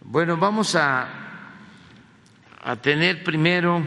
[0.00, 1.08] Bueno, vamos a,
[2.62, 3.82] a tener primero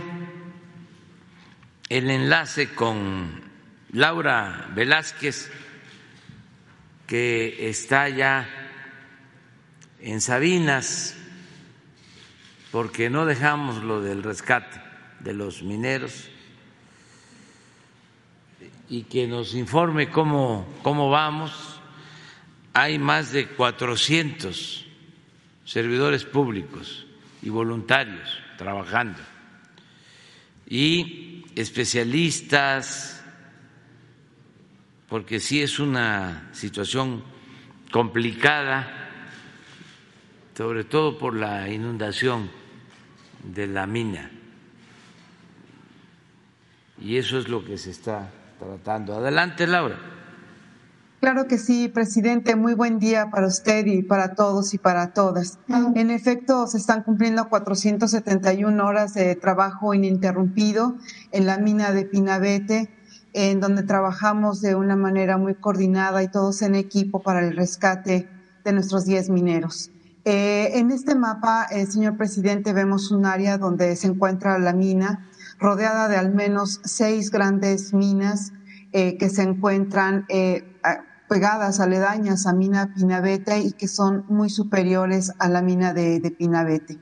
[1.89, 3.41] el enlace con
[3.93, 5.49] Laura Velázquez,
[7.07, 8.47] que está ya
[9.99, 11.17] en Sabinas,
[12.71, 14.81] porque no dejamos lo del rescate
[15.21, 16.29] de los mineros
[18.89, 21.79] y que nos informe cómo, cómo vamos.
[22.73, 24.90] Hay más de 400
[25.71, 27.05] servidores públicos
[27.41, 29.19] y voluntarios trabajando
[30.67, 33.23] y especialistas,
[35.07, 37.23] porque sí es una situación
[37.89, 38.97] complicada,
[40.57, 42.49] sobre todo por la inundación
[43.41, 44.29] de la mina.
[46.99, 49.15] Y eso es lo que se está tratando.
[49.15, 50.20] Adelante, Laura.
[51.21, 52.55] Claro que sí, presidente.
[52.55, 55.59] Muy buen día para usted y para todos y para todas.
[55.93, 60.95] En efecto, se están cumpliendo 471 horas de trabajo ininterrumpido
[61.31, 62.89] en la mina de Pinabete,
[63.33, 68.27] en donde trabajamos de una manera muy coordinada y todos en equipo para el rescate
[68.65, 69.91] de nuestros 10 mineros.
[70.25, 75.29] Eh, en este mapa, eh, señor presidente, vemos un área donde se encuentra la mina,
[75.59, 78.53] rodeada de al menos seis grandes minas
[78.91, 80.25] eh, que se encuentran
[81.31, 86.99] pegadas, aledañas a mina Pinabete y que son muy superiores a la mina de, Pinabete.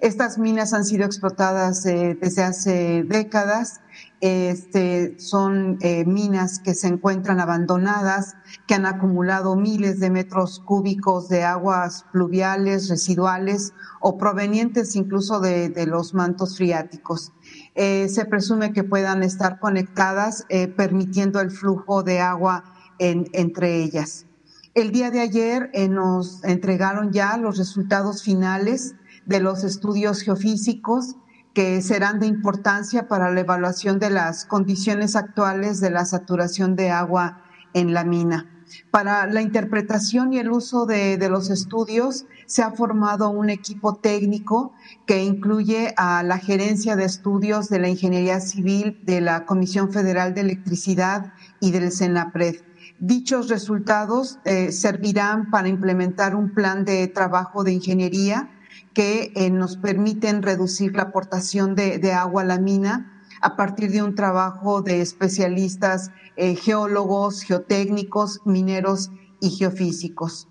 [0.00, 3.80] Estas minas han sido explotadas eh, desde hace décadas.
[4.20, 8.34] Este, son eh, minas que se encuentran abandonadas,
[8.66, 15.86] que han acumulado miles de metros cúbicos de aguas pluviales, residuales o provenientes incluso de,
[15.86, 17.32] los mantos friáticos.
[17.76, 24.26] Eh, se presume que puedan estar conectadas, permitiendo el flujo de agua entre ellas.
[24.74, 28.94] El día de ayer eh, nos entregaron ya los resultados finales
[29.26, 31.16] de los estudios geofísicos
[31.52, 36.90] que serán de importancia para la evaluación de las condiciones actuales de la saturación de
[36.90, 37.42] agua
[37.74, 38.46] en la mina.
[38.92, 43.96] Para la interpretación y el uso de, de, los estudios se ha formado un equipo
[43.96, 44.74] técnico
[45.06, 50.34] que incluye a la gerencia de estudios de la Ingeniería Civil de la Comisión Federal
[50.34, 52.67] de Electricidad y del CENAPRED.
[53.00, 58.50] Dichos resultados eh, servirán para implementar un plan de trabajo de ingeniería
[58.92, 64.02] que eh, nos permiten reducir la aportación de, agua a la mina a partir de
[64.02, 70.48] un trabajo de especialistas eh, geólogos, geotécnicos, mineros y geofísicos.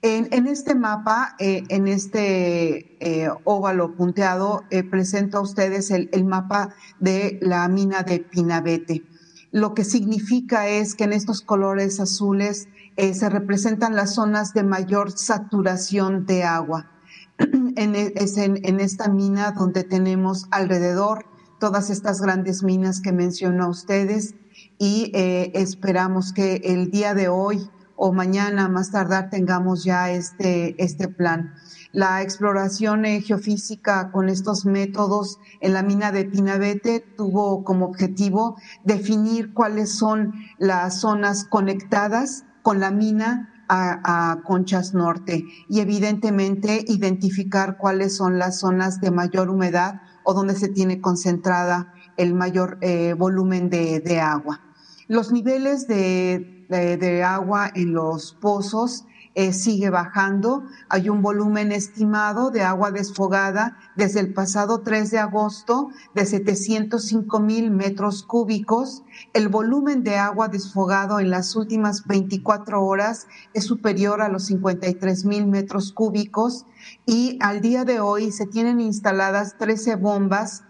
[0.00, 2.96] En, este mapa, en este
[3.44, 9.02] óvalo punteado, presento a ustedes el, el, mapa de la mina de Pinabete
[9.50, 14.62] lo que significa es que en estos colores azules eh, se representan las zonas de
[14.62, 16.90] mayor saturación de agua.
[17.38, 21.26] en, e, es en, esta mina donde tenemos alrededor
[21.60, 24.34] todas estas grandes minas que mencionó ustedes
[24.78, 30.82] y eh, esperamos que el día de hoy o mañana más tardar tengamos ya este,
[30.82, 31.54] este plan.
[31.92, 39.54] La exploración geofísica con estos métodos en la mina de Pinabete tuvo como objetivo definir
[39.54, 48.16] cuáles son las zonas conectadas con la mina a, Conchas Norte y evidentemente identificar cuáles
[48.16, 53.70] son las zonas de mayor humedad o donde se tiene concentrada el mayor eh, volumen
[53.70, 54.60] de, agua.
[55.06, 59.06] Los niveles de agua en los pozos
[59.38, 60.64] eh, sigue bajando.
[60.88, 67.38] Hay un volumen estimado de agua desfogada desde el pasado 3 de agosto de 705
[67.38, 69.04] mil metros cúbicos.
[69.34, 75.24] El volumen de agua desfogado en las últimas 24 horas es superior a los 53
[75.24, 76.66] mil metros cúbicos
[77.06, 80.64] y al día de hoy se tienen instaladas 13 bombas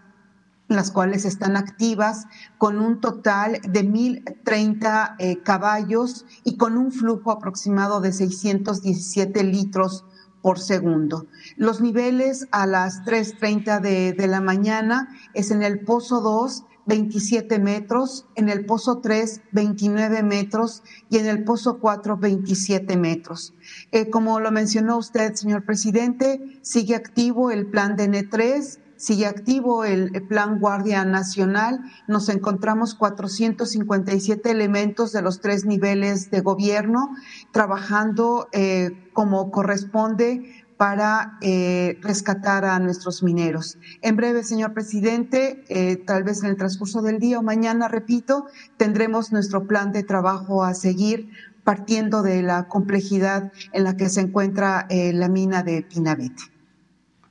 [0.69, 7.31] las cuales están activas con un total de 1.030 eh, caballos y con un flujo
[7.31, 10.05] aproximado de 617 litros
[10.41, 11.27] por segundo.
[11.57, 17.59] Los niveles a las 3.30 de, de la mañana es en el Pozo 2, 27
[17.59, 23.53] metros, en el Pozo 3, 29 metros y en el Pozo 4, 27 metros.
[23.91, 29.85] Eh, como lo mencionó usted, señor presidente, sigue activo el plan de N3 sigue activo
[29.85, 31.79] el Plan Guardia Nacional.
[32.07, 37.15] Nos encontramos 457 elementos de los tres niveles de gobierno
[37.51, 43.77] trabajando eh, como corresponde para eh, rescatar a nuestros mineros.
[44.01, 48.47] En breve, señor presidente, eh, tal vez en el transcurso del día o mañana, repito,
[48.77, 51.29] tendremos nuestro plan de trabajo a seguir
[51.63, 56.58] partiendo de la complejidad en la que se encuentra la mina de Pinabete.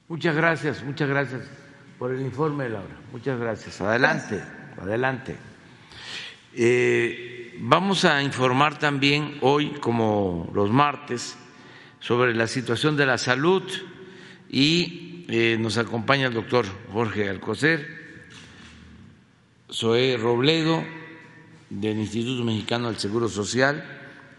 [0.09, 1.43] Muchas gracias, muchas gracias
[1.99, 2.97] por el informe, Laura.
[3.13, 3.79] Muchas gracias.
[3.83, 4.43] Adelante,
[4.81, 5.37] adelante.
[6.55, 11.37] Eh, vamos a informar también hoy, como los martes,
[12.01, 13.63] sobre la situación de la salud
[14.49, 17.87] y eh, nos acompaña el doctor Jorge Alcocer,
[19.71, 20.83] Zoé Robledo,
[21.69, 23.85] del Instituto Mexicano del Seguro Social,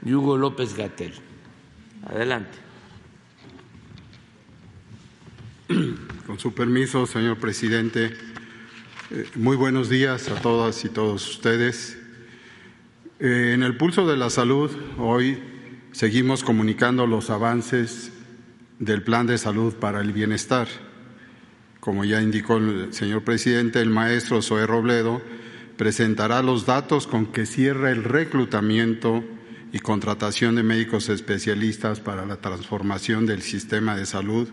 [0.04, 1.13] y Hugo López Gatel.
[2.07, 2.69] Adelante.
[6.25, 8.12] Con su permiso, señor presidente,
[9.12, 11.95] eh, muy buenos días a todas y todos ustedes.
[13.19, 15.38] Eh, en el pulso de la salud, hoy
[15.92, 18.12] seguimos comunicando los avances
[18.80, 20.68] del Plan de Salud para el Bienestar.
[21.80, 25.21] Como ya indicó el señor presidente, el maestro Zoé Robledo
[25.77, 29.24] presentará los datos con que cierra el reclutamiento
[29.71, 34.50] y contratación de médicos especialistas para la transformación del sistema de salud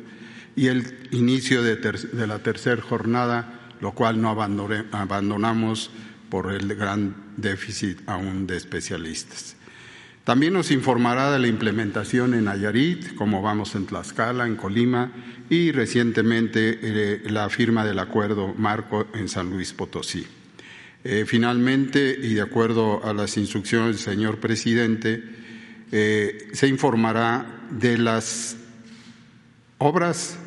[0.56, 5.90] y el inicio de, la tercera jornada, lo cual no abandonamos
[6.30, 9.56] por el gran déficit aún de especialistas.
[10.24, 15.12] También nos informará de la implementación en Nayarit, como vamos en Tlaxcala, en Colima
[15.48, 20.26] y recientemente eh, la firma del acuerdo marco en San Luis Potosí.
[21.04, 25.22] Eh, finalmente, y de acuerdo a las instrucciones del señor presidente,
[25.92, 28.56] eh, se informará de las
[29.78, 30.40] obras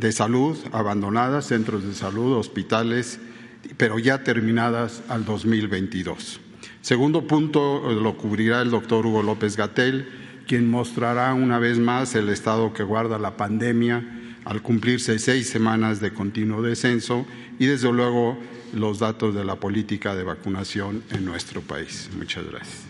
[0.00, 3.20] de salud abandonadas, centros de salud, hospitales,
[3.76, 6.40] pero ya terminadas al 2022.
[6.80, 10.08] Segundo punto lo cubrirá el doctor Hugo López Gatel,
[10.46, 14.02] quien mostrará una vez más el estado que guarda la pandemia
[14.46, 17.26] al cumplirse seis semanas de continuo descenso
[17.58, 18.38] y desde luego
[18.72, 22.08] los datos de la política de vacunación en nuestro país.
[22.16, 22.89] Muchas gracias.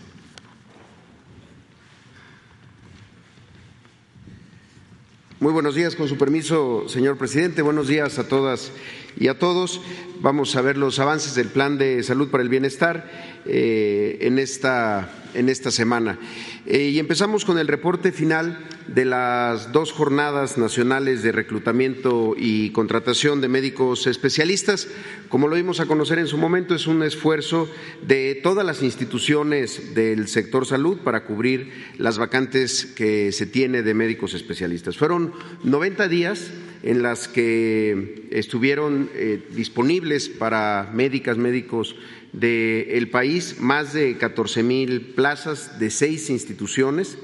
[5.41, 7.63] Muy buenos días, con su permiso, señor presidente.
[7.63, 8.71] Buenos días a todas
[9.19, 9.81] y a todos.
[10.19, 13.09] Vamos a ver los avances del Plan de Salud para el Bienestar
[13.47, 16.19] eh, en, esta, en esta semana.
[16.65, 22.69] Eh, y empezamos con el reporte final de las dos jornadas nacionales de reclutamiento y
[22.71, 24.87] contratación de médicos especialistas.
[25.29, 27.69] Como lo dimos a conocer en su momento, es un esfuerzo
[28.05, 33.93] de todas las instituciones del sector salud para cubrir las vacantes que se tiene de
[33.93, 34.97] médicos especialistas.
[34.97, 36.51] Fueron 90 días
[36.83, 41.95] en las que estuvieron eh, disponibles para médicas, médicos
[42.33, 47.17] del país más de 14 mil plazas de seis instituciones.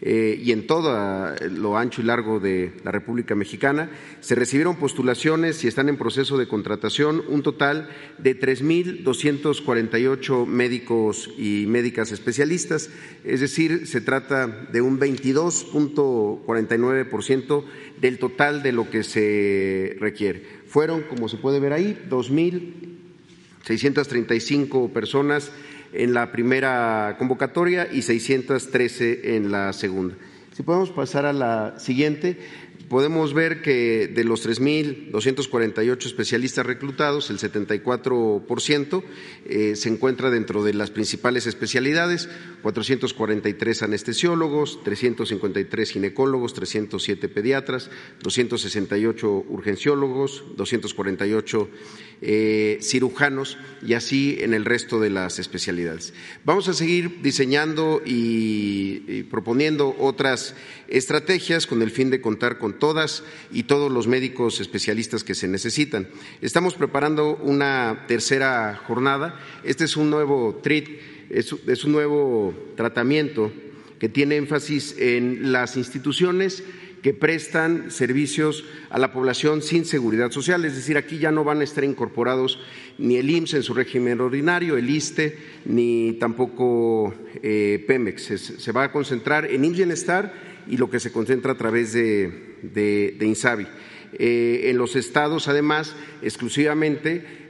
[0.00, 3.90] Eh, y en todo lo ancho y largo de la República Mexicana.
[4.20, 11.64] Se recibieron postulaciones y están en proceso de contratación un total de 3.248 médicos y
[11.66, 12.90] médicas especialistas,
[13.24, 17.64] es decir, se trata de un 22.49%
[18.00, 20.44] del total de lo que se requiere.
[20.68, 25.50] Fueron, como se puede ver ahí, 2.635 personas
[25.92, 30.14] en la primera convocatoria y 613 en la segunda.
[30.52, 32.36] Si podemos pasar a la siguiente,
[32.88, 39.02] podemos ver que de los 3.248 especialistas reclutados, el 74%
[39.46, 42.28] eh, se encuentra dentro de las principales especialidades,
[42.62, 47.90] 443 anestesiólogos, 353 ginecólogos, 307 pediatras,
[48.22, 51.68] 268 urgenciólogos, 248
[52.20, 56.14] eh, cirujanos y así en el resto de las especialidades.
[56.44, 60.54] Vamos a seguir diseñando y proponiendo otras
[60.88, 65.48] estrategias con el fin de contar con todas y todos los médicos especialistas que se
[65.48, 66.08] necesitan.
[66.40, 69.38] Estamos preparando una tercera jornada.
[69.64, 70.56] Este es un nuevo
[71.30, 73.52] es, un nuevo tratamiento
[73.98, 76.62] que tiene énfasis en las instituciones
[77.02, 80.64] que prestan servicios a la población sin seguridad social.
[80.64, 82.58] Es decir, aquí ya no van a estar incorporados
[82.98, 88.22] ni el IMSS en su régimen ordinario, el ISTE, ni tampoco eh, Pemex.
[88.58, 90.34] Se, va a concentrar en IMSS Bienestar
[90.68, 93.66] y lo que se concentra a través de INSABI.
[94.14, 97.47] Eh, en los estados, además, exclusivamente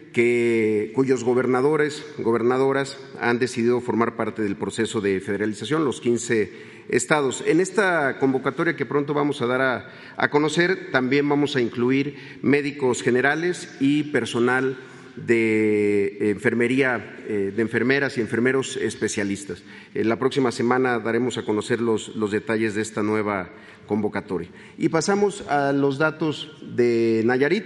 [0.95, 6.53] cuyos gobernadores, gobernadoras han decidido formar parte del proceso de federalización, los 15
[6.88, 7.45] estados.
[7.47, 13.03] En esta convocatoria que pronto vamos a dar a, conocer, también vamos a incluir médicos
[13.03, 14.77] generales y personal
[15.17, 19.62] de enfermería, eh, de enfermeras y enfermeros especialistas.
[19.95, 23.50] la próxima semana daremos a conocer los, los detalles de esta nueva
[23.88, 24.49] convocatoria.
[24.77, 27.65] Y pasamos a los datos de Nayarit.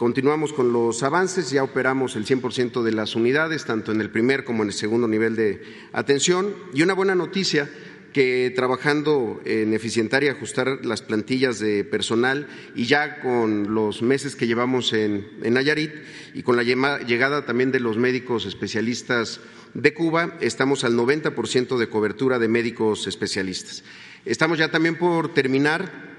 [0.00, 4.44] Continuamos con los avances, ya operamos el 100% de las unidades, tanto en el primer
[4.44, 5.60] como en el segundo nivel de
[5.92, 6.54] atención.
[6.72, 7.68] Y una buena noticia
[8.14, 14.36] que trabajando en eficientar y ajustar las plantillas de personal y ya con los meses
[14.36, 15.92] que llevamos en, en Nayarit
[16.32, 19.42] y con la llegada también de los médicos especialistas
[19.74, 23.84] de Cuba, estamos al 90% de cobertura de médicos especialistas.
[24.24, 26.09] Estamos ya también por terminar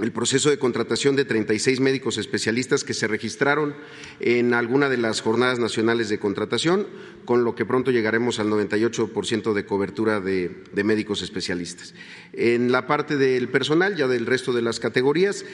[0.00, 3.74] el proceso de contratación de 36 médicos especialistas que se registraron
[4.18, 6.86] en alguna de las jornadas nacionales de contratación,
[7.24, 10.50] con lo que pronto llegaremos al 98% de cobertura de,
[10.84, 11.94] médicos especialistas.
[12.32, 15.44] En la parte del personal, ya del resto de las categorías,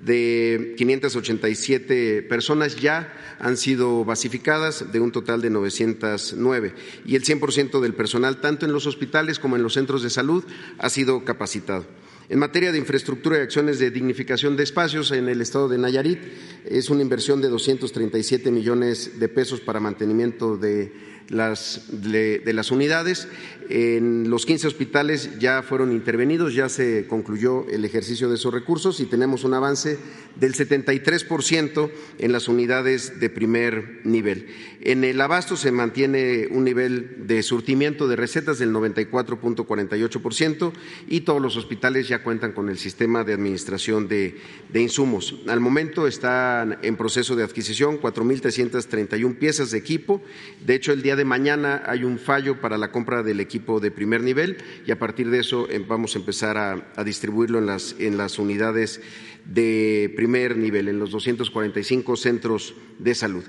[0.00, 6.74] de 587 personas ya han sido basificadas de un total de 909
[7.06, 10.44] y el 100% del personal, tanto en los hospitales como en los centros de salud,
[10.78, 11.86] ha sido capacitado.
[12.30, 16.20] En materia de infraestructura y acciones de dignificación de espacios en el estado de Nayarit,
[16.64, 20.90] es una inversión de 237 millones de pesos para mantenimiento de
[21.28, 23.28] de, de, las unidades.
[23.70, 29.00] En los 15 hospitales ya fueron intervenidos, ya se concluyó el ejercicio de esos recursos
[29.00, 29.98] y tenemos un avance
[30.36, 34.48] del 73% en las unidades de primer nivel.
[34.82, 40.72] En el abasto se mantiene un nivel de surtimiento de recetas del 94.48%
[41.08, 44.36] y todos los hospitales ya cuentan con el sistema de administración de,
[44.70, 45.36] de insumos.
[45.48, 50.20] Al momento están en proceso de adquisición 4.331 piezas de equipo.
[50.66, 53.90] De hecho, el día de mañana hay un fallo para la compra del equipo de
[53.90, 57.66] primer nivel y a partir de eso eh, vamos a empezar a, a distribuirlo en
[57.66, 59.00] las, en las unidades
[59.44, 63.44] de primer nivel, en los 245 centros de salud.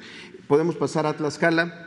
[0.48, 1.85] Podemos pasar a Tlaxcala.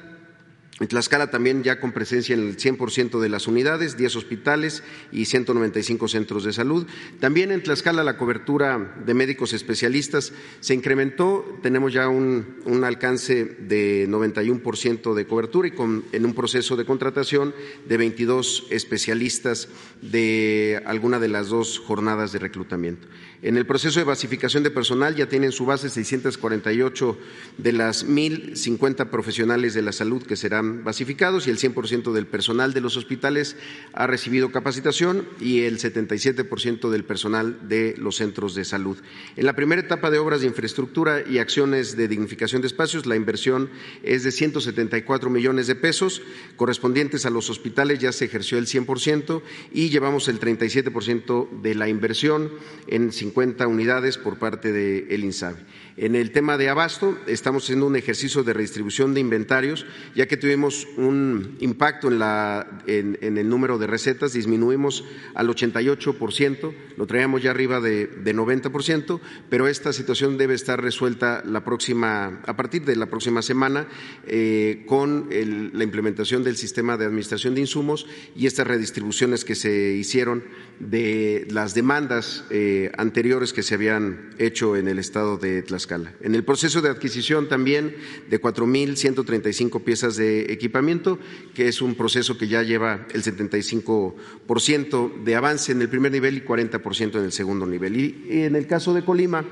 [0.81, 5.25] En Tlaxcala también ya con presencia en el 100% de las unidades, 10 hospitales y
[5.25, 6.87] 195 centros de salud.
[7.19, 14.09] También en Tlaxcala la cobertura de médicos especialistas se incrementó, tenemos ya un, alcance de
[14.09, 17.55] 91% de cobertura y con, en un proceso de contratación
[17.89, 19.69] de 22 especialistas
[20.01, 23.09] de alguna de las dos jornadas de reclutamiento.
[23.41, 27.17] En el proceso de basificación de personal ya tienen su base 648
[27.59, 32.75] de las 1.050 profesionales de la salud que serán basificados y el 100% del personal
[32.75, 33.57] de los hospitales
[33.93, 38.99] ha recibido capacitación y el 77% del personal de los centros de salud.
[39.37, 43.15] En la primera etapa de obras de infraestructura y acciones de dignificación de espacios, la
[43.15, 43.71] inversión
[44.03, 46.23] es de 174 millones de pesos,
[46.57, 49.43] correspondientes a los hospitales ya se ejerció el 100%
[49.73, 52.51] y llevamos el 37% de la inversión
[52.89, 53.28] en 50
[53.67, 55.57] unidades por parte del de INSABI.
[56.01, 60.37] En el tema de abasto, estamos haciendo un ejercicio de redistribución de inventarios, ya que
[60.37, 67.43] tuvimos un impacto en, la, en, el número de recetas, disminuimos al 88%, lo traíamos
[67.43, 69.19] ya arriba de, de 90%,
[69.51, 73.89] pero esta situación debe estar resuelta la próxima, a partir de la próxima semana
[74.25, 79.95] eh, con la implementación del sistema de administración de insumos y estas redistribuciones que se
[79.95, 80.45] hicieron
[80.79, 85.88] de las demandas eh, anteriores que se habían hecho en el estado de Tlaxcala.
[86.21, 87.97] En el proceso de adquisición también
[88.29, 91.19] de 4.135 piezas de equipamiento,
[91.55, 96.37] que es un proceso que ya lleva el 75% de avance en el primer nivel
[96.37, 97.97] y 40% en el segundo nivel.
[97.97, 99.45] Y en el caso de Colima,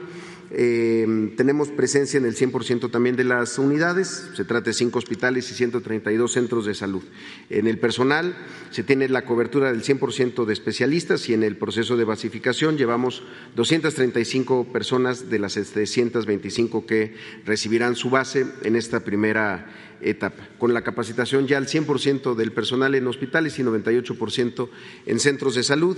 [0.51, 5.51] eh, tenemos presencia en el 100% también de las unidades, se trata de cinco hospitales
[5.51, 7.03] y 132 centros de salud.
[7.51, 8.37] En el personal
[8.71, 13.23] se tiene la cobertura del 100% de especialistas y en el proceso de basificación llevamos
[13.57, 19.67] 235 personas de las 725 que recibirán su base en esta primera
[20.01, 24.69] etapa, con la capacitación ya al 100% del personal en hospitales y 98%
[25.07, 25.97] en centros de salud.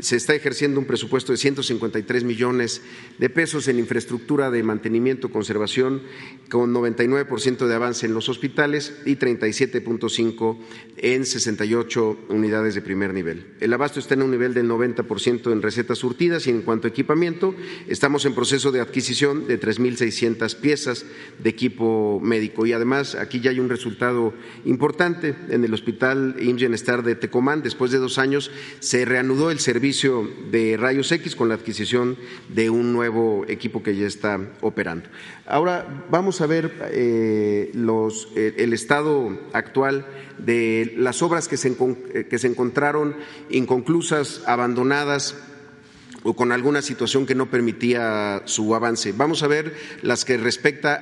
[0.00, 2.82] Se está ejerciendo un presupuesto de 153 millones
[3.18, 6.02] de pesos en infraestructura de mantenimiento, conservación,
[6.48, 10.58] con 99% de avance en los hospitales y 37.5
[10.96, 13.54] en 68 unidades de primer nivel.
[13.60, 16.90] El abasto está en un nivel del 90% en recetas surtidas y en cuanto a
[16.90, 17.54] equipamiento,
[17.88, 21.04] estamos en proceso de adquisición de 3.600 piezas
[21.42, 24.32] de equipo médico y además aquí ya hay un resultado
[24.64, 25.34] importante.
[25.48, 30.76] En el Hospital IMSS de Tecomán, después de dos años, se reanudó el servicio de
[30.76, 32.16] rayos X con la adquisición
[32.48, 35.08] de un nuevo equipo que ya está operando.
[35.46, 40.06] Ahora vamos a ver eh, los, eh, el estado actual
[40.38, 41.76] de las obras que se,
[42.28, 43.16] que se encontraron
[43.50, 45.36] inconclusas, abandonadas
[46.22, 49.12] o con alguna situación que no permitía su avance.
[49.12, 50.94] Vamos a ver las que respecta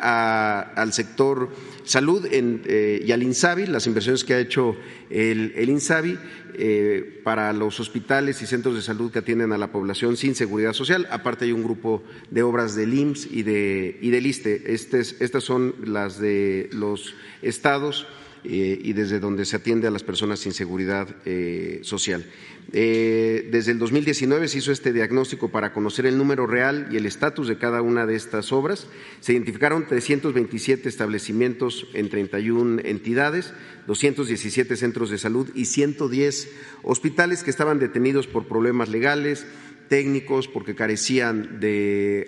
[0.62, 1.50] al sector
[1.84, 4.76] salud eh, y al INSABI, las inversiones que ha hecho
[5.10, 6.18] el, el INSABI
[6.60, 10.72] eh, para los hospitales y centros de salud que atienden a la población sin seguridad
[10.72, 11.06] social.
[11.10, 14.74] Aparte hay un grupo de obras del IMSS y, de, y del ISTE.
[14.74, 18.06] Estes, estas son las de los estados
[18.44, 22.24] eh, y desde donde se atiende a las personas sin seguridad eh, social.
[22.72, 27.06] Eh, desde el 2019 se hizo este diagnóstico para conocer el número real y el
[27.06, 28.86] estatus de cada una de estas obras.
[29.20, 33.54] Se identificaron 327 establecimientos en 31 entidades,
[33.86, 36.50] 217 centros de salud y 110
[36.82, 39.46] hospitales que estaban detenidos por problemas legales,
[39.88, 42.24] técnicos, porque carecían de,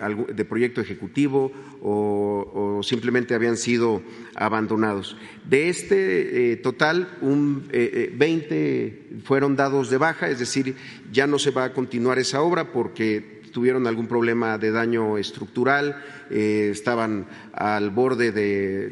[0.49, 1.51] proyecto ejecutivo
[1.81, 4.01] o, simplemente habían sido
[4.35, 5.17] abandonados.
[5.47, 10.75] De este eh, total, un, 20 eh, eh, fueron dados de baja, es decir,
[11.11, 16.03] ya no se va a continuar esa obra porque tuvieron algún problema de daño estructural,
[16.29, 18.89] eh, estaban al borde de,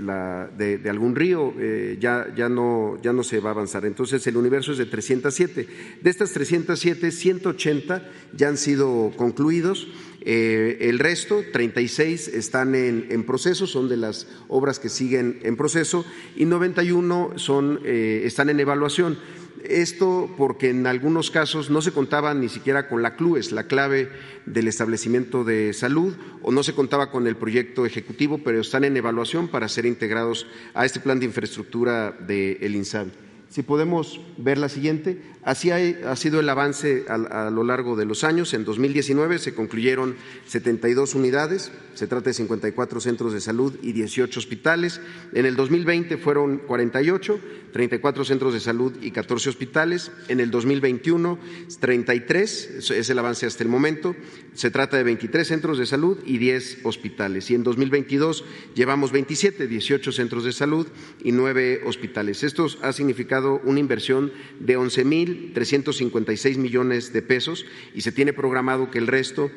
[0.58, 3.86] de, algún río, eh, ya, ya, no, ya no se va a avanzar.
[3.86, 5.68] Entonces, el universo es de 307.
[6.02, 8.04] De estas 307, 180
[8.36, 9.88] ya han sido concluidos.
[10.22, 15.56] Eh, el resto, 36, están en, en, proceso, son de las obras que siguen en
[15.56, 19.18] proceso, y 91 son, están en evaluación.
[19.66, 24.10] Esto porque en algunos casos no se contaba ni siquiera con la CLUES, la clave
[24.46, 28.98] del establecimiento de salud, o no se contaba con el proyecto ejecutivo, pero están en
[28.98, 33.12] evaluación para ser integrados a este plan de infraestructura del de INSABI.
[33.50, 38.24] Si podemos ver la siguiente, así ha, sido el avance a, lo largo de los
[38.24, 38.54] años.
[38.54, 44.40] En 2019 se concluyeron 72 unidades, se trata de 54 centros de salud y 18
[44.40, 45.02] hospitales.
[45.34, 47.40] En el 2020 fueron 48,
[47.72, 50.12] 34 centros de salud y 14 hospitales.
[50.28, 51.40] En el 2021,
[51.80, 54.16] 33, es el avance hasta el momento.
[54.54, 57.50] Se trata de 23 centros de salud y 10 hospitales.
[57.52, 58.44] Y en 2022
[58.76, 60.88] llevamos 27, 18 centros de salud
[61.24, 62.44] y 9 hospitales.
[62.44, 68.98] Esto ha significado una inversión de 11.356 millones de pesos y se tiene programado que
[68.98, 69.52] el resto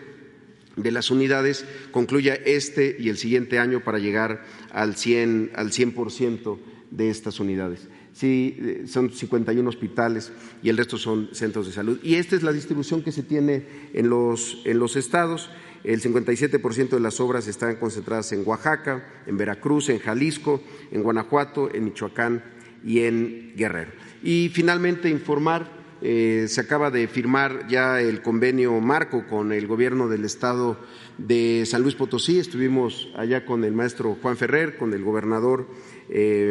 [0.76, 6.58] de las unidades concluya este y el siguiente año para llegar al 100, al 100%
[6.90, 7.88] de estas unidades.
[8.22, 10.30] Sí, eh, son 51 hospitales
[10.62, 11.98] y el resto son centros de salud.
[12.04, 15.50] Y esta es la distribución que se tiene en los, en los estados.
[15.82, 20.62] El 57% de las obras están concentradas en Oaxaca, en Veracruz, en Jalisco,
[20.92, 22.44] en Guanajuato, en Michoacán
[22.84, 23.90] y en Guerrero.
[24.22, 30.08] Y finalmente informar, eh, se acaba de firmar ya el convenio marco con el gobierno
[30.08, 30.78] del estado
[31.18, 32.38] de San Luis Potosí.
[32.38, 35.66] Estuvimos allá con el maestro Juan Ferrer, con el gobernador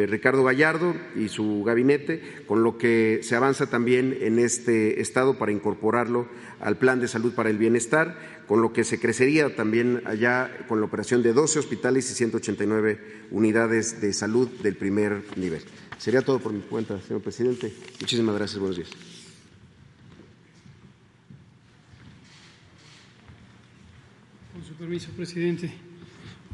[0.08, 5.52] Ricardo Gallardo y su gabinete, con lo que se avanza también en este estado para
[5.52, 6.28] incorporarlo
[6.60, 8.16] al Plan de Salud para el Bienestar,
[8.48, 13.28] con lo que se crecería también allá con la operación de 12 hospitales y 189
[13.30, 15.62] unidades de salud del primer nivel.
[15.98, 17.72] Sería todo por mi cuenta, señor presidente.
[18.00, 18.58] Muchísimas gracias.
[18.58, 18.90] Buenos días.
[24.52, 25.91] Con su permiso, presidente.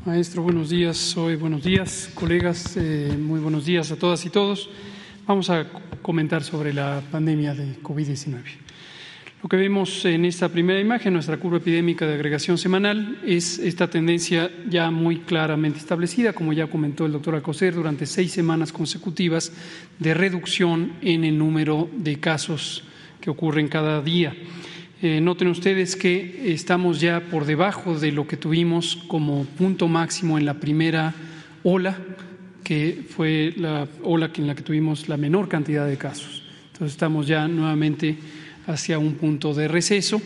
[0.05, 1.17] Maestro, buenos días.
[1.17, 2.77] Hoy buenos días, colegas.
[2.77, 4.71] Eh, muy buenos días a todas y todos.
[5.27, 5.67] Vamos a
[6.03, 8.43] comentar sobre la pandemia de COVID-19.
[9.43, 13.91] Lo que vemos en esta primera imagen, nuestra curva epidémica de agregación semanal, es esta
[13.91, 19.53] tendencia ya muy claramente establecida, como ya comentó el doctor Alcocer, durante seis semanas consecutivas
[19.99, 22.85] de reducción en el número de casos
[23.21, 24.35] que ocurren cada día.
[25.01, 30.39] Eh, noten ustedes que estamos ya por debajo de lo que tuvimos como punto máximo
[30.39, 31.15] en la primera
[31.63, 31.97] ola,
[32.65, 36.43] que fue la ola en la que tuvimos la menor cantidad de casos.
[36.73, 38.17] Entonces estamos ya nuevamente
[38.67, 40.21] hacia un punto de receso.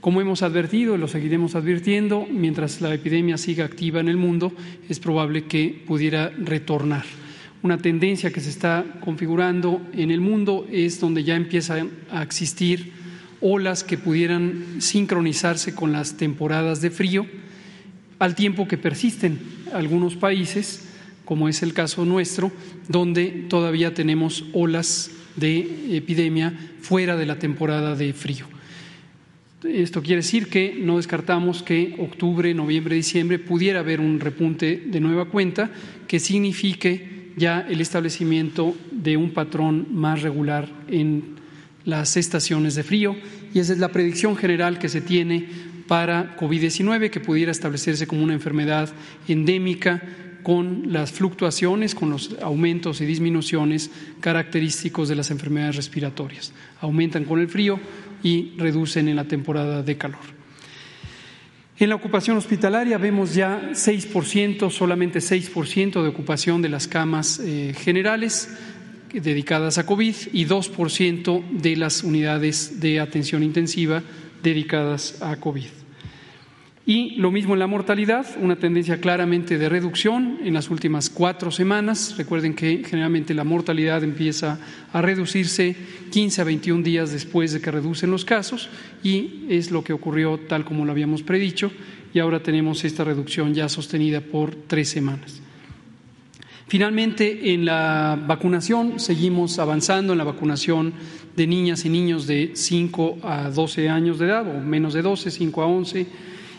[0.00, 4.52] Como hemos advertido y lo seguiremos advirtiendo, mientras la epidemia siga activa en el mundo,
[4.88, 7.04] es probable que pudiera retornar.
[7.64, 12.94] Una tendencia que se está configurando en el mundo es donde ya empiezan a existir
[13.40, 17.26] olas que pudieran sincronizarse con las temporadas de frío,
[18.18, 19.38] al tiempo que persisten
[19.72, 20.88] algunos países,
[21.24, 22.52] como es el caso nuestro,
[22.88, 28.46] donde todavía tenemos olas de epidemia fuera de la temporada de frío.
[29.64, 35.00] Esto quiere decir que no descartamos que octubre, noviembre, diciembre pudiera haber un repunte de
[35.00, 35.70] nueva cuenta
[36.06, 41.36] que signifique ya el establecimiento de un patrón más regular en
[41.86, 43.16] las estaciones de frío
[43.54, 45.48] y esa es la predicción general que se tiene
[45.88, 48.92] para COVID-19 que pudiera establecerse como una enfermedad
[49.28, 50.02] endémica
[50.42, 56.52] con las fluctuaciones, con los aumentos y disminuciones característicos de las enfermedades respiratorias.
[56.80, 57.80] Aumentan con el frío
[58.22, 60.36] y reducen en la temporada de calor.
[61.78, 67.74] En la ocupación hospitalaria vemos ya 6%, solamente 6% de ocupación de las camas eh,
[67.76, 68.48] generales
[69.20, 74.02] dedicadas a COVID y 2% de las unidades de atención intensiva
[74.42, 75.66] dedicadas a COVID.
[76.88, 81.50] Y lo mismo en la mortalidad, una tendencia claramente de reducción en las últimas cuatro
[81.50, 82.14] semanas.
[82.16, 84.60] Recuerden que generalmente la mortalidad empieza
[84.92, 85.74] a reducirse
[86.12, 88.68] 15 a 21 días después de que reducen los casos
[89.02, 91.72] y es lo que ocurrió tal como lo habíamos predicho
[92.14, 95.42] y ahora tenemos esta reducción ya sostenida por tres semanas.
[96.68, 100.94] Finalmente, en la vacunación, seguimos avanzando en la vacunación
[101.36, 105.30] de niñas y niños de 5 a 12 años de edad, o menos de 12,
[105.30, 106.06] 5 a 11,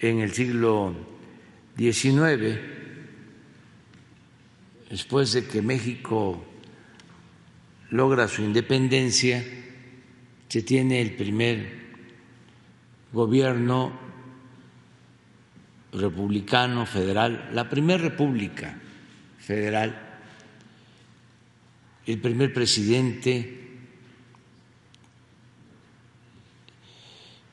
[0.00, 0.94] en el siglo
[1.76, 2.79] XIX
[4.90, 6.44] después de que México
[7.90, 9.44] logra su independencia,
[10.48, 11.80] se tiene el primer
[13.12, 13.92] gobierno
[15.92, 18.80] republicano federal, la primera república
[19.38, 20.08] federal,
[22.06, 23.58] el primer presidente,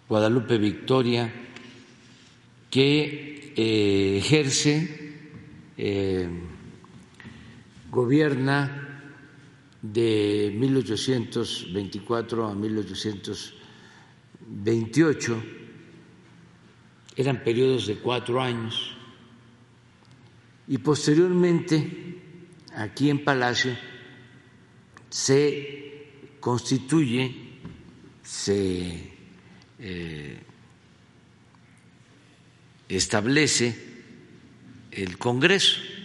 [0.09, 1.31] Guadalupe Victoria,
[2.71, 5.13] que eh, ejerce
[5.77, 6.46] eh,
[7.89, 8.83] gobierna
[9.81, 15.43] de 1824 a 1828,
[17.15, 18.95] eran periodos de cuatro años,
[20.67, 22.17] y posteriormente
[22.75, 23.77] aquí en Palacio
[25.09, 27.33] se constituye,
[28.21, 29.13] se
[29.79, 30.39] eh,
[32.89, 33.75] establece
[34.91, 35.96] el Congreso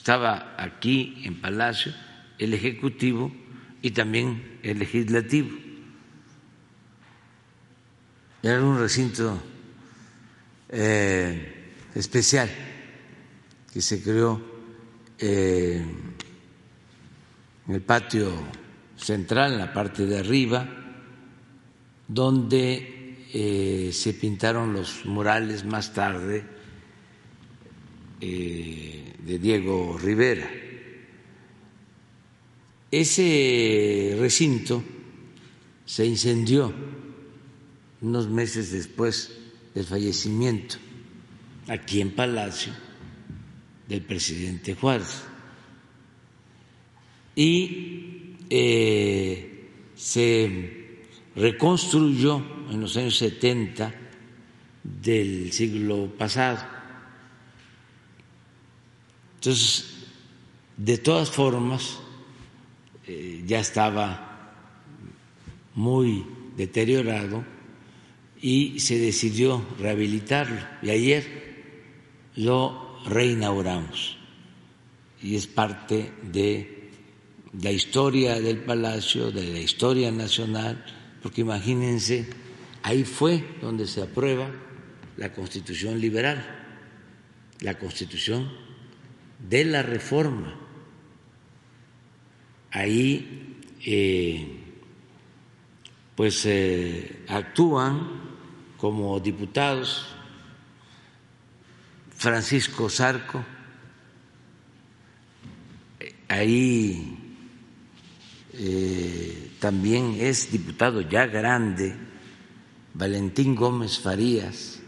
[0.00, 1.92] estaba aquí en Palacio
[2.38, 3.30] el Ejecutivo
[3.82, 5.50] y también el Legislativo.
[8.42, 9.38] Era un recinto
[10.70, 12.48] eh, especial
[13.70, 14.40] que se creó
[15.18, 15.84] eh,
[17.68, 18.32] en el patio
[18.96, 20.66] central, en la parte de arriba,
[22.08, 26.58] donde eh, se pintaron los murales más tarde
[29.24, 30.50] de Diego Rivera.
[32.90, 34.82] Ese recinto
[35.84, 36.72] se incendió
[38.00, 39.30] unos meses después
[39.74, 40.76] del fallecimiento
[41.68, 42.72] aquí en Palacio
[43.86, 45.22] del presidente Juárez
[47.36, 51.06] y eh, se
[51.36, 53.94] reconstruyó en los años 70
[54.82, 56.79] del siglo pasado
[59.40, 59.86] entonces,
[60.76, 61.98] de todas formas,
[63.06, 64.52] eh, ya estaba
[65.74, 66.26] muy
[66.58, 67.42] deteriorado
[68.42, 70.60] y se decidió rehabilitarlo.
[70.82, 71.24] Y ayer
[72.36, 74.18] lo reinauguramos.
[75.22, 76.90] Y es parte de
[77.62, 80.84] la historia del palacio, de la historia nacional,
[81.22, 82.28] porque imagínense,
[82.82, 84.50] ahí fue donde se aprueba
[85.16, 86.44] la constitución liberal,
[87.60, 88.68] la constitución
[89.48, 90.54] de la reforma.
[92.70, 94.60] Ahí eh,
[96.14, 98.08] pues eh, actúan
[98.76, 100.06] como diputados
[102.14, 103.42] Francisco Zarco,
[106.28, 107.16] ahí
[108.52, 111.96] eh, también es diputado ya grande
[112.92, 114.79] Valentín Gómez Farías,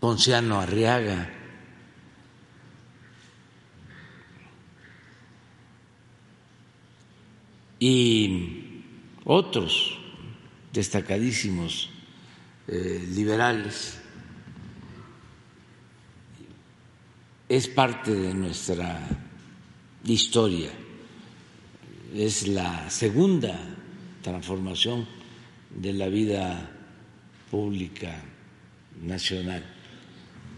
[0.00, 1.30] Ponciano Arriaga.
[7.78, 8.82] Y
[9.24, 9.98] otros
[10.72, 11.90] destacadísimos
[12.68, 13.98] eh, liberales.
[17.48, 19.08] Es parte de nuestra
[20.04, 20.70] historia,
[22.14, 23.58] es la segunda
[24.22, 25.06] transformación
[25.70, 26.70] de la vida
[27.50, 28.22] pública
[29.02, 29.79] nacional.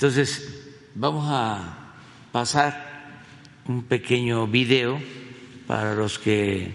[0.02, 1.94] Entonces, vamos a
[2.32, 3.22] pasar
[3.68, 5.00] un pequeño video
[5.68, 6.74] para los que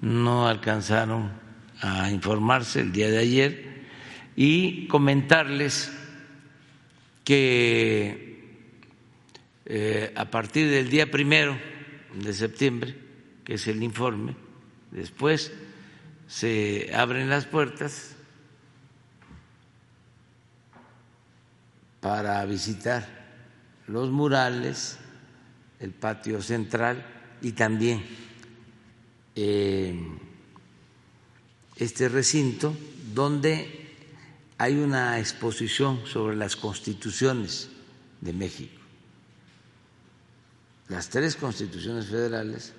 [0.00, 1.32] no alcanzaron
[1.82, 3.84] a informarse el día de ayer
[4.36, 5.92] y comentarles
[7.24, 8.64] que
[9.66, 11.58] eh, a partir del día primero
[12.14, 12.94] de septiembre,
[13.44, 14.34] que es el informe,
[14.92, 15.52] después
[16.26, 18.15] se abren las puertas
[22.06, 23.04] para visitar
[23.88, 24.98] los murales,
[25.80, 27.04] el patio central
[27.42, 28.00] y también
[29.34, 29.92] eh,
[31.74, 32.76] este recinto
[33.12, 33.96] donde
[34.56, 37.70] hay una exposición sobre las constituciones
[38.20, 38.80] de México.
[40.86, 42.72] Las tres constituciones federales,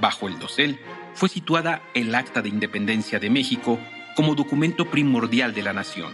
[0.00, 0.80] Bajo el dosel
[1.14, 3.78] fue situada el Acta de Independencia de México
[4.16, 6.12] como documento primordial de la nación.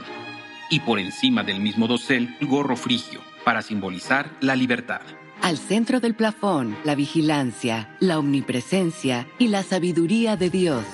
[0.68, 5.00] Y por encima del mismo dosel, el gorro frigio, para simbolizar la libertad.
[5.42, 10.84] Al centro del plafón, la vigilancia, la omnipresencia y la sabiduría de Dios.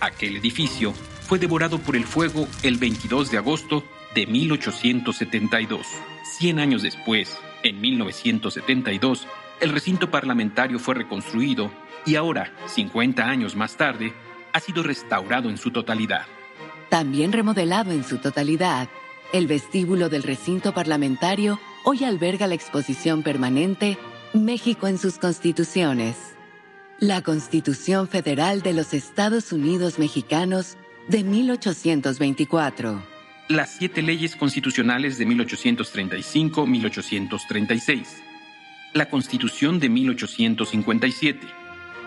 [0.00, 5.86] Aquel edificio fue devorado por el fuego el 22 de agosto de 1872.
[6.38, 9.26] Cien años después, en 1972,
[9.60, 11.70] el recinto parlamentario fue reconstruido
[12.04, 14.12] y ahora, 50 años más tarde,
[14.52, 16.26] ha sido restaurado en su totalidad.
[16.90, 18.90] También remodelado en su totalidad,
[19.32, 23.96] el vestíbulo del recinto parlamentario hoy alberga la exposición permanente
[24.34, 26.16] México en sus constituciones.
[26.98, 33.00] La Constitución Federal de los Estados Unidos Mexicanos de 1824.
[33.48, 38.04] Las siete leyes constitucionales de 1835-1836.
[38.92, 41.46] La Constitución de 1857.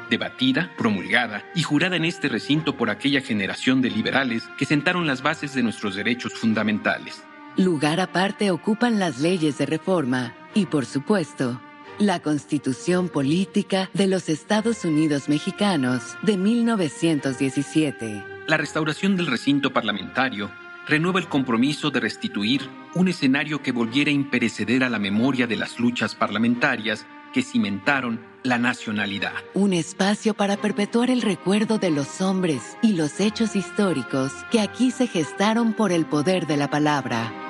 [0.09, 5.21] Debatida, promulgada y jurada en este recinto por aquella generación de liberales que sentaron las
[5.21, 7.23] bases de nuestros derechos fundamentales.
[7.60, 11.60] Lugar aparte ocupan las leyes de reforma y, por supuesto,
[11.98, 18.24] la Constitución Política de los Estados Unidos Mexicanos de 1917.
[18.48, 20.50] La restauración del recinto parlamentario
[20.88, 22.62] renueva el compromiso de restituir
[22.95, 28.58] un escenario que volviera impereceder a la memoria de las luchas parlamentarias que cimentaron la
[28.58, 29.34] nacionalidad.
[29.54, 34.91] Un espacio para perpetuar el recuerdo de los hombres y los hechos históricos que aquí
[34.91, 37.48] se gestaron por el poder de la palabra.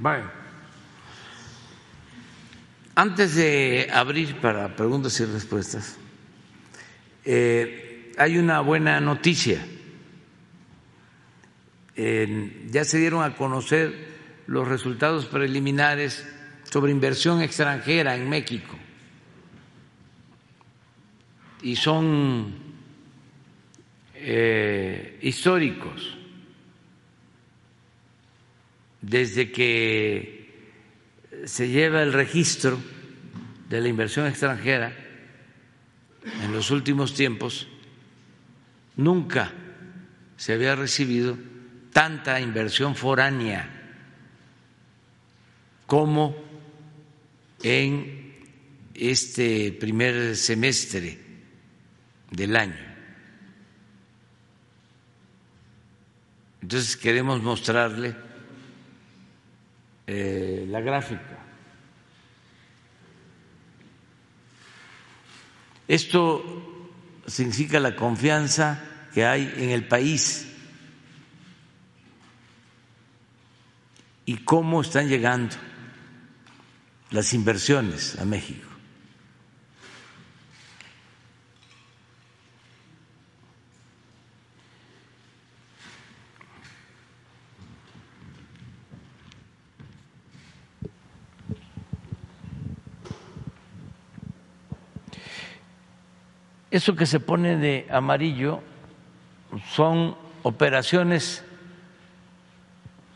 [0.00, 0.30] Bueno,
[2.94, 5.98] antes de abrir para preguntas y respuestas,
[7.22, 9.62] eh, hay una buena noticia.
[11.94, 14.08] Ya se dieron a conocer
[14.46, 16.26] los resultados preliminares
[16.62, 18.74] sobre inversión extranjera en México.
[21.60, 22.54] Y son
[24.14, 26.19] eh, históricos
[29.02, 30.40] desde que
[31.44, 32.78] se lleva el registro
[33.68, 34.92] de la inversión extranjera
[36.42, 37.68] en los últimos tiempos,
[38.96, 39.52] nunca
[40.36, 41.36] se había recibido
[41.92, 43.68] tanta inversión foránea
[45.86, 46.36] como
[47.62, 48.36] en
[48.94, 51.18] este primer semestre
[52.30, 52.90] del año.
[56.62, 58.29] Entonces queremos mostrarle
[60.12, 61.38] eh, la gráfica.
[65.86, 66.90] Esto
[67.26, 68.82] significa la confianza
[69.14, 70.52] que hay en el país
[74.24, 75.54] y cómo están llegando
[77.10, 78.69] las inversiones a México.
[96.70, 98.62] Eso que se pone de amarillo
[99.70, 101.44] son operaciones,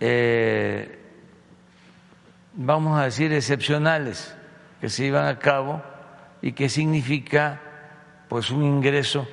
[0.00, 0.98] eh,
[2.54, 4.36] vamos a decir, excepcionales
[4.80, 5.82] que se llevan a cabo
[6.42, 7.60] y que significa
[8.28, 9.28] pues un ingreso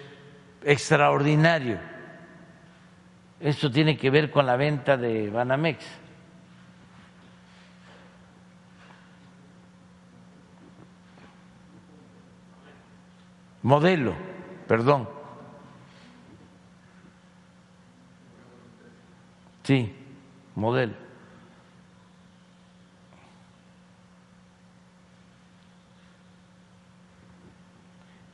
[0.64, 1.80] extraordinario.
[3.40, 5.84] Esto tiene que ver con la venta de Banamex.
[13.64, 14.16] Modelo,
[14.68, 15.08] perdón.
[19.64, 19.96] Sí,
[20.56, 20.94] modelo.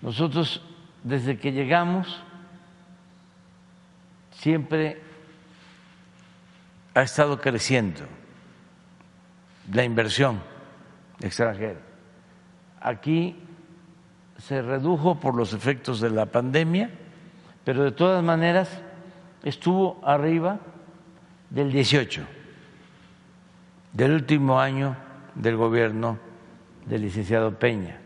[0.02, 0.62] Nosotros,
[1.04, 2.24] desde que llegamos,
[4.32, 5.02] siempre
[6.94, 8.02] ha estado creciendo
[9.72, 10.42] la inversión
[11.20, 11.80] extranjera.
[12.80, 13.47] Aquí
[14.38, 16.90] se redujo por los efectos de la pandemia,
[17.64, 18.82] pero de todas maneras
[19.44, 20.60] estuvo arriba
[21.50, 22.26] del 18,
[23.94, 24.96] del último año
[25.36, 26.20] del gobierno
[26.86, 28.00] del licenciado Peña.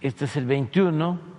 [0.00, 1.34] Este es el 21.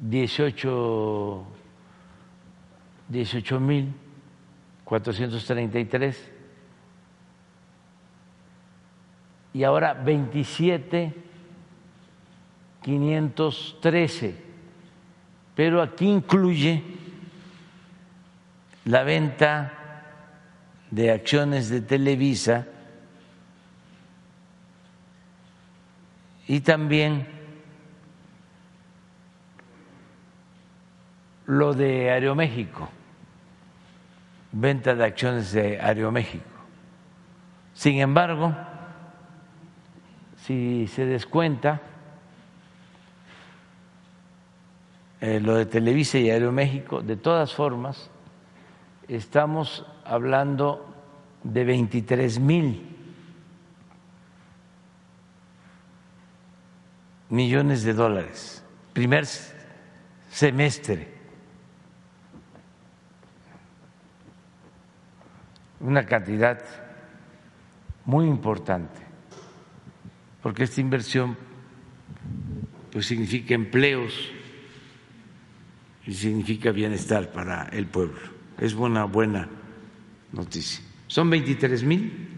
[0.00, 1.44] 18
[3.10, 3.92] 18 mil
[4.90, 6.30] 433
[9.54, 11.14] y ahora 27
[12.82, 14.34] 513
[15.54, 16.82] pero aquí incluye
[18.84, 20.02] la venta
[20.90, 22.66] de acciones de Televisa
[26.48, 27.28] y también
[31.46, 32.90] lo de Aeroméxico
[34.52, 36.44] venta de acciones de Aeroméxico.
[37.74, 38.54] Sin embargo,
[40.44, 41.80] si se descuenta
[45.20, 48.10] eh, lo de Televisa y Aeroméxico, de todas formas,
[49.08, 50.86] estamos hablando
[51.42, 52.96] de 23 mil
[57.28, 59.24] millones de dólares, primer
[60.30, 61.19] semestre
[65.80, 66.62] una cantidad
[68.04, 69.00] muy importante,
[70.42, 71.36] porque esta inversión
[72.92, 74.30] pues significa empleos
[76.06, 78.18] y significa bienestar para el pueblo.
[78.58, 79.48] Es una buena
[80.32, 80.84] noticia.
[81.06, 82.28] Son 23 mil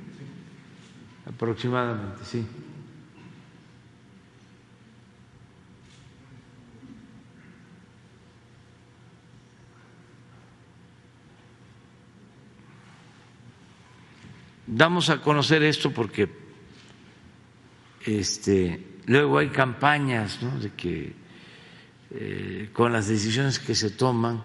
[1.27, 2.47] aproximadamente, sí.
[14.75, 16.29] Damos a conocer esto porque
[18.05, 21.13] este, luego hay campañas de que
[22.11, 24.43] eh, con las decisiones que se toman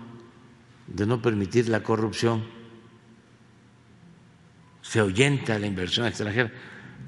[0.87, 2.43] de no permitir la corrupción
[4.81, 6.51] se ahuyenta la inversión extranjera,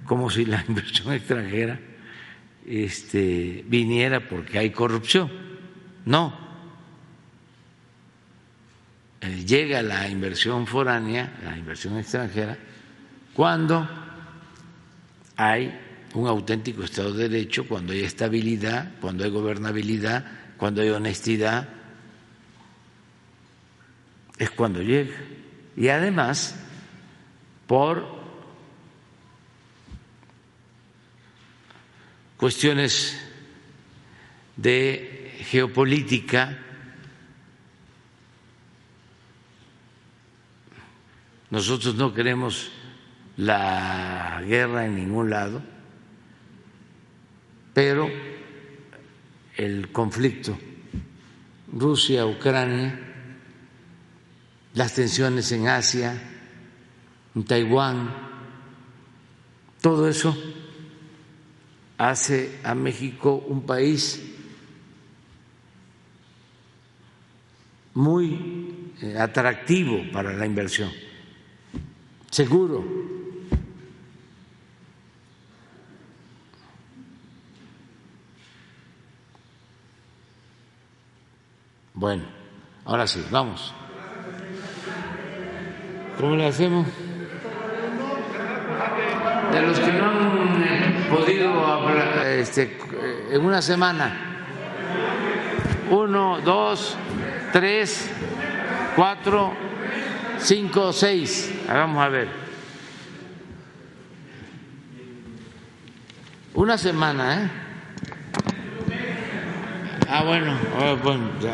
[0.05, 1.79] como si la inversión extranjera
[2.65, 5.31] este, viniera porque hay corrupción.
[6.05, 6.49] No.
[9.21, 12.57] Eh, llega la inversión foránea, la inversión extranjera,
[13.39, 13.87] cuando
[15.37, 15.73] hay
[16.13, 20.25] un auténtico Estado de Derecho, cuando hay estabilidad, cuando hay gobernabilidad,
[20.57, 21.69] cuando hay honestidad,
[24.37, 25.15] es cuando llega.
[25.77, 26.53] Y además,
[27.65, 28.05] por
[32.35, 33.17] cuestiones
[34.57, 36.59] de geopolítica,
[41.49, 42.73] nosotros no queremos
[43.39, 45.61] la guerra en ningún lado,
[47.73, 48.09] pero
[49.55, 50.57] el conflicto
[51.71, 52.99] Rusia-Ucrania,
[54.73, 56.21] las tensiones en Asia,
[57.33, 58.13] en Taiwán,
[59.79, 60.35] todo eso
[61.97, 64.21] hace a México un país
[67.93, 70.91] muy eh, atractivo para la inversión,
[72.29, 73.18] seguro.
[81.99, 82.23] Bueno,
[82.85, 83.73] ahora sí, vamos.
[86.17, 86.87] ¿Cómo le hacemos?
[89.51, 92.79] De los que no han podido hablar este,
[93.31, 94.13] en una semana.
[95.89, 96.95] Uno, dos,
[97.51, 98.09] tres,
[98.95, 99.51] cuatro,
[100.37, 101.53] cinco, seis.
[101.67, 102.29] Vamos a ver.
[106.53, 107.49] Una semana, ¿eh?
[110.07, 111.51] Ah, bueno, ah, bueno, ya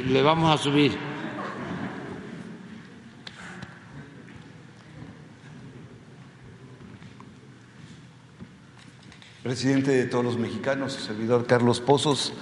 [0.00, 0.96] le vamos a subir.
[9.42, 12.32] Presidente de todos los mexicanos, servidor Carlos Pozos,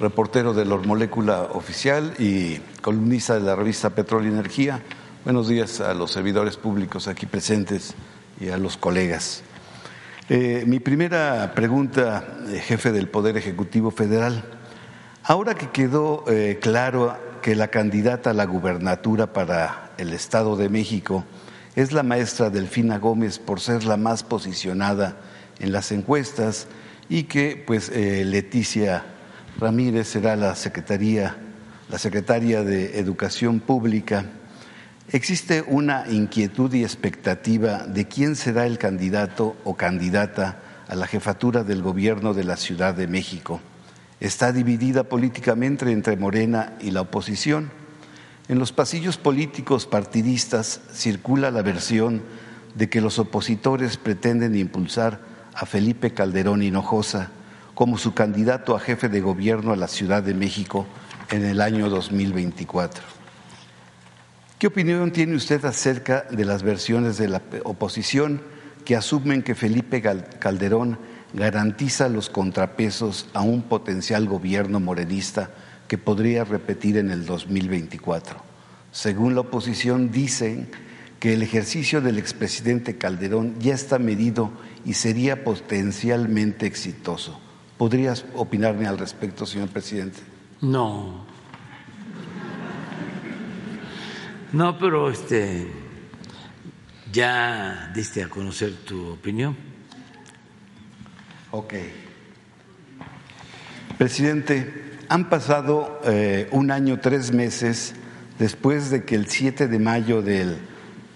[0.00, 4.82] reportero de la Molécula Oficial y columnista de la revista Petróleo y Energía.
[5.24, 7.94] Buenos días a los servidores públicos aquí presentes
[8.40, 9.42] y a los colegas.
[10.28, 14.55] Eh, mi primera pregunta, eh, jefe del Poder Ejecutivo Federal.
[15.28, 20.68] Ahora que quedó eh, claro que la candidata a la gubernatura para el Estado de
[20.68, 21.24] México
[21.74, 25.16] es la maestra Delfina Gómez por ser la más posicionada
[25.58, 26.68] en las encuestas
[27.08, 29.02] y que pues eh, Leticia
[29.58, 31.36] Ramírez será la secretaría
[31.88, 34.26] la secretaria de Educación Pública.
[35.10, 41.64] Existe una inquietud y expectativa de quién será el candidato o candidata a la jefatura
[41.64, 43.60] del gobierno de la Ciudad de México
[44.20, 47.70] está dividida políticamente entre Morena y la oposición.
[48.48, 52.22] En los pasillos políticos partidistas circula la versión
[52.74, 55.20] de que los opositores pretenden impulsar
[55.54, 57.30] a Felipe Calderón Hinojosa
[57.74, 60.86] como su candidato a jefe de gobierno a la Ciudad de México
[61.30, 63.02] en el año 2024.
[64.58, 68.40] ¿Qué opinión tiene usted acerca de las versiones de la oposición
[68.86, 70.98] que asumen que Felipe Calderón
[71.34, 75.50] garantiza los contrapesos a un potencial gobierno morenista
[75.88, 78.42] que podría repetir en el 2024.
[78.92, 80.68] Según la oposición, dicen
[81.20, 84.50] que el ejercicio del expresidente Calderón ya está medido
[84.84, 87.40] y sería potencialmente exitoso.
[87.78, 90.20] ¿Podrías opinarme al respecto, señor presidente?
[90.60, 91.26] No.
[94.52, 95.66] No, pero este
[97.12, 99.65] ya diste a conocer tu opinión.
[101.56, 101.72] Ok.
[103.96, 107.94] Presidente, han pasado eh, un año, tres meses
[108.38, 110.58] después de que el 7 de mayo del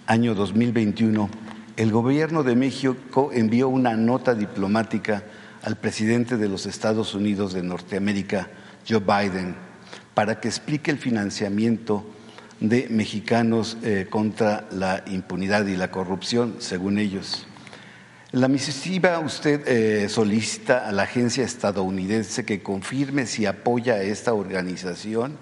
[0.07, 1.29] año 2021
[1.77, 5.25] el gobierno de México envió una nota diplomática
[5.63, 8.49] al presidente de los Estados Unidos de Norteamérica,
[8.89, 9.55] Joe Biden,
[10.15, 12.03] para que explique el financiamiento
[12.61, 17.47] de mexicanos eh, contra la impunidad y la corrupción, según ellos.
[18.33, 24.35] La misiva usted eh, solicita a la agencia estadounidense que confirme si apoya a esta
[24.35, 25.37] organización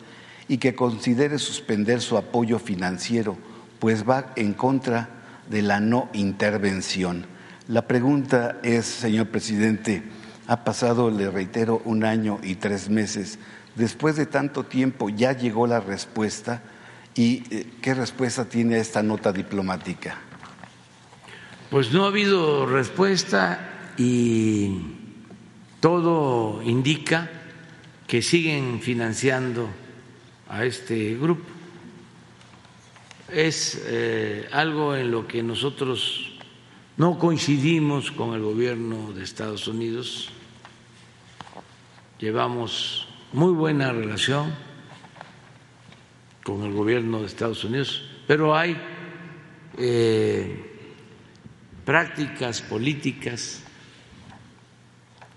[0.49, 3.37] y que considere suspender su apoyo financiero,
[3.79, 5.11] pues va en contra
[5.51, 7.27] de la no intervención.
[7.67, 10.03] La pregunta es, señor presidente,
[10.47, 13.39] ha pasado, le reitero, un año y tres meses.
[13.75, 16.63] Después de tanto tiempo ya llegó la respuesta
[17.15, 20.23] y eh, ¿qué respuesta tiene esta nota diplomática?
[21.71, 24.75] Pues no ha habido respuesta y
[25.81, 27.31] todo indica
[28.07, 29.69] que siguen financiando
[30.49, 31.45] a este grupo.
[33.31, 36.39] Es eh, algo en lo que nosotros
[36.97, 40.31] no coincidimos con el gobierno de Estados Unidos.
[42.19, 44.55] Llevamos muy buena relación
[46.43, 48.75] con el gobierno de Estados Unidos, pero hay
[49.77, 50.68] eh,
[51.89, 53.63] prácticas políticas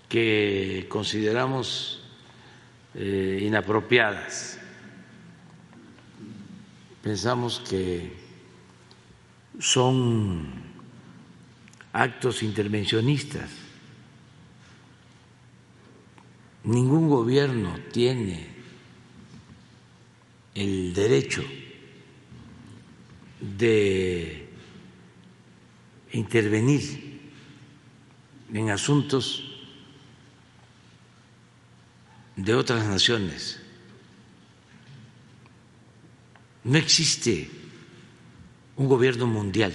[0.06, 2.04] que consideramos
[2.94, 4.60] eh, inapropiadas.
[7.02, 8.12] Pensamos que
[9.58, 10.46] son
[11.94, 13.48] actos intervencionistas.
[16.64, 18.46] Ningún gobierno tiene
[20.54, 21.44] el derecho
[23.40, 24.41] de
[26.12, 27.20] intervenir
[28.52, 29.44] en asuntos
[32.36, 33.60] de otras naciones.
[36.64, 37.50] No existe
[38.76, 39.72] un gobierno mundial.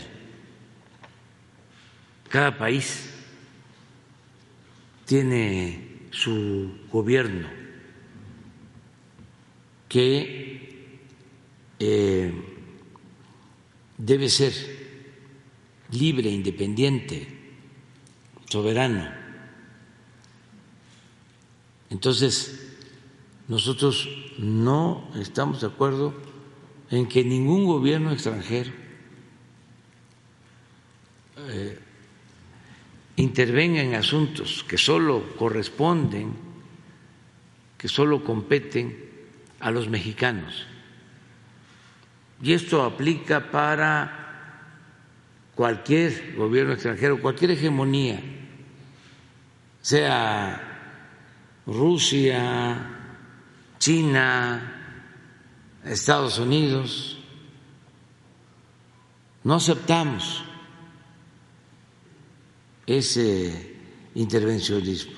[2.30, 3.10] Cada país
[5.06, 7.48] tiene su gobierno
[9.88, 11.00] que
[11.80, 12.34] eh,
[13.98, 14.77] debe ser
[15.92, 17.28] libre, independiente,
[18.50, 19.10] soberano.
[21.90, 22.76] Entonces,
[23.48, 26.14] nosotros no estamos de acuerdo
[26.90, 28.72] en que ningún gobierno extranjero
[31.50, 31.80] eh,
[33.16, 36.34] intervenga en asuntos que solo corresponden,
[37.78, 39.06] que solo competen
[39.60, 40.66] a los mexicanos.
[42.42, 44.27] Y esto aplica para
[45.58, 48.22] cualquier gobierno extranjero, cualquier hegemonía,
[49.82, 50.62] sea
[51.66, 52.78] Rusia,
[53.80, 55.02] China,
[55.84, 57.18] Estados Unidos.
[59.44, 60.44] No aceptamos
[62.86, 63.80] ese
[64.14, 65.18] intervencionismo.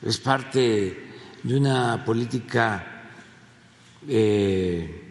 [0.00, 1.10] Es parte
[1.42, 3.08] de una política
[4.06, 5.01] eh,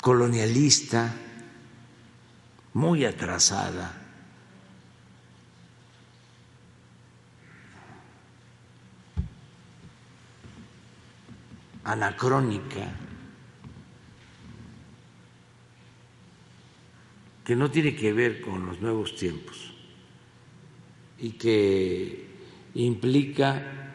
[0.00, 1.14] colonialista
[2.74, 3.94] muy atrasada.
[11.88, 12.86] anacrónica,
[17.42, 19.72] que no tiene que ver con los nuevos tiempos
[21.18, 22.26] y que
[22.74, 23.94] implica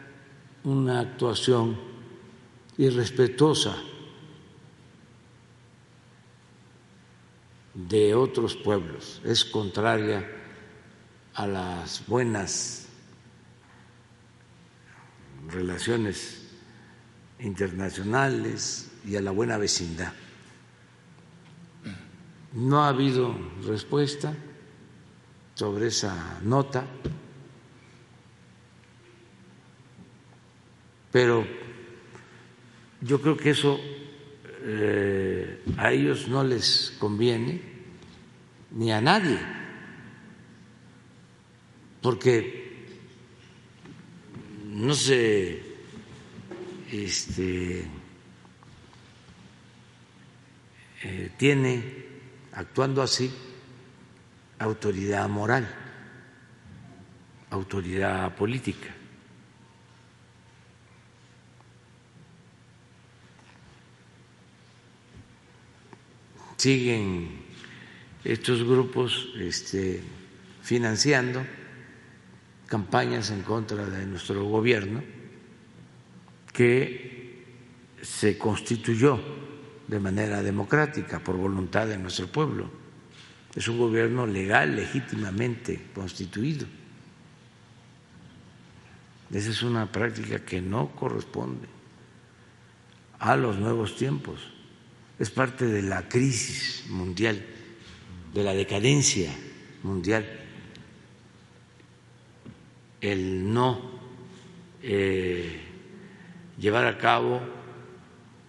[0.64, 1.78] una actuación
[2.78, 3.76] irrespetuosa
[7.74, 10.30] de otros pueblos, es contraria
[11.34, 12.86] a las buenas
[15.48, 16.48] relaciones
[17.40, 20.12] internacionales y a la buena vecindad.
[22.52, 24.34] No ha habido respuesta
[25.54, 26.86] sobre esa nota.
[31.14, 31.46] pero
[33.00, 33.78] yo creo que eso
[34.66, 37.60] eh, a ellos no les conviene
[38.70, 39.38] ni a nadie,
[42.00, 42.86] porque
[44.66, 45.62] no se
[46.90, 47.84] este,
[51.02, 52.04] eh, tiene
[52.52, 53.30] actuando así
[54.58, 55.68] autoridad moral,
[57.50, 58.93] autoridad política.
[66.64, 67.28] Siguen
[68.24, 70.00] estos grupos este,
[70.62, 71.44] financiando
[72.66, 75.02] campañas en contra de nuestro gobierno
[76.50, 77.44] que
[78.00, 79.20] se constituyó
[79.86, 82.70] de manera democrática por voluntad de nuestro pueblo.
[83.54, 86.64] Es un gobierno legal, legítimamente constituido.
[89.30, 91.68] Esa es una práctica que no corresponde
[93.18, 94.53] a los nuevos tiempos
[95.18, 97.44] es parte de la crisis mundial,
[98.32, 99.32] de la decadencia
[99.82, 100.26] mundial,
[103.00, 103.80] el no
[104.82, 105.60] eh,
[106.58, 107.40] llevar a cabo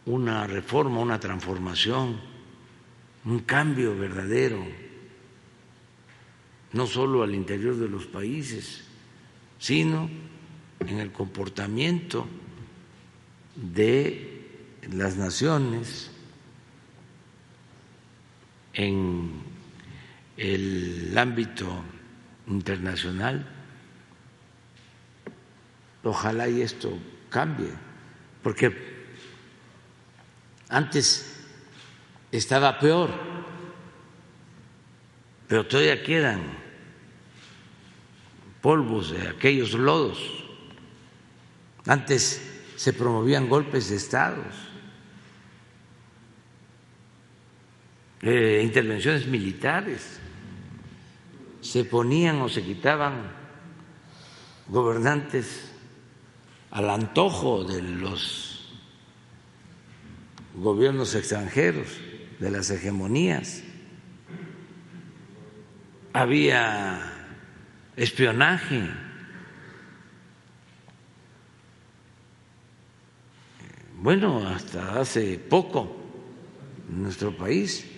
[0.06, 2.20] una reforma, una transformación,
[3.26, 4.64] un cambio verdadero,
[6.74, 8.84] no solo al interior de los países,
[9.60, 10.10] sino
[10.80, 12.28] en el comportamiento
[13.56, 16.12] de las naciones
[18.76, 19.32] en
[20.38, 21.84] el ámbito
[22.48, 23.48] internacional.
[26.04, 26.96] Ojalá y esto
[27.30, 27.72] cambie,
[28.44, 28.72] porque
[30.70, 31.42] antes
[32.32, 33.10] estaba peor,
[35.48, 36.42] pero todavía quedan
[38.62, 40.20] polvos de aquellos lodos.
[41.88, 42.42] Antes
[42.76, 44.75] se promovían golpes de estados
[48.26, 50.20] intervenciones militares,
[51.62, 53.32] se ponían o se quitaban
[54.68, 55.72] gobernantes
[56.72, 58.76] al antojo de los
[60.56, 61.88] gobiernos extranjeros,
[62.40, 63.64] de las hegemonías.
[66.14, 67.14] Había
[67.96, 68.90] espionaje.
[73.98, 75.96] Bueno, hasta hace poco
[76.90, 77.95] en nuestro país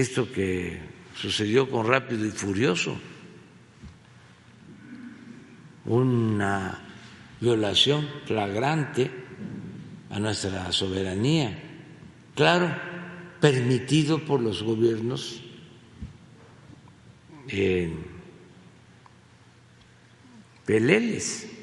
[0.00, 0.78] esto que
[1.14, 2.98] sucedió con Rápido y Furioso.
[5.86, 6.82] una
[7.40, 9.08] violación flagrante
[10.10, 11.62] a nuestra soberanía.
[12.34, 12.74] Claro,
[13.40, 15.42] permitido por los gobiernos
[17.48, 17.92] eh,
[20.64, 21.55] peleles.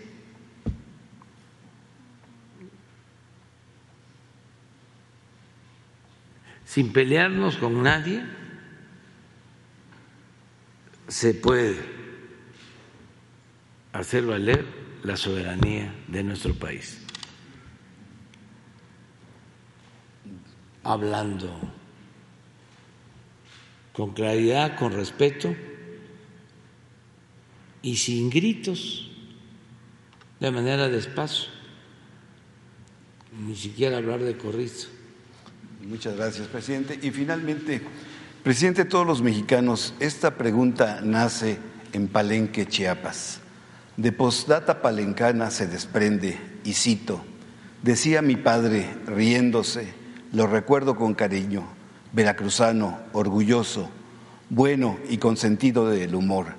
[6.73, 8.23] Sin pelearnos con nadie,
[11.07, 11.77] se puede
[13.91, 14.65] hacer valer
[15.03, 16.99] la soberanía de nuestro país.
[20.83, 21.55] Hablando
[23.91, 25.55] con claridad, con respeto
[27.83, 29.11] y sin gritos,
[30.39, 31.51] de manera despacio,
[33.45, 34.92] ni siquiera hablar de corrizo.
[35.87, 36.97] Muchas gracias, presidente.
[37.01, 37.81] Y finalmente,
[38.41, 41.57] presidente de todos los mexicanos, esta pregunta nace
[41.91, 43.41] en Palenque, Chiapas.
[43.97, 47.21] De postdata palencana se desprende, y cito,
[47.81, 49.93] decía mi padre, riéndose,
[50.31, 51.67] lo recuerdo con cariño,
[52.13, 53.89] veracruzano, orgulloso,
[54.49, 56.55] bueno y con sentido del humor.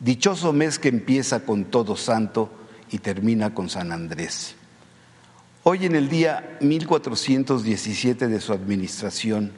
[0.00, 2.50] Dichoso mes que empieza con Todo Santo
[2.90, 4.56] y termina con San Andrés.
[5.64, 9.52] Hoy en el día 1417 de su administración,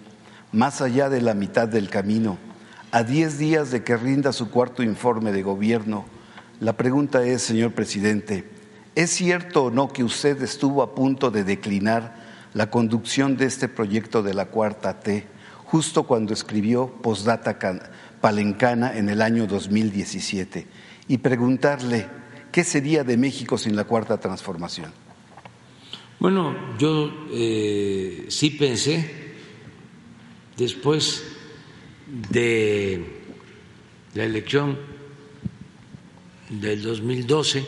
[0.52, 2.36] más allá de la mitad del camino,
[2.90, 6.04] a diez días de que rinda su cuarto informe de gobierno,
[6.60, 8.46] la pregunta es, señor presidente,
[8.94, 12.16] ¿es cierto o no que usted estuvo a punto de declinar
[12.52, 15.26] la conducción de este proyecto de la cuarta T
[15.64, 17.58] justo cuando escribió Postdata
[18.20, 20.66] Palencana en el año 2017
[21.08, 22.08] y preguntarle
[22.52, 25.03] qué sería de México sin la cuarta transformación?
[26.18, 29.34] Bueno, yo eh, sí pensé,
[30.56, 31.22] después
[32.06, 33.04] de
[34.14, 34.78] la elección
[36.48, 37.66] del 2012,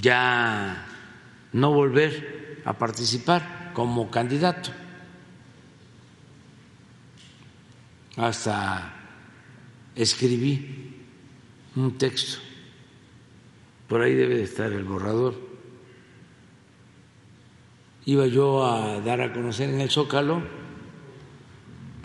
[0.00, 0.86] ya
[1.52, 4.70] no volver a participar como candidato.
[8.16, 8.92] Hasta
[9.94, 10.96] escribí
[11.76, 12.38] un texto,
[13.88, 15.51] por ahí debe de estar el borrador
[18.06, 20.42] iba yo a dar a conocer en el Zócalo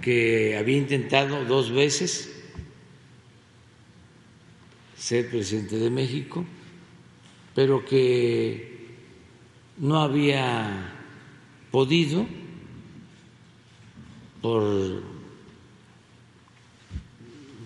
[0.02, 2.34] que había intentado dos veces
[4.96, 6.46] ser presidente de México,
[7.56, 8.78] pero que
[9.78, 10.94] no había
[11.72, 12.26] podido
[14.42, 15.04] por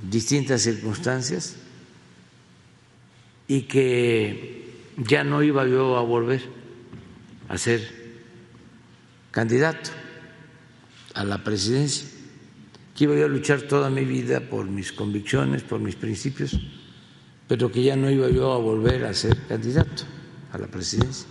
[0.10, 1.58] distintas circunstancias
[3.48, 4.66] y que
[4.98, 6.42] ya no iba yo a volver
[7.50, 8.01] a ser
[9.32, 9.90] candidato
[11.14, 12.08] a la presidencia,
[12.96, 16.60] que iba a luchar toda mi vida por mis convicciones, por mis principios,
[17.48, 20.04] pero que ya no iba yo a volver a ser candidato
[20.52, 21.28] a la presidencia.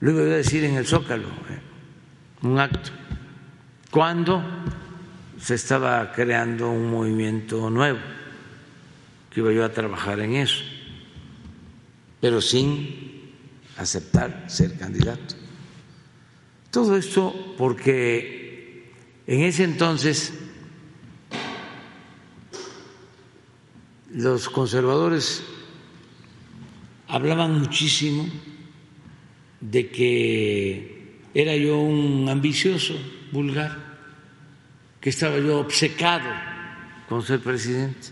[0.00, 1.60] Lo iba a decir en el Zócalo, eh,
[2.42, 2.90] un acto,
[3.90, 4.42] cuando
[5.40, 7.98] se estaba creando un movimiento nuevo,
[9.30, 10.62] que iba yo a trabajar en eso,
[12.20, 13.32] pero sin
[13.76, 15.37] aceptar ser candidato.
[16.70, 18.92] Todo esto porque
[19.26, 20.34] en ese entonces
[24.12, 25.42] los conservadores
[27.06, 28.28] hablaban muchísimo
[29.60, 32.94] de que era yo un ambicioso,
[33.32, 33.76] vulgar,
[35.00, 36.28] que estaba yo obcecado
[37.08, 38.08] con ser presidente.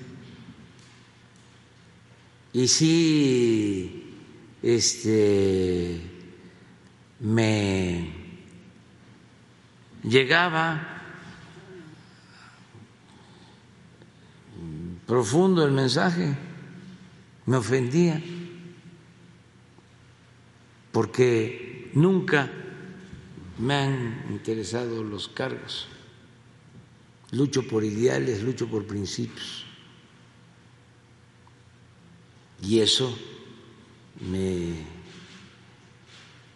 [2.53, 4.15] Y sí,
[4.63, 6.01] este,
[7.21, 8.26] me
[10.07, 10.97] llegaba
[15.07, 16.35] profundo el mensaje,
[17.47, 18.23] me ofendía,
[20.93, 22.51] porque nunca
[23.59, 25.89] me han interesado los cargos.
[27.33, 29.65] Lucho por ideales, lucho por principios.
[32.63, 33.17] Y eso
[34.21, 34.75] me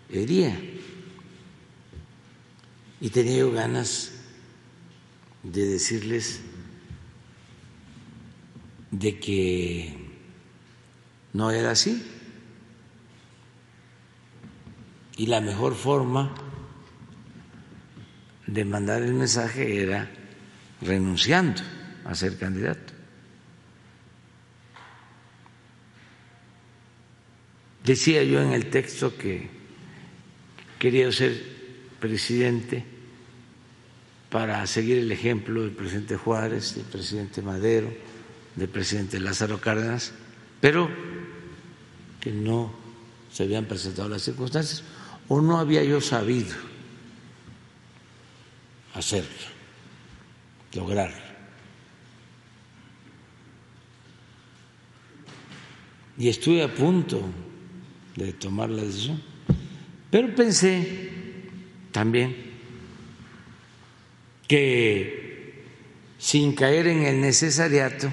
[0.09, 0.59] hería
[3.01, 4.13] y tenía ganas
[5.43, 6.41] de decirles
[8.91, 9.97] de que
[11.33, 12.03] no era así.
[15.17, 16.35] Y la mejor forma
[18.47, 20.11] de mandar el mensaje era
[20.83, 21.63] renunciando
[22.05, 22.93] a ser candidato.
[27.85, 29.49] Decía yo en el texto que
[30.79, 31.43] quería ser
[31.99, 32.85] presidente
[34.31, 37.93] para seguir el ejemplo del presidente Juárez, del presidente Madero,
[38.55, 40.13] del presidente Lázaro Cárdenas,
[40.61, 40.89] pero
[42.21, 42.73] que no
[43.33, 44.85] se habían presentado las circunstancias
[45.29, 46.55] o no había yo sabido
[48.95, 49.29] hacerlo,
[50.75, 51.31] lograrlo.
[56.19, 57.23] Y estuve a punto
[58.15, 59.21] de tomar la decisión,
[60.11, 61.11] pero pensé
[61.91, 62.50] también
[64.51, 65.63] que
[66.19, 68.13] sin caer en el necesariato,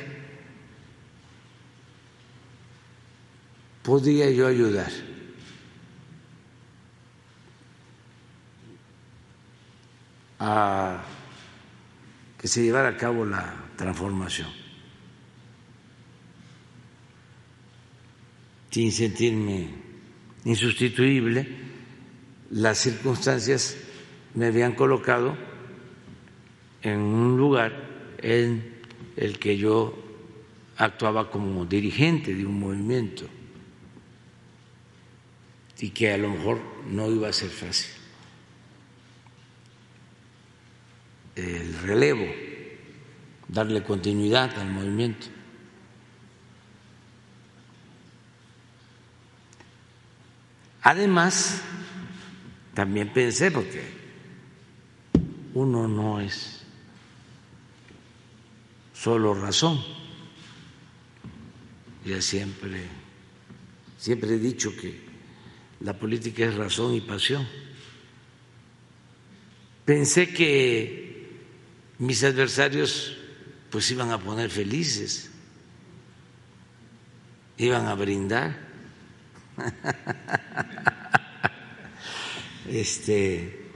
[3.82, 4.92] podía yo ayudar.
[10.40, 11.04] a
[12.38, 14.50] que se llevara a cabo la transformación,
[18.70, 19.74] sin sentirme
[20.46, 21.48] insustituible,
[22.52, 23.76] las circunstancias
[24.36, 25.47] me habían colocado
[26.88, 27.74] en un lugar
[28.20, 28.78] en
[29.16, 29.96] el que yo
[30.78, 33.26] actuaba como dirigente de un movimiento
[35.80, 36.60] y que a lo mejor
[36.90, 37.92] no iba a ser fácil.
[41.36, 42.26] El relevo,
[43.48, 45.28] darle continuidad al movimiento.
[50.82, 51.62] Además,
[52.74, 53.84] también pensé, porque
[55.54, 56.57] uno no es
[59.08, 59.82] solo razón,
[62.04, 62.82] ya siempre,
[63.98, 65.00] siempre he dicho que
[65.80, 67.48] la política es razón y pasión.
[69.86, 71.40] Pensé que
[72.00, 73.16] mis adversarios
[73.70, 75.32] pues iban a poner felices,
[77.60, 78.60] iban a brindar.
[82.68, 83.70] este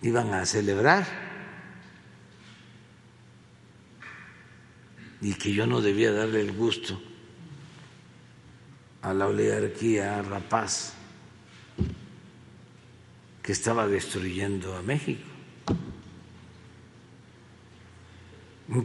[0.00, 1.31] iban a celebrar
[5.22, 7.00] y que yo no debía darle el gusto
[9.02, 10.94] a la oligarquía rapaz
[13.42, 15.22] que estaba destruyendo a México,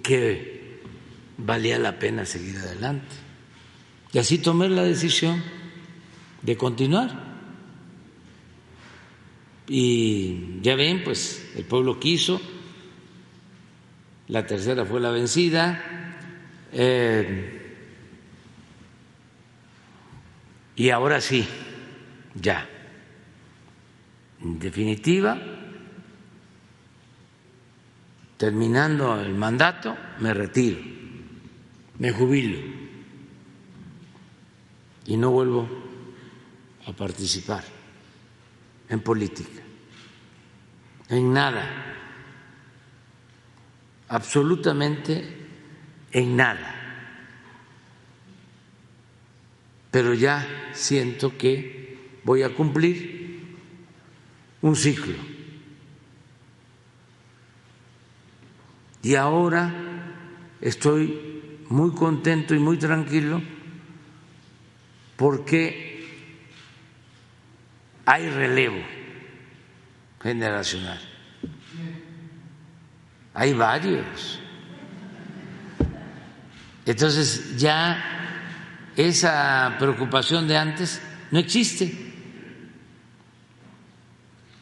[0.03, 0.81] que
[1.37, 3.15] valía la pena seguir adelante.
[4.13, 5.43] Y así tomé la decisión
[6.41, 7.25] de continuar.
[9.67, 12.41] Y ya ven, pues el pueblo quiso,
[14.27, 16.06] la tercera fue la vencida.
[16.71, 17.57] Eh,
[20.77, 21.45] Y ahora sí,
[22.35, 22.69] ya,
[24.43, 25.35] en definitiva,
[28.37, 30.77] terminando el mandato, me retiro,
[31.97, 32.59] me jubilo
[35.07, 35.67] y no vuelvo
[36.85, 37.63] a participar
[38.89, 39.63] en política,
[41.09, 41.95] en nada,
[44.09, 45.36] absolutamente
[46.11, 46.77] en nada.
[49.97, 53.41] pero ya siento que voy a cumplir
[54.61, 55.15] un ciclo.
[59.01, 59.73] Y ahora
[60.61, 63.41] estoy muy contento y muy tranquilo
[65.15, 66.05] porque
[68.05, 68.83] hay relevo
[70.21, 71.01] generacional.
[73.33, 74.41] Hay varios.
[76.87, 78.01] Entonces ya
[78.95, 81.93] esa preocupación de antes no existe,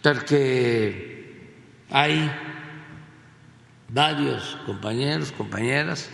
[0.02, 1.54] porque
[1.92, 2.32] hay
[3.90, 6.10] varios compañeros, compañeras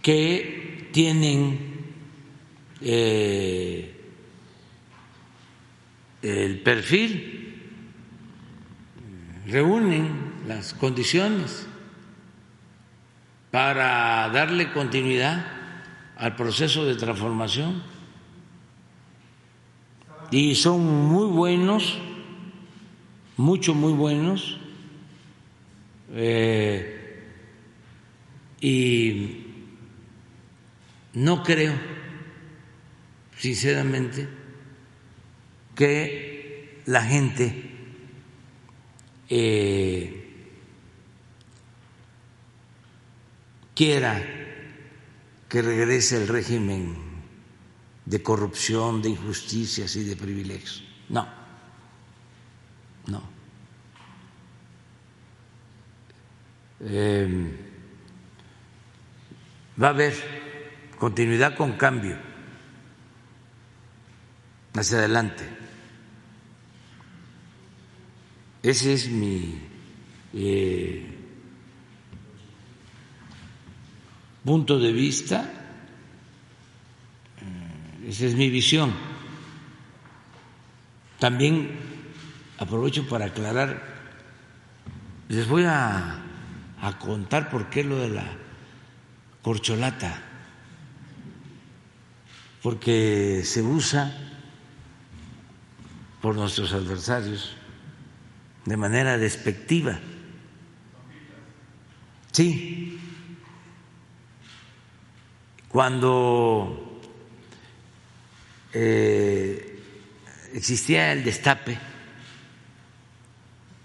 [0.00, 1.74] que tienen
[2.80, 3.92] eh,
[6.22, 7.60] el perfil,
[9.48, 11.66] reúnen las condiciones
[13.54, 15.46] para darle continuidad
[16.16, 17.84] al proceso de transformación.
[20.32, 21.96] Y son muy buenos,
[23.36, 24.58] mucho, muy buenos,
[26.14, 27.22] eh,
[28.60, 29.46] y
[31.12, 31.74] no creo,
[33.38, 34.28] sinceramente,
[35.76, 37.70] que la gente
[39.28, 40.23] eh,
[43.74, 44.22] quiera
[45.48, 46.96] que regrese el régimen
[48.06, 50.84] de corrupción, de injusticias y de privilegios.
[51.08, 51.26] No,
[53.06, 53.22] no.
[56.80, 57.50] Em,
[59.80, 60.14] va a haber
[60.98, 62.16] continuidad con cambio
[64.74, 65.44] hacia adelante.
[68.62, 69.60] Ese es mi
[70.32, 71.13] eh,
[74.44, 75.50] punto de vista,
[77.40, 78.92] eh, esa es mi visión.
[81.18, 81.70] También
[82.58, 83.82] aprovecho para aclarar,
[85.28, 86.22] les voy a,
[86.80, 88.26] a contar por qué lo de la
[89.42, 90.22] corcholata,
[92.62, 94.16] porque se usa
[96.20, 97.56] por nuestros adversarios
[98.64, 99.98] de manera despectiva.
[102.32, 102.98] Sí,
[105.74, 107.00] cuando
[108.72, 109.80] eh,
[110.52, 111.76] existía el destape,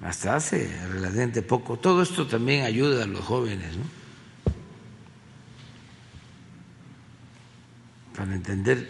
[0.03, 3.85] hasta hace relativamente poco, todo esto también ayuda a los jóvenes, ¿no?
[8.15, 8.87] Para entender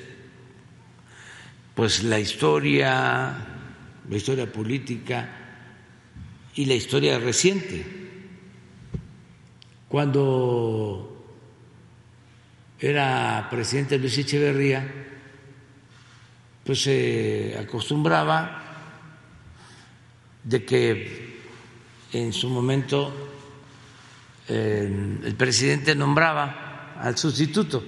[1.76, 3.34] pues la historia,
[4.10, 5.30] la historia política
[6.54, 7.86] y la historia reciente.
[9.88, 11.19] Cuando
[12.80, 14.88] era presidente Luis Echeverría,
[16.64, 18.64] pues se acostumbraba
[20.44, 21.40] de que
[22.14, 23.28] en su momento
[24.48, 27.84] el presidente nombraba al sustituto,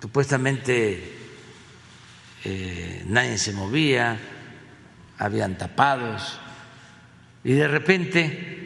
[0.00, 1.12] supuestamente
[2.44, 4.18] eh, nadie se movía,
[5.18, 6.38] habían tapados
[7.42, 8.56] y de repente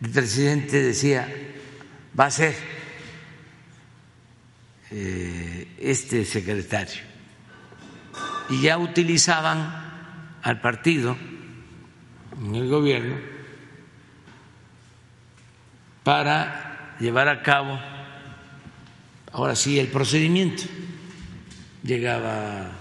[0.00, 1.49] el presidente decía,
[2.18, 2.54] va a ser
[4.90, 7.02] eh, este secretario.
[8.48, 11.16] Y ya utilizaban al partido
[12.40, 13.16] en el gobierno
[16.02, 17.78] para llevar a cabo,
[19.32, 20.64] ahora sí, el procedimiento
[21.82, 22.72] llegaba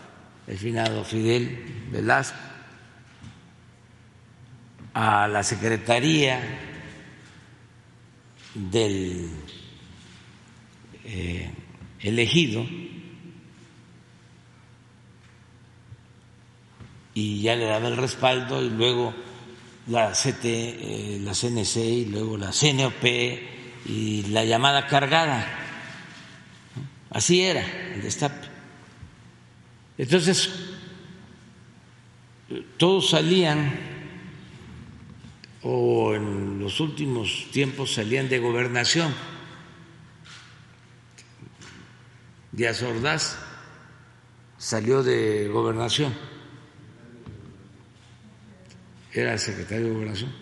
[0.47, 2.37] el finado Fidel Velasco
[4.93, 6.68] a la Secretaría
[8.71, 9.29] del
[11.05, 11.51] eh,
[12.01, 12.65] elegido
[17.13, 19.13] y ya le daba el respaldo y luego
[19.87, 23.03] la CT, eh, la CNC y luego la CNOP
[23.85, 25.47] y la llamada cargada.
[27.09, 28.47] Así era el destape.
[29.97, 30.49] Entonces,
[32.77, 33.77] todos salían,
[35.63, 39.13] o en los últimos tiempos salían de gobernación.
[42.51, 43.37] Díaz Ordaz
[44.57, 46.13] salió de gobernación,
[49.13, 50.33] era secretario de gobernación,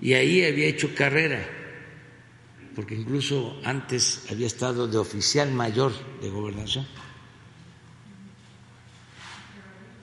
[0.00, 1.46] y ahí había hecho carrera,
[2.74, 6.86] porque incluso antes había estado de oficial mayor de gobernación.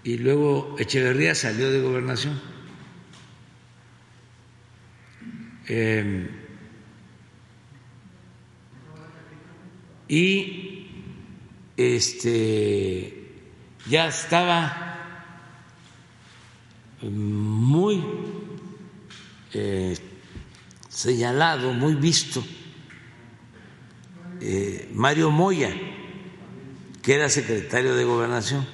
[0.03, 2.52] y luego Echeverría salió de gobernación.
[5.67, 6.27] Em,
[10.07, 10.87] y
[11.77, 13.31] este
[13.87, 14.83] ya estaba
[17.01, 18.03] muy
[19.53, 19.97] eh,
[20.89, 22.43] señalado, muy visto
[24.41, 25.73] eh, Mario Moya,
[27.01, 28.65] que era secretario de gobernación.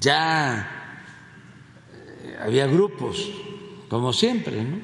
[0.00, 0.75] Ya
[2.40, 3.30] había grupos,
[3.88, 4.78] como siempre, ¿no?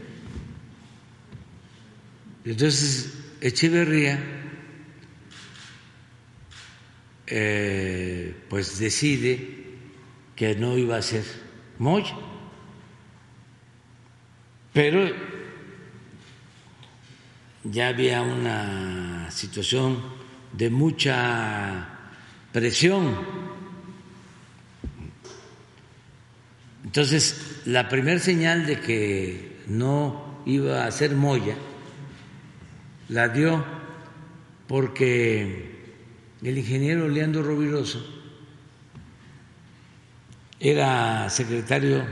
[2.44, 4.20] Entonces Echeverría
[7.26, 9.62] eh, pues decide
[10.36, 11.24] que no iba a ser
[11.78, 12.14] Moya,
[14.72, 15.10] pero
[17.64, 20.02] ya había una situación
[20.52, 21.88] de mucha
[22.52, 23.16] presión
[26.92, 31.56] Entonces, la primera señal de que no iba a ser Moya
[33.08, 33.64] la dio
[34.68, 35.94] porque
[36.42, 38.04] el ingeniero Leandro Roviroso
[40.60, 42.04] era secretario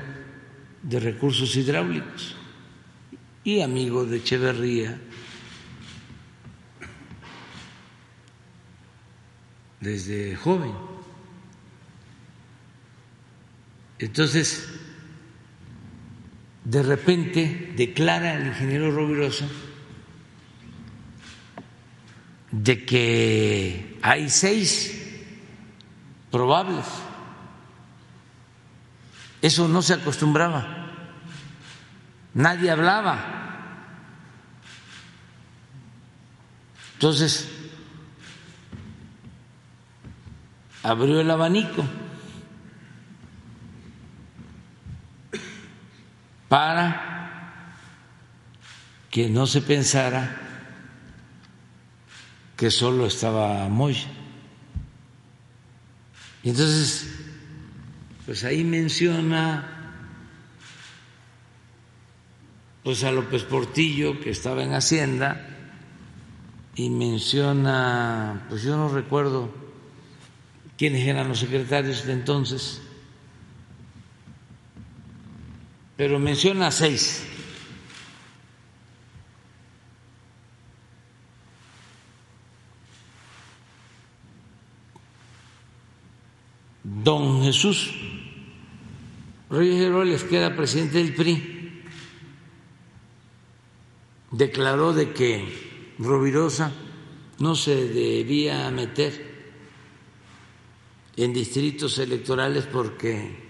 [0.82, 2.36] de Recursos Hidráulicos
[3.44, 4.98] y amigo de Echeverría.
[9.80, 10.89] desde joven.
[14.00, 14.66] Entonces,
[16.64, 19.46] de repente declara el ingeniero Roviroso
[22.50, 25.20] de que hay seis
[26.30, 26.86] probables.
[29.42, 30.92] Eso no se acostumbraba.
[32.32, 33.36] Nadie hablaba.
[36.94, 37.50] Entonces,
[40.82, 41.84] abrió el abanico.
[46.50, 47.76] Para
[49.08, 50.36] que no se pensara
[52.56, 54.08] que solo estaba Moya.
[56.42, 57.08] Y entonces,
[58.26, 59.76] pues ahí menciona
[62.82, 65.46] pues a López Portillo, que estaba en Hacienda,
[66.74, 69.54] y menciona, pues yo no recuerdo
[70.76, 72.82] quiénes eran los secretarios de entonces,
[76.00, 77.22] pero menciona seis.
[86.82, 87.92] Don Jesús
[89.50, 91.82] Reyes Heroles, que era presidente del PRI,
[94.30, 96.72] declaró de que Rovirosa
[97.40, 99.52] no se debía meter
[101.18, 103.49] en distritos electorales porque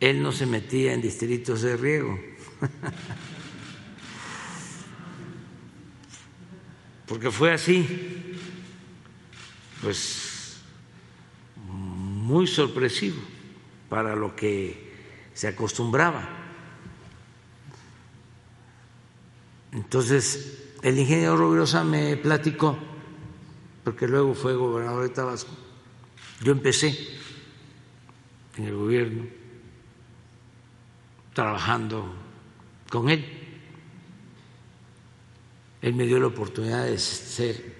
[0.00, 2.18] él no se metía en distritos de riego.
[7.06, 8.36] porque fue así,
[9.80, 10.58] pues
[11.56, 13.20] muy sorpresivo
[13.88, 14.92] para lo que
[15.32, 16.28] se acostumbraba.
[19.72, 22.76] Entonces, el ingeniero Rubirosa me platicó,
[23.84, 25.54] porque luego fue gobernador de Tabasco.
[26.42, 26.96] Yo empecé
[28.56, 29.35] en el gobierno
[31.36, 32.12] trabajando
[32.88, 33.22] con él.
[35.82, 37.76] Él me dio la oportunidad de ser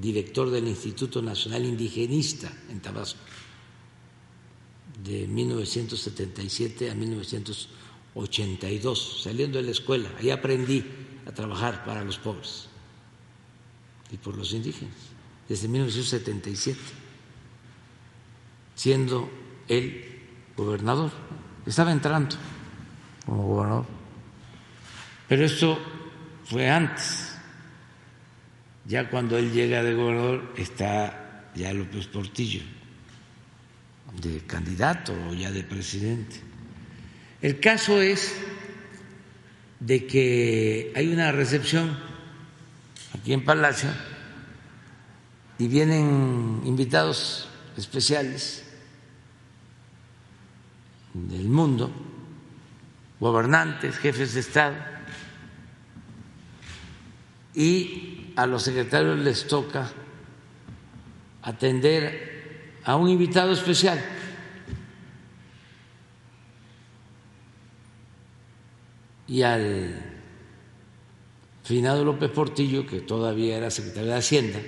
[0.00, 3.20] director del Instituto Nacional Indigenista en Tabasco
[5.04, 10.08] de 1977 a 1982, saliendo de la escuela.
[10.18, 10.82] Ahí aprendí
[11.26, 12.68] a trabajar para los pobres
[14.10, 14.94] y por los indígenas,
[15.46, 16.80] desde 1977,
[18.74, 19.28] siendo
[19.68, 20.22] él
[20.56, 21.10] gobernador.
[21.66, 22.36] Estaba entrando
[23.24, 23.86] como gobernador.
[25.28, 25.78] Pero esto
[26.44, 27.32] fue antes.
[28.86, 32.62] Ya cuando él llega de gobernador está ya López Portillo
[34.20, 36.40] de candidato o ya de presidente.
[37.42, 38.34] El caso es
[39.80, 41.98] de que hay una recepción
[43.18, 43.90] aquí en Palacio
[45.58, 48.64] y vienen invitados especiales
[51.12, 51.92] del mundo,
[53.24, 54.76] gobernantes, jefes de Estado,
[57.54, 59.90] y a los secretarios les toca
[61.40, 63.98] atender a un invitado especial.
[69.26, 70.02] Y al
[71.62, 74.58] finado López Portillo, que todavía era secretario de Hacienda,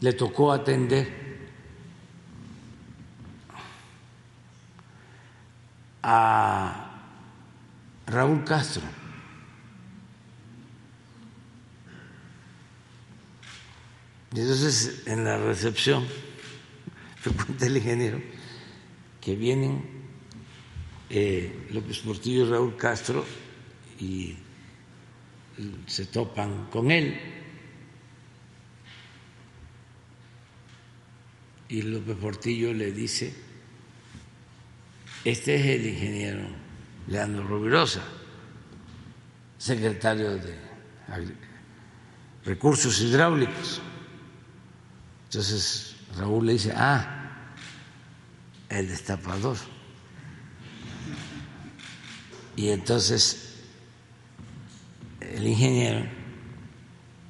[0.00, 1.27] le tocó atender
[6.10, 6.86] a
[8.06, 8.82] Raúl Castro
[14.34, 16.06] Y entonces en la recepción
[17.26, 18.20] me cuenta el ingeniero
[19.20, 19.84] que vienen
[21.10, 23.24] eh, López Portillo y Raúl Castro
[24.00, 24.36] y
[25.86, 27.20] se topan con él.
[31.68, 33.34] Y López Portillo le dice,
[35.24, 36.48] este es el ingeniero
[37.08, 38.02] Leandro Rubirosa,
[39.56, 40.56] secretario de
[42.44, 43.80] Recursos Hidráulicos.
[45.24, 47.54] Entonces Raúl le dice, ah,
[48.68, 49.56] el destapador.
[52.56, 53.54] Y entonces
[55.20, 56.06] el ingeniero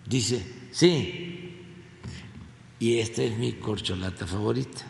[0.06, 1.64] dice, sí,
[2.78, 4.82] y esta es mi corcholata favorita,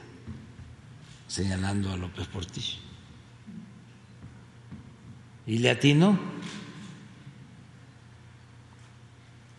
[1.26, 2.87] señalando a López Portillo.
[5.48, 6.16] Y le atinó.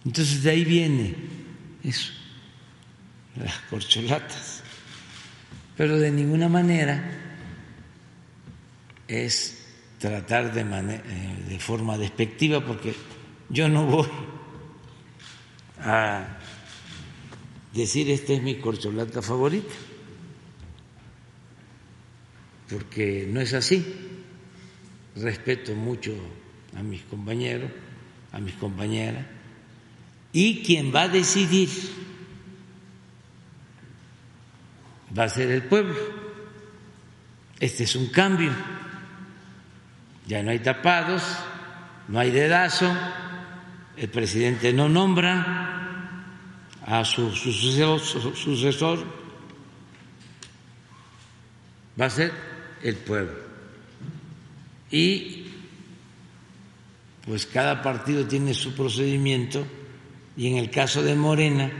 [0.05, 1.15] Entonces de ahí viene
[1.83, 2.13] eso
[3.35, 4.63] las corcholatas,
[5.77, 7.09] pero de ninguna manera
[9.07, 9.65] es
[9.97, 12.93] tratar de, eh, de forma despectiva, porque
[13.49, 14.07] yo no voy
[15.81, 16.37] a
[17.73, 19.73] decir esta es mi corcholata favorita,
[22.69, 23.85] porque no es así.
[25.15, 26.13] Respeto mucho
[26.77, 27.71] a mis compañeros,
[28.31, 29.25] a mis compañeras,
[30.31, 31.69] y quien va a decidir
[35.17, 35.95] va a ser el pueblo.
[37.59, 38.51] Este es un cambio.
[40.27, 41.23] Ya no hay tapados,
[42.07, 42.95] no hay dedazo,
[43.97, 45.69] el presidente no nombra
[46.85, 49.05] a su sucesor,
[51.99, 52.31] va a ser
[52.83, 53.48] el pueblo.
[54.91, 55.45] Y
[57.25, 59.65] pues cada partido tiene su procedimiento
[60.35, 61.71] y en el caso de Morena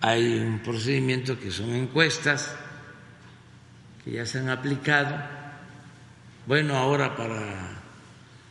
[0.00, 2.54] hay un procedimiento que son encuestas
[4.04, 5.16] que ya se han aplicado.
[6.46, 7.82] Bueno, ahora para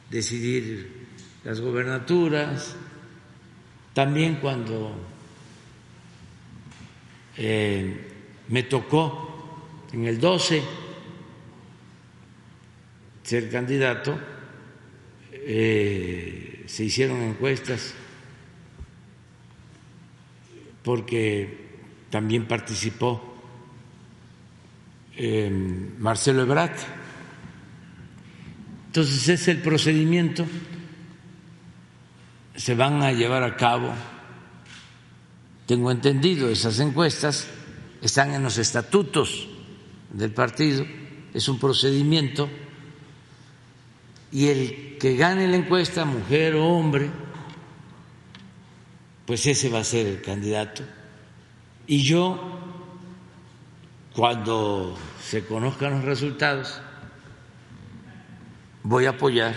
[0.10, 1.08] decidir
[1.44, 2.76] las gobernaturas,
[3.94, 4.96] también cuando
[7.36, 8.08] eh,
[8.48, 10.64] me tocó en el 12
[13.32, 14.20] ser candidato,
[15.32, 17.94] eh, se hicieron encuestas
[20.84, 21.80] porque
[22.10, 23.34] también participó
[26.00, 26.78] Marcelo Ebrat.
[28.88, 30.46] Entonces es el procedimiento,
[32.58, 33.94] se van a llevar a cabo,
[35.68, 37.48] tengo entendido, esas encuestas.
[38.02, 39.48] Están en los estatutos
[40.12, 40.86] del partido,
[41.34, 42.50] es un procedimiento
[44.32, 47.10] y el que gane la encuesta, mujer o hombre,
[49.26, 50.84] pues ese va a ser el candidato.
[51.86, 52.60] Y yo,
[54.16, 56.82] cuando se conozcan los resultados,
[58.84, 59.56] voy a apoyar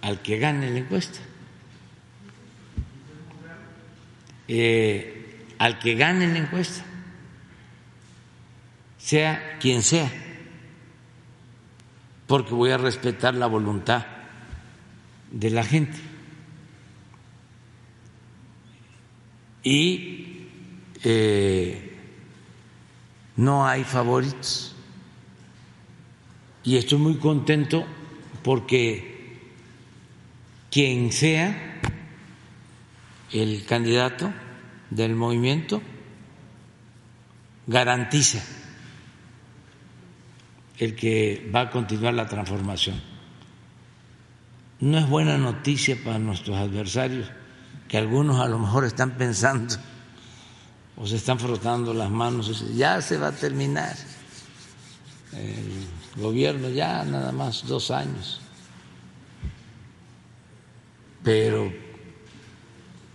[0.00, 1.20] al que gane la encuesta.
[4.48, 6.84] Eh, al que gane la encuesta,
[8.98, 10.23] sea quien sea
[12.26, 14.06] porque voy a respetar la voluntad
[15.30, 15.98] de la gente.
[19.62, 20.48] Y
[21.02, 21.98] eh,
[23.36, 24.74] no hay favoritos.
[26.62, 27.84] Y estoy muy contento
[28.42, 29.40] porque
[30.70, 31.80] quien sea
[33.32, 34.32] el candidato
[34.90, 35.82] del movimiento
[37.66, 38.42] garantiza
[40.78, 43.00] el que va a continuar la transformación.
[44.80, 47.30] No es buena noticia para nuestros adversarios,
[47.88, 49.76] que algunos a lo mejor están pensando
[50.96, 53.94] o se están frotando las manos, ya se va a terminar
[55.32, 58.40] el gobierno, ya nada más dos años.
[61.22, 61.72] Pero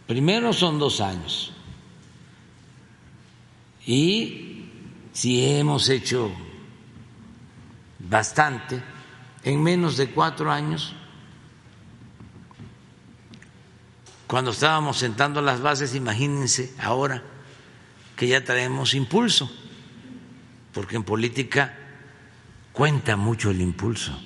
[0.07, 1.53] primero son dos años.
[3.85, 4.65] Y
[5.13, 6.31] si hemos hecho
[8.09, 8.81] bastante
[9.43, 10.95] en menos de cuatro años,
[14.27, 17.23] cuando estábamos sentando las bases, imagínense ahora
[18.15, 19.49] que ya traemos impulso,
[20.73, 21.75] porque en política
[22.73, 24.19] cuenta mucho el impulso.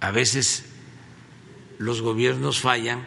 [0.00, 0.66] A veces
[1.78, 3.06] los gobiernos fallan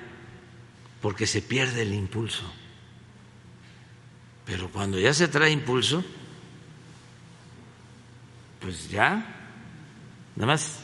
[1.02, 2.44] porque se pierde el impulso.
[4.50, 6.04] Pero cuando ya se trae impulso,
[8.60, 9.24] pues ya,
[10.36, 10.80] nada más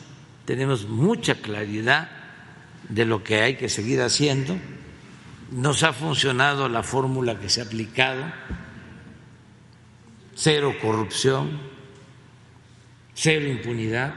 [0.46, 2.12] tenemos mucha claridad
[2.88, 4.56] de lo que hay que seguir haciendo.
[5.50, 8.24] Nos ha funcionado la fórmula que se ha aplicado,
[10.36, 11.60] cero corrupción,
[13.16, 14.14] cero impunidad,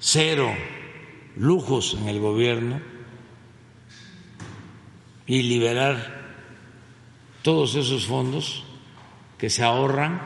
[0.00, 0.54] cero
[1.36, 2.91] lujos en el gobierno
[5.26, 6.22] y liberar
[7.42, 8.64] todos esos fondos
[9.38, 10.20] que se ahorran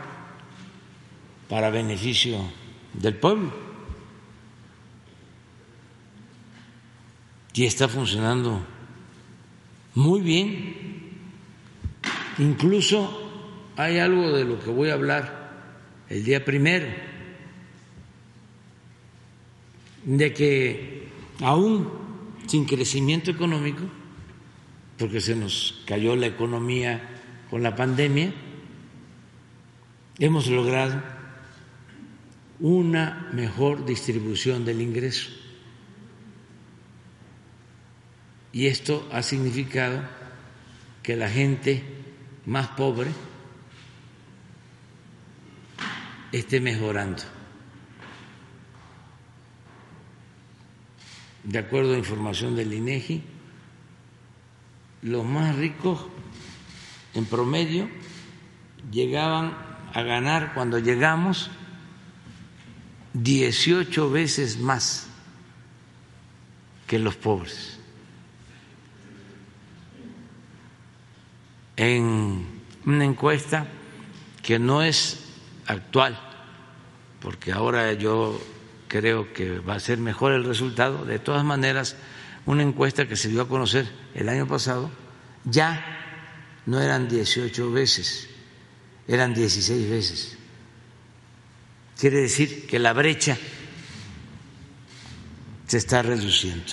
[1.48, 2.38] para beneficio
[2.92, 3.52] del pueblo.
[7.54, 8.60] Y está funcionando
[9.94, 10.74] muy bien.
[12.38, 13.26] Incluso
[13.76, 15.46] hay algo de lo que voy a hablar
[16.08, 16.86] el día primero,
[20.04, 21.08] de que
[21.40, 21.88] aún
[22.46, 23.82] sin crecimiento económico,
[24.98, 27.00] porque se nos cayó la economía
[27.50, 28.32] con la pandemia,
[30.18, 31.02] hemos logrado
[32.60, 35.30] una mejor distribución del ingreso.
[38.52, 40.02] Y esto ha significado
[41.02, 41.82] que la gente
[42.46, 43.10] más pobre
[46.32, 47.22] esté mejorando.
[51.44, 53.22] De acuerdo a información del INEGI,
[55.06, 56.04] los más ricos
[57.14, 57.88] en promedio
[58.90, 59.56] llegaban
[59.94, 61.48] a ganar cuando llegamos
[63.14, 65.06] 18 veces más
[66.88, 67.78] que los pobres.
[71.76, 72.44] En
[72.84, 73.68] una encuesta
[74.42, 75.24] que no es
[75.68, 76.18] actual,
[77.20, 78.40] porque ahora yo
[78.88, 81.96] creo que va a ser mejor el resultado, de todas maneras,
[82.46, 84.90] una encuesta que se dio a conocer el año pasado,
[85.44, 85.84] ya
[86.64, 88.28] no eran 18 veces,
[89.06, 90.38] eran 16 veces.
[91.98, 93.36] Quiere decir que la brecha
[95.66, 96.72] se está reduciendo.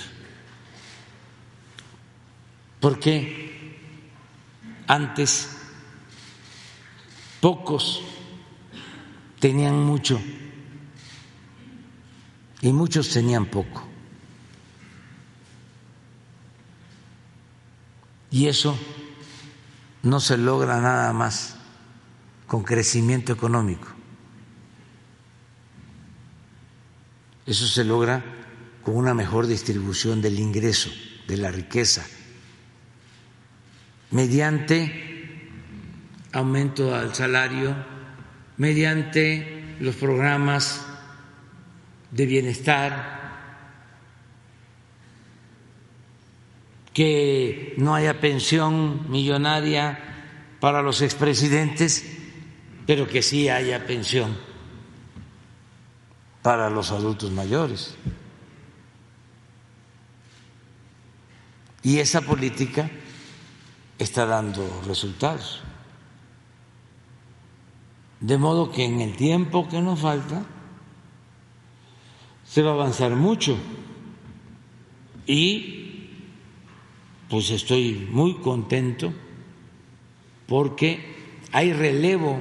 [2.78, 3.78] ¿Por qué
[4.86, 5.48] antes
[7.40, 8.02] pocos
[9.40, 10.20] tenían mucho
[12.60, 13.93] y muchos tenían poco?
[18.34, 18.76] Y eso
[20.02, 21.54] no se logra nada más
[22.48, 23.86] con crecimiento económico.
[27.46, 28.24] Eso se logra
[28.82, 30.90] con una mejor distribución del ingreso,
[31.28, 32.04] de la riqueza,
[34.10, 35.48] mediante
[36.32, 37.72] aumento al salario,
[38.56, 40.84] mediante los programas
[42.10, 43.23] de bienestar,
[46.94, 49.98] que no haya pensión millonaria
[50.60, 52.06] para los expresidentes,
[52.86, 54.34] pero que sí haya pensión
[56.40, 57.96] para los adultos mayores.
[61.82, 62.90] Y esa política
[63.98, 65.62] está dando resultados.
[68.20, 70.44] De modo que en el tiempo que nos falta
[72.44, 73.58] se va a avanzar mucho
[75.26, 75.83] y
[77.28, 79.12] pues estoy muy contento
[80.46, 81.14] porque
[81.52, 82.38] hay relevo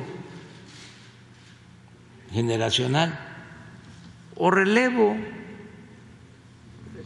[2.31, 3.19] generacional
[4.35, 5.15] o relevo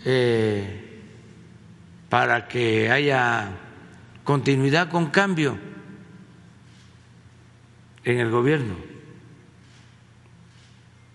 [0.05, 1.01] eh,
[2.09, 3.51] para que haya
[4.23, 5.57] continuidad con cambio
[8.03, 8.75] en el gobierno.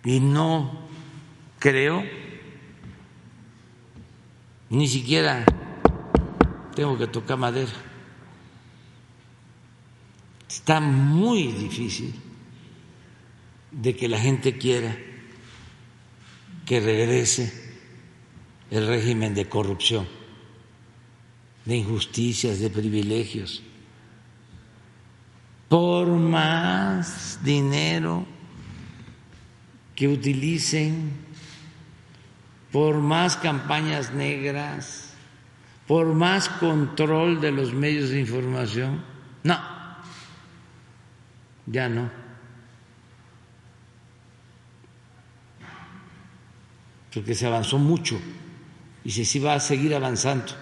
[0.04, 0.88] Y no
[1.58, 2.04] creo
[4.68, 5.44] ni siquiera
[6.74, 7.72] tengo que tocar madera.
[10.48, 12.14] Está muy difícil
[13.70, 14.96] de que la gente quiera
[16.66, 17.52] que regrese
[18.70, 20.06] el régimen de corrupción,
[21.64, 23.62] de injusticias, de privilegios.
[25.68, 28.26] Por más dinero
[29.94, 31.12] que utilicen,
[32.70, 35.11] por más campañas negras,
[35.86, 39.02] por más control de los medios de información.
[39.42, 39.58] No,
[41.66, 42.10] ya no.
[47.12, 48.18] Porque se avanzó mucho
[49.04, 50.52] y se sí va a seguir avanzando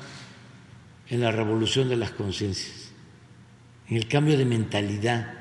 [1.09, 2.92] en la revolución de las conciencias,
[3.88, 5.34] en el cambio de mentalidad.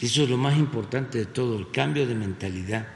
[0.00, 2.95] Eso es lo más importante de todo, el cambio de mentalidad.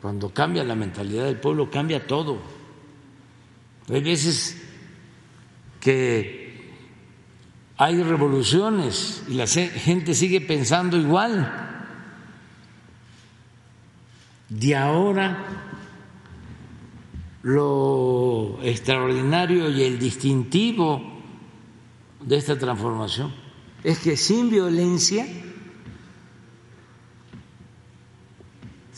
[0.00, 2.38] Cuando cambia la mentalidad del pueblo, cambia todo.
[3.90, 4.56] Hay veces
[5.80, 6.72] que
[7.76, 11.64] hay revoluciones y la gente sigue pensando igual.
[14.48, 15.38] De ahora
[17.42, 21.00] lo extraordinario y el distintivo
[22.20, 23.32] de esta transformación
[23.84, 25.26] es que sin violencia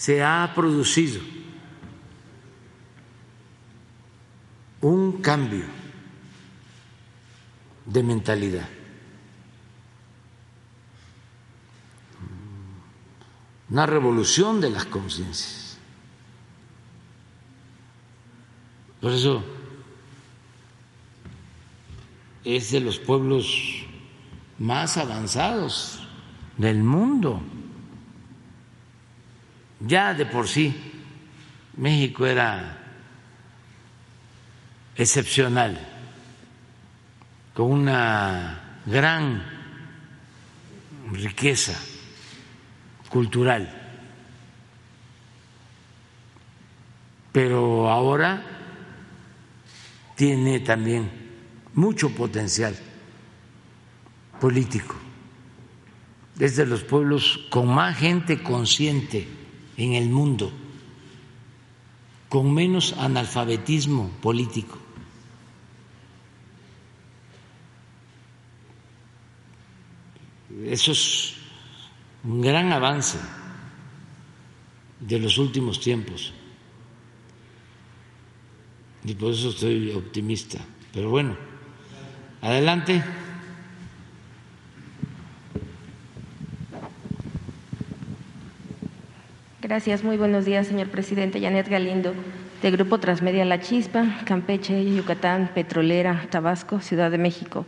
[0.00, 1.20] se ha producido
[4.80, 5.66] un cambio
[7.84, 8.66] de mentalidad.
[13.68, 15.76] Una revolución de las conciencias.
[19.02, 19.44] Por eso
[22.42, 23.84] es de los pueblos
[24.58, 26.08] más avanzados
[26.56, 27.42] del mundo.
[29.80, 30.74] Ya de por sí
[31.76, 32.76] México era
[34.94, 35.78] excepcional,
[37.54, 39.42] con una gran
[41.12, 41.74] riqueza
[43.08, 43.76] cultural.
[47.32, 48.42] Pero ahora
[50.16, 51.10] tiene también
[51.72, 52.76] mucho potencial
[54.38, 54.96] político.
[56.38, 59.39] Es de los pueblos con más gente consciente
[59.80, 60.52] en el mundo
[62.28, 64.78] con menos analfabetismo político.
[70.64, 71.34] Eso es
[72.22, 73.18] un gran avance
[75.00, 76.32] de los últimos tiempos.
[79.04, 80.58] Y por eso estoy optimista.
[80.92, 81.36] Pero bueno,
[82.42, 83.02] adelante.
[89.70, 91.40] Gracias, muy buenos días, señor presidente.
[91.40, 92.12] Janet Galindo,
[92.60, 97.64] de Grupo Transmedia La Chispa, Campeche, Yucatán, Petrolera, Tabasco, Ciudad de México.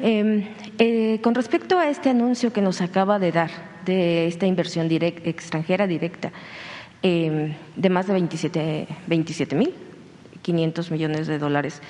[0.00, 0.46] Em,
[0.78, 3.50] eh, con respecto a este anuncio que nos acaba de dar
[3.84, 6.32] de esta inversión extranjera directa
[7.02, 9.74] em, de más de 27 mil
[10.40, 11.82] 500 millones de dólares,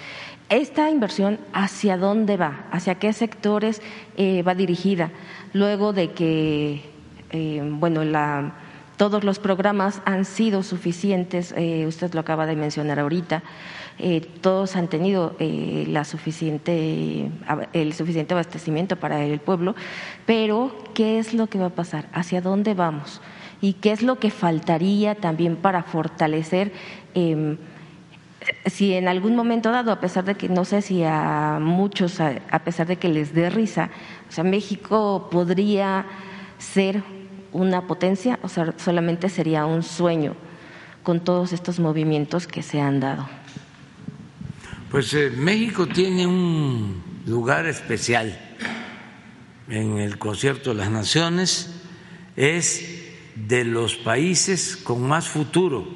[0.48, 2.66] esta inversión, ¿hacia dónde va?
[2.73, 3.82] ¿Hacia qué sectores
[4.16, 5.12] eh, va dirigida?
[5.52, 6.82] Luego de que,
[7.31, 8.66] em, bueno, la
[8.99, 13.43] todos los programas han sido suficientes, eh, usted lo acaba de mencionar ahorita,
[13.99, 17.31] eh, todos han tenido eh, la suficiente,
[17.73, 19.77] el suficiente abastecimiento para el pueblo,
[20.27, 22.09] pero ¿qué es lo que va a pasar?
[22.12, 23.23] ¿Hacia dónde vamos?
[23.61, 26.73] ¿Y qué es lo que faltaría también para fortalecer?
[27.15, 27.57] Em,
[28.66, 32.59] si en algún momento dado, a pesar de que no sé si a muchos, a,
[32.65, 33.91] pesar de que les dé risa,
[34.29, 36.07] o sea, México podría
[36.59, 37.03] ser
[37.53, 40.35] una potencia o sea, solamente sería un sueño
[41.03, 43.29] con todos estos movimientos que se han dado?
[44.91, 48.39] Pues eh, México tiene un lugar especial
[49.69, 51.75] en el concierto de las naciones,
[52.37, 53.05] es
[53.35, 55.87] de los países con más futuro.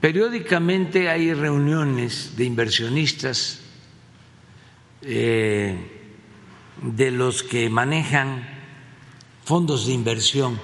[0.00, 3.60] Periódicamente hay reuniones de inversionistas,
[5.02, 5.76] eh,
[6.82, 8.55] de los que manejan
[9.46, 10.60] fondos de inversión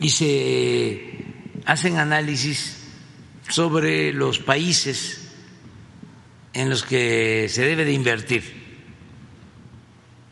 [0.00, 1.24] y se
[1.64, 2.88] hacen análisis
[3.48, 5.30] sobre los países
[6.52, 8.42] en los que se debe de invertir.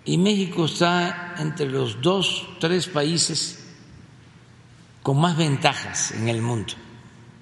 [0.07, 3.65] Y México está entre los dos, tres países
[5.01, 6.75] con más ventajas en el mundo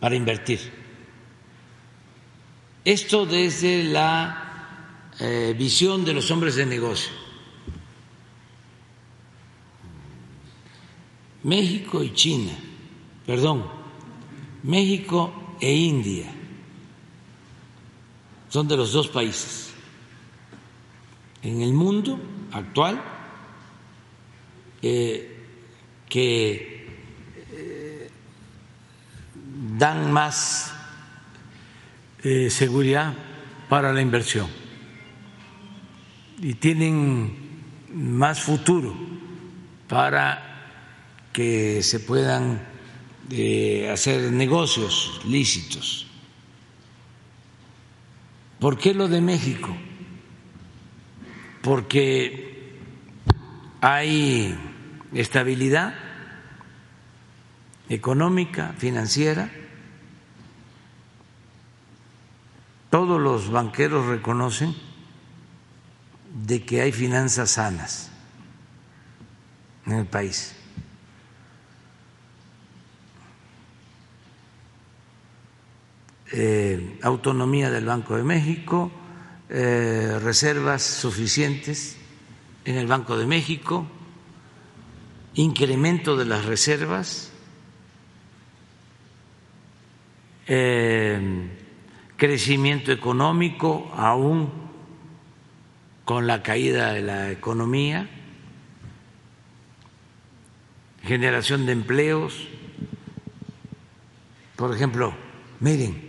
[0.01, 0.61] para invertir.
[2.85, 7.26] Esto desde la eh, visión de los hombres de negocio
[11.47, 12.51] México y China,
[13.25, 13.65] perdón,
[14.65, 16.27] México e India
[18.49, 19.73] son de los dos países.
[21.43, 22.19] En el mundo
[22.51, 23.01] actual
[24.83, 25.47] eh,
[26.09, 26.85] que
[27.53, 28.11] eh,
[29.79, 30.75] dan más
[32.25, 33.15] eh, seguridad
[33.69, 34.49] para la inversión
[36.43, 37.37] y tienen
[37.95, 38.97] más futuro
[39.87, 40.56] para
[41.37, 42.67] que se puedan
[43.29, 46.07] eh, hacer negocios lícitos.
[48.59, 49.77] ¿Por qué lo de México?
[51.61, 52.79] Porque
[53.83, 54.57] hay
[55.13, 55.95] estabilidad
[57.91, 59.51] económica, financiera.
[62.89, 64.75] Todos los banqueros reconocen
[66.47, 68.11] de que hay finanzas sanas
[69.85, 70.56] en el país.
[76.39, 78.93] Eh, autonomía del Banco de México,
[79.49, 81.97] eh, reservas suficientes
[82.67, 83.87] en el Banco de México,
[85.33, 87.33] incremento de las reservas,
[90.47, 91.49] eh,
[92.19, 94.53] crecimiento económico aún
[96.05, 98.11] con la caída de la economía,
[101.03, 102.47] generación de empleos.
[104.57, 105.15] Por ejemplo,
[105.61, 106.06] miren,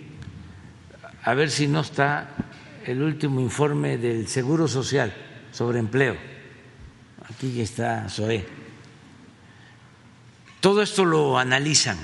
[1.28, 2.30] a ver si no está
[2.86, 5.14] el último informe del Seguro Social
[5.52, 6.16] sobre empleo.
[7.30, 8.46] Aquí está Zoé.
[10.62, 11.98] Todo esto lo analizan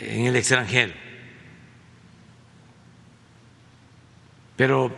[0.00, 0.94] en el extranjero.
[4.56, 4.96] Pero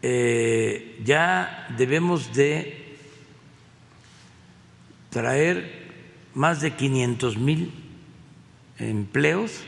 [0.00, 2.96] eh, ya debemos de
[5.10, 5.92] traer
[6.32, 7.85] más de 500 mil
[8.78, 9.64] empleos.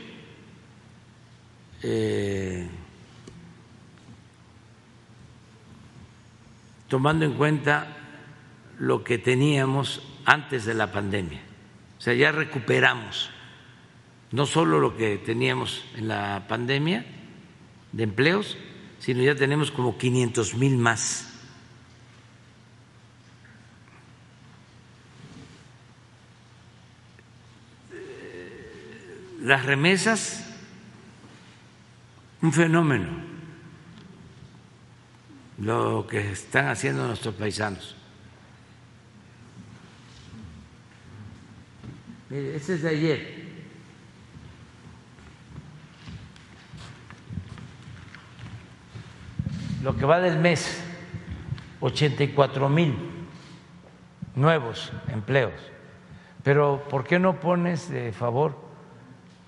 [1.83, 2.67] Eh,
[6.87, 7.95] tomando en cuenta
[8.79, 11.41] lo que teníamos antes de la pandemia.
[11.97, 13.29] O sea, ya recuperamos
[14.31, 17.05] no solo lo que teníamos en la pandemia
[17.91, 18.57] de empleos,
[18.99, 21.28] sino ya tenemos como 500 mil más.
[29.49, 30.45] Las remesas,
[32.43, 33.07] un fenómeno,
[35.57, 37.95] lo que están haciendo nuestros paisanos.
[42.29, 43.39] Mire, este es de ayer.
[49.81, 50.79] Lo que va del mes,
[51.79, 52.95] 84 mil
[54.35, 55.53] nuevos empleos
[56.43, 58.68] Pero ¿por qué no pones de favor?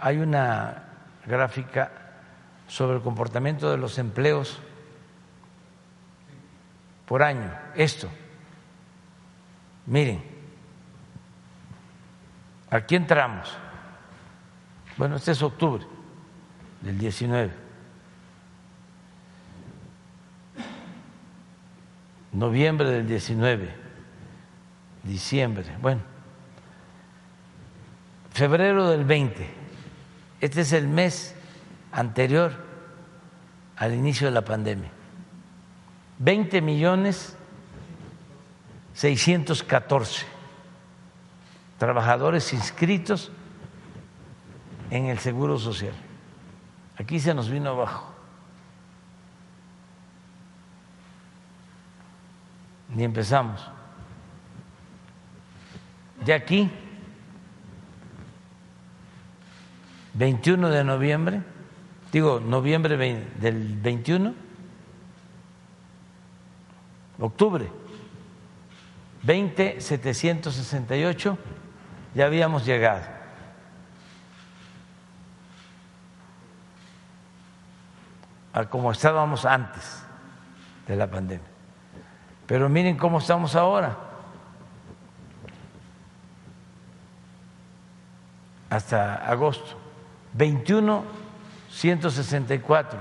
[0.01, 0.83] Hay una
[1.25, 1.91] gráfica
[2.67, 4.59] sobre el comportamiento de los empleos
[7.05, 7.51] por año.
[7.75, 8.09] Esto.
[9.85, 10.23] Miren,
[12.69, 13.55] aquí entramos.
[14.97, 15.85] Bueno, este es octubre
[16.81, 17.51] del 19.
[22.31, 23.75] Noviembre del 19.
[25.03, 25.65] Diciembre.
[25.81, 26.01] Bueno.
[28.31, 29.60] Febrero del 20.
[30.41, 31.35] Este es el mes
[31.91, 32.51] anterior
[33.77, 34.89] al inicio de la pandemia.
[36.17, 37.37] 20 millones
[38.93, 40.25] 614
[41.77, 43.31] trabajadores inscritos
[44.89, 45.93] en el Seguro Social.
[46.97, 48.13] Aquí se nos vino abajo.
[52.89, 53.67] Ni empezamos.
[56.25, 56.69] Ya aquí
[60.13, 61.41] 21 de noviembre,
[62.11, 64.35] digo noviembre del 21,
[67.19, 67.67] octubre,
[69.23, 71.37] 20,768,
[72.13, 73.21] ya habíamos llegado.
[78.53, 80.03] a como estábamos antes
[80.87, 81.47] de la pandemia.
[82.47, 83.97] Pero miren cómo estamos ahora.
[88.69, 89.80] Hasta agosto.
[90.33, 91.03] 21
[91.69, 92.99] 164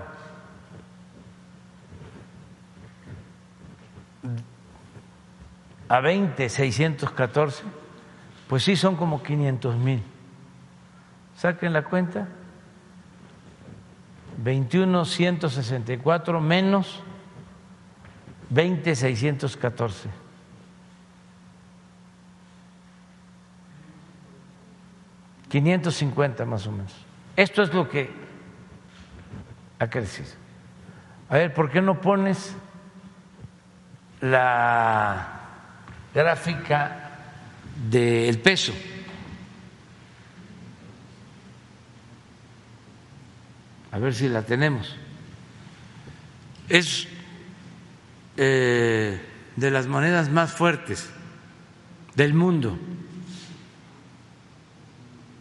[5.89, 7.65] a 20 614
[8.49, 10.03] pues sí son como 500 mil.
[11.37, 12.27] Saquen la cuenta.
[14.43, 17.03] 21 164 menos
[18.49, 20.09] 20 614
[25.49, 27.10] 550 más o menos
[27.43, 28.11] esto es lo que
[29.79, 30.29] ha crecido.
[31.31, 32.55] A ver, ¿por qué no pones
[34.21, 35.41] la
[36.15, 37.13] gráfica
[37.89, 38.75] del peso?
[43.93, 44.95] A ver si la tenemos.
[46.69, 47.09] Es
[48.37, 49.19] eh,
[49.57, 51.09] de las monedas más fuertes
[52.15, 52.79] del mundo.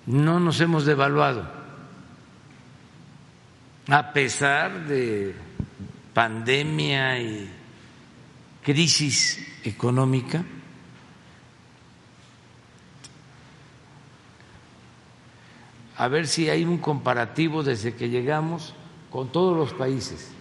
[0.06, 1.59] No nos hemos devaluado
[3.90, 5.36] a pesar de
[6.14, 7.50] pandemia y
[8.62, 10.44] crisis económica,
[15.98, 18.74] a ver si hay un comparativo desde que llegamos
[19.10, 20.32] con todos los países.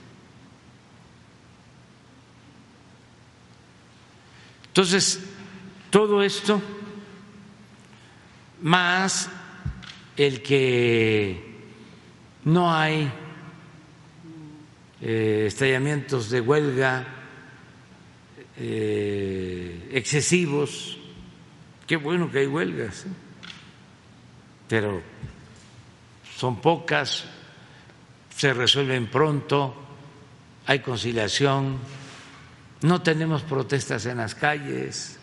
[4.69, 5.25] Entonces,
[5.91, 6.61] todo esto,
[8.63, 9.31] más
[10.17, 11.57] el que
[12.45, 13.11] no hay
[15.01, 17.07] eh, estallamientos de huelga
[18.57, 20.99] eh, excesivos.
[21.87, 23.11] Qué bueno que hay huelgas, ¿eh?
[24.67, 25.01] pero
[26.37, 27.25] son pocas,
[28.35, 29.75] se resuelven pronto,
[30.67, 31.79] hay conciliación,
[32.83, 35.19] no tenemos protestas en las calles,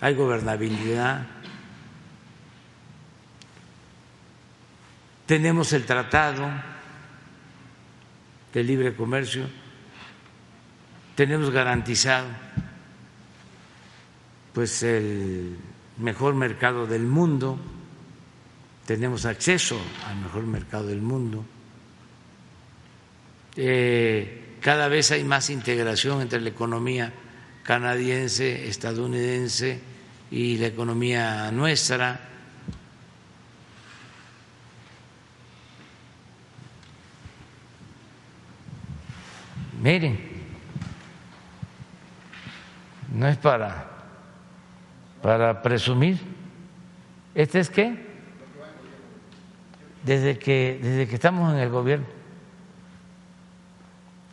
[0.00, 1.26] hay gobernabilidad.
[5.26, 6.48] Tenemos el tratado
[8.52, 9.46] de libre comercio,
[11.14, 12.28] tenemos garantizado
[14.52, 15.56] pues el
[15.98, 17.58] mejor mercado del mundo,
[18.86, 21.44] tenemos acceso al mejor mercado del mundo.
[23.56, 27.12] Eh, cada vez hay más integración entre la economía
[27.62, 29.80] canadiense, estadounidense
[30.30, 32.20] y la economía nuestra.
[39.80, 40.18] Miren,
[43.12, 43.86] no es para,
[45.22, 46.18] para presumir.
[47.34, 48.06] ¿Este es qué?
[50.02, 52.06] Desde que, desde que estamos en el gobierno.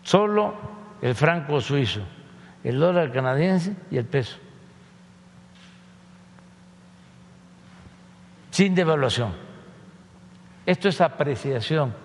[0.02, 0.56] Solo
[1.02, 2.02] el franco suizo,
[2.64, 4.38] el dólar canadiense y el peso.
[8.50, 9.34] Sin devaluación.
[10.66, 12.05] Esto es apreciación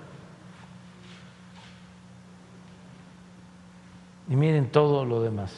[4.30, 5.52] y miren todo lo demás.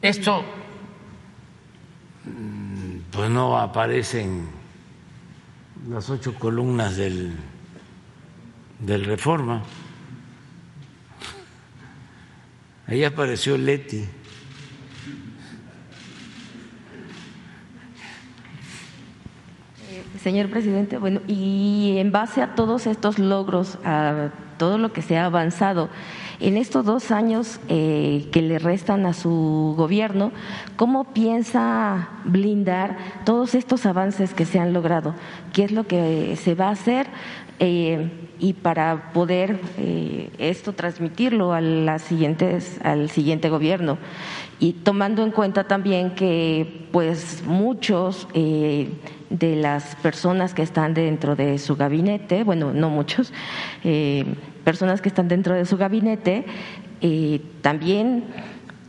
[0.00, 0.42] Esto
[2.24, 4.48] mm, pues no aparecen
[5.88, 7.36] las ocho columnas del,
[8.78, 9.62] del Reforma.
[12.86, 14.06] Ahí apareció Leti.
[20.24, 25.18] Señor presidente, bueno, y en base a todos estos logros, a todo lo que se
[25.18, 25.90] ha avanzado
[26.40, 30.32] en estos dos años eh, que le restan a su gobierno,
[30.76, 32.96] ¿cómo piensa blindar
[33.26, 35.14] todos estos avances que se han logrado?
[35.52, 37.06] ¿Qué es lo que se va a hacer?
[37.58, 38.10] Eh,
[38.40, 43.98] y para poder eh, esto transmitirlo a las siguientes, al siguiente gobierno
[44.60, 48.28] y tomando en cuenta también que pues muchos
[49.38, 53.32] de las personas que están dentro de su gabinete, bueno, no muchos,
[53.82, 54.24] eh,
[54.62, 56.44] personas que están dentro de su gabinete,
[57.00, 58.24] eh, también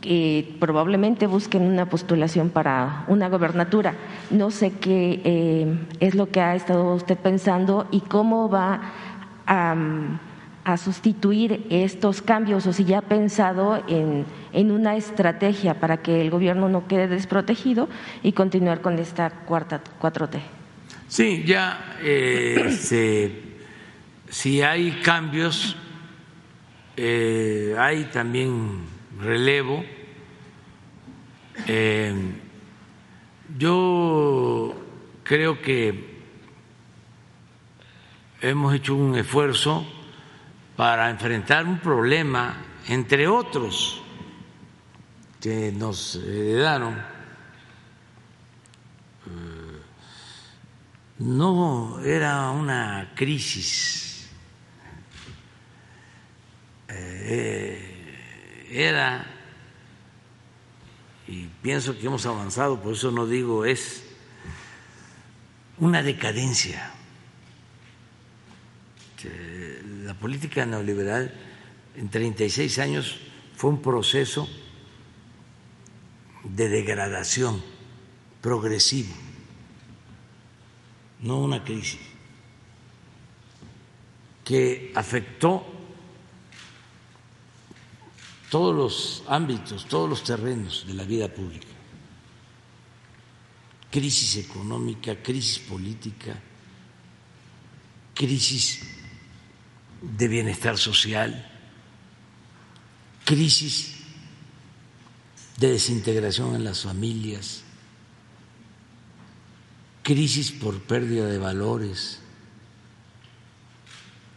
[0.02, 3.94] eh, probablemente busquen una postulación para una gobernatura.
[4.30, 8.80] No sé qué es lo que ha estado usted pensando y cómo va
[9.46, 9.74] a
[10.66, 16.20] a sustituir estos cambios o si ya ha pensado en, en, una estrategia para que
[16.20, 17.88] el gobierno no quede desprotegido
[18.24, 20.40] y continuar con esta cuarta 4T.
[21.06, 23.30] Sí, ya eh,
[24.28, 25.76] si hay cambios,
[26.96, 28.86] eh, hay también
[29.20, 29.84] relevo.
[31.68, 32.12] Eh,
[33.56, 34.74] yo
[35.22, 36.16] creo que
[38.40, 39.86] hemos hecho un esfuerzo
[40.76, 44.02] para enfrentar un problema, entre otros,
[45.40, 46.94] que nos heredaron.
[49.26, 49.80] Eh,
[51.18, 54.28] no era una crisis,
[56.88, 59.26] eh, era,
[61.26, 64.02] y pienso que hemos avanzado, por eso no digo es,
[65.78, 66.92] una decadencia
[70.06, 71.34] la política neoliberal
[71.96, 73.18] en 36 años
[73.56, 74.48] fue un proceso
[76.44, 77.60] de degradación
[78.40, 79.12] progresivo,
[81.22, 81.98] no una crisis,
[84.44, 85.66] que afectó
[88.48, 91.66] todos los ámbitos, todos los terrenos de la vida pública.
[93.90, 96.40] Crisis económica, crisis política,
[98.14, 98.95] crisis
[100.02, 101.50] de bienestar social,
[103.24, 103.96] crisis
[105.58, 107.62] de desintegración en las familias,
[110.02, 112.20] crisis por pérdida de valores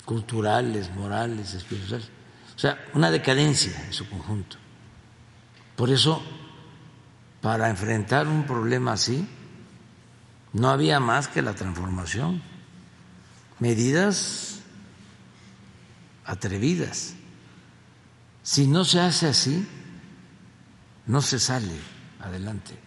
[0.06, 2.10] culturales, morales, espirituales.
[2.56, 4.58] O sea, una decadencia en su conjunto.
[5.76, 6.22] Por eso,
[7.42, 9.28] para enfrentar un problema así,
[10.54, 12.42] no había más que la transformación.
[13.60, 14.59] Medidas
[16.30, 17.16] atrevidas.
[18.44, 19.68] Si no se hace así,
[21.08, 21.74] no se sale
[22.20, 22.78] adelante.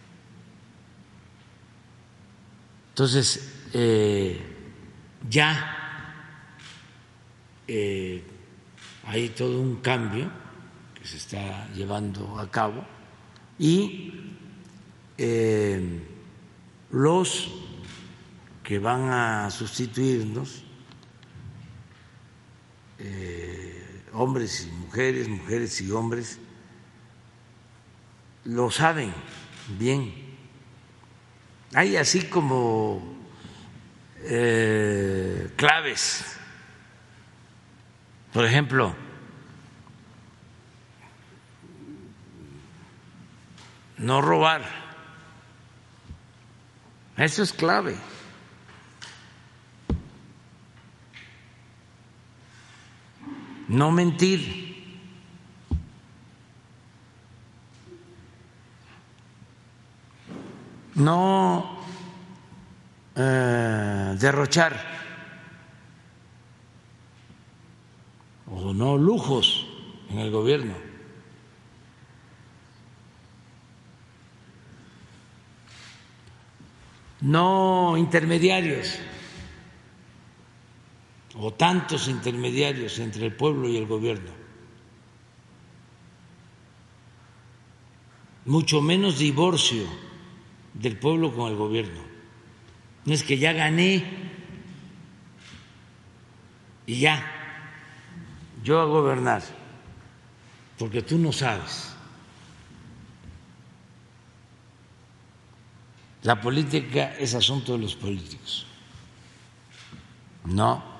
[2.90, 4.40] Entonces, eh,
[5.28, 6.14] ya
[7.66, 8.22] eh,
[9.06, 10.30] hay todo un cambio
[10.94, 12.84] que se está llevando a cabo
[13.58, 14.12] y
[15.18, 16.00] eh,
[16.92, 17.50] los
[18.62, 20.62] que van a sustituirnos
[23.04, 26.38] eh, hombres y mujeres, mujeres y hombres,
[28.44, 29.12] lo saben
[29.78, 30.14] bien.
[31.74, 33.02] Hay así como
[34.24, 36.36] eh, claves.
[38.32, 38.94] Por ejemplo,
[43.98, 44.62] no robar.
[47.16, 47.96] Eso es clave.
[53.72, 54.70] No mentir.
[60.94, 61.80] No
[63.16, 64.78] eh, derrochar
[68.46, 69.66] o no lujos
[70.10, 70.74] en el gobierno.
[77.22, 78.98] No intermediarios
[81.34, 84.30] o tantos intermediarios entre el pueblo y el gobierno,
[88.44, 89.86] mucho menos divorcio
[90.74, 92.00] del pueblo con el gobierno.
[93.04, 94.04] No es que ya gané
[96.86, 97.24] y ya,
[98.62, 99.42] yo a gobernar,
[100.78, 101.88] porque tú no sabes.
[106.22, 108.66] La política es asunto de los políticos.
[110.44, 110.91] No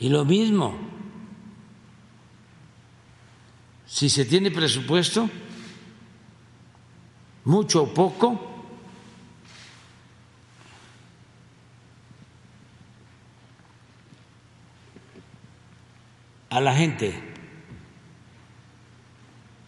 [0.00, 0.74] y lo mismo,
[3.86, 5.28] si se tiene presupuesto,
[7.44, 8.46] mucho o poco,
[16.48, 17.30] a la gente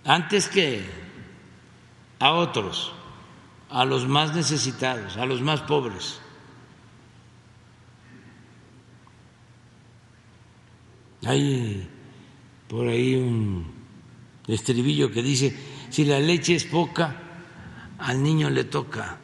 [0.04, 0.82] antes que
[2.18, 2.92] a otros,
[3.68, 6.21] a los más necesitados, a los más pobres.
[11.24, 11.88] Hay
[12.68, 13.66] por ahí un
[14.46, 15.56] estribillo que dice,
[15.90, 17.16] si la leche es poca,
[17.98, 19.18] al niño le toca.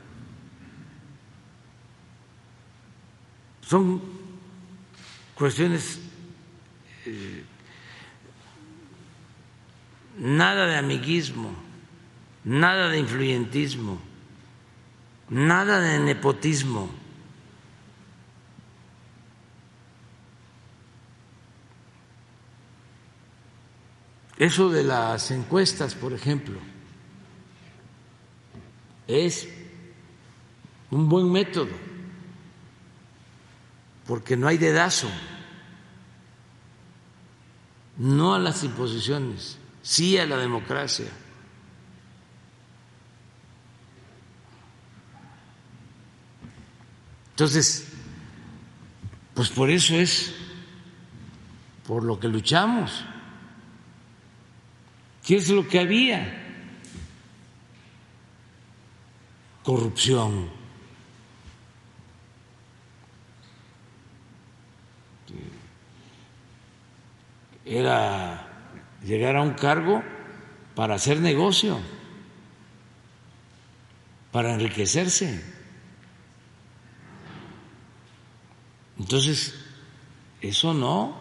[3.63, 4.01] Son
[5.35, 5.99] cuestiones
[7.07, 7.45] eh,
[10.19, 11.55] nada de amiguismo,
[12.45, 13.99] nada de influyentismo,
[15.31, 16.91] nada de nepotismo.
[24.39, 26.61] Eso de las encuestas, por ejemplo,
[29.09, 29.49] es
[30.93, 31.73] un buen método,
[34.07, 35.11] porque no hay dedazo,
[37.97, 41.09] no a las imposiciones, sí a la democracia.
[47.31, 47.89] Entonces,
[49.35, 50.33] pues por eso es
[51.89, 53.05] por lo que luchamos.
[55.29, 56.27] ¿Qué es lo que había?
[59.63, 60.49] Corrupción.
[67.67, 68.49] Era
[69.05, 70.03] llegar a un cargo
[70.75, 71.79] para hacer negocio,
[74.33, 75.45] para enriquecerse.
[78.99, 79.63] Entonces,
[80.41, 81.19] eso no.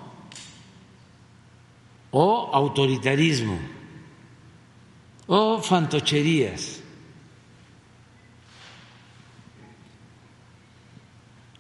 [2.12, 3.76] O autoritarismo
[5.28, 6.82] o fantocherías.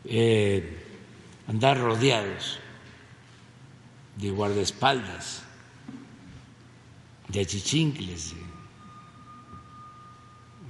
[0.05, 0.63] Eh,
[1.47, 2.59] andar rodeados
[4.15, 5.43] de guardaespaldas,
[7.27, 8.41] de achichincles, de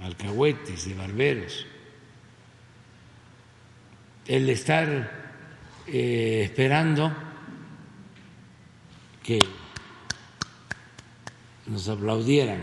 [0.05, 1.67] alcahuetes, de barberos.
[4.25, 4.87] El estar
[5.85, 7.15] eh, esperando
[9.23, 9.39] que
[11.67, 12.61] nos aplaudieran,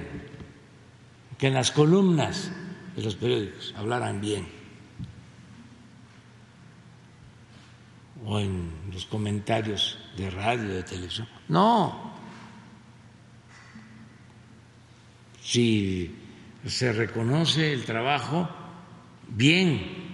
[1.39, 2.51] que en las columnas
[2.97, 4.47] de los periódicos hablaran bien,
[8.25, 11.29] o en los comentarios de radio, de televisión.
[11.49, 12.15] No.
[15.43, 16.15] Si
[16.67, 18.49] se reconoce el trabajo,
[19.29, 20.05] bien,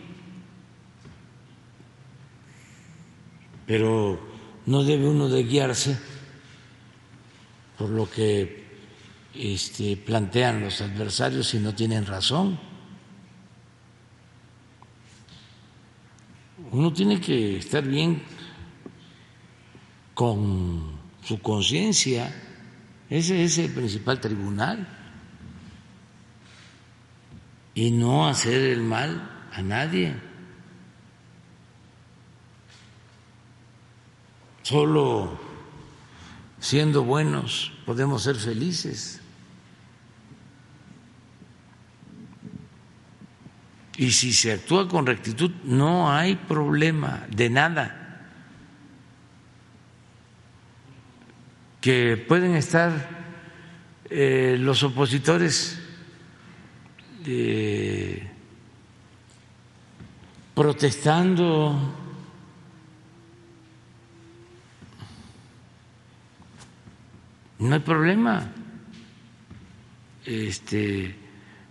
[3.66, 4.18] pero
[4.66, 5.96] no debe uno de guiarse
[7.78, 8.59] por lo que
[9.40, 12.58] este, plantean los adversarios si no tienen razón.
[16.72, 18.22] Uno tiene que estar bien
[20.12, 22.30] con su conciencia,
[23.08, 24.86] ese es el principal tribunal,
[27.74, 30.14] y no hacer el mal a nadie.
[34.62, 35.38] Solo
[36.60, 39.19] siendo buenos podemos ser felices.
[43.96, 47.96] Y si se actúa con rectitud, no hay problema de nada.
[51.80, 53.20] Que pueden estar
[54.08, 55.80] eh, los opositores
[57.26, 58.30] eh,
[60.54, 61.94] protestando
[67.58, 68.52] no hay problema.
[70.24, 71.14] Este,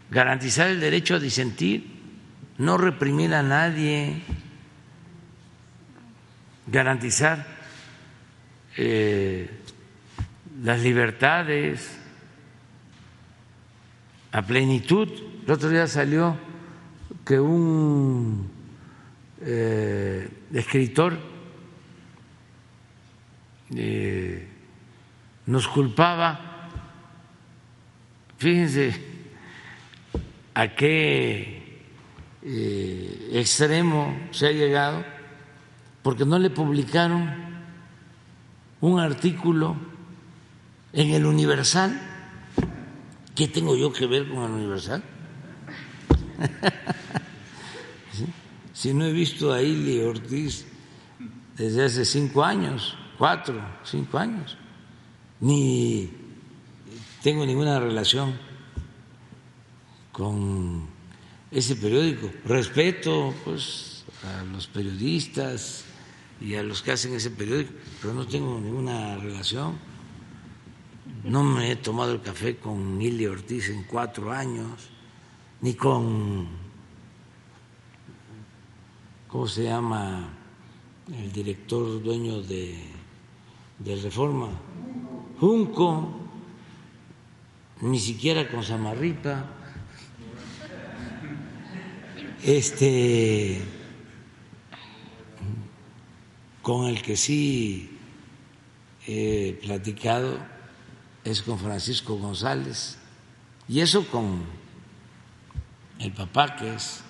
[0.09, 1.98] garantizar el derecho a disentir
[2.59, 4.21] no reprimir a nadie,
[6.67, 7.47] garantizar
[8.77, 9.49] eh,
[10.61, 11.97] las libertades
[14.33, 15.09] a plenitud.
[15.45, 16.37] El otro día salió
[17.25, 18.51] que un
[19.41, 21.17] eh, escritor
[23.73, 24.47] eh,
[25.45, 26.67] nos culpaba,
[28.37, 29.01] fíjense
[30.53, 31.58] a qué
[32.41, 35.03] eh, extremo se ha llegado
[36.01, 37.33] porque no le publicaron
[38.81, 39.75] un artículo
[40.93, 41.99] en el Universal.
[43.35, 45.03] ¿Qué tengo yo que ver con el Universal?
[48.79, 50.65] Si no he visto a Ili Ortiz
[51.57, 54.55] desde hace cinco años, cuatro, cinco años,
[55.41, 56.09] ni
[57.21, 58.39] tengo ninguna relación
[60.13, 60.87] con
[61.51, 62.29] ese periódico.
[62.45, 65.85] Respeto pues a los periodistas
[66.41, 69.77] y a los que hacen ese periódico, pero no tengo ninguna relación.
[71.23, 74.89] No me he tomado el café con Mili Ortiz en cuatro años,
[75.61, 76.47] ni con,
[79.27, 80.29] ¿cómo se llama?
[81.11, 82.77] El director dueño de,
[83.79, 84.49] de Reforma,
[85.39, 86.19] Junco,
[87.81, 89.58] ni siquiera con Samarripa.
[92.43, 93.61] Este
[96.61, 97.97] con el que sí
[99.07, 100.37] he platicado
[101.23, 102.97] es con Francisco González
[103.67, 104.43] y eso con
[105.99, 107.01] el papá que es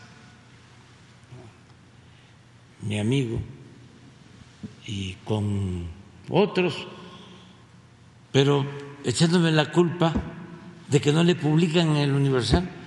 [2.81, 3.39] mi amigo
[4.88, 5.88] y con
[6.30, 6.88] otros,
[8.31, 8.65] pero
[9.03, 10.14] echándome la culpa
[10.88, 12.78] de que no le publican en el Universal.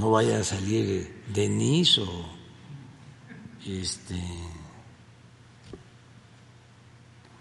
[0.00, 2.24] No vaya a salir Denis o
[3.66, 4.18] este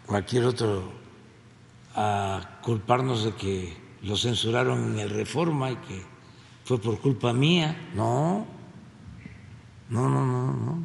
[0.05, 0.91] cualquier otro
[1.95, 6.03] a culparnos de que lo censuraron en el Reforma y que
[6.65, 7.91] fue por culpa mía.
[7.95, 8.45] No,
[9.87, 10.83] no, no, no, no.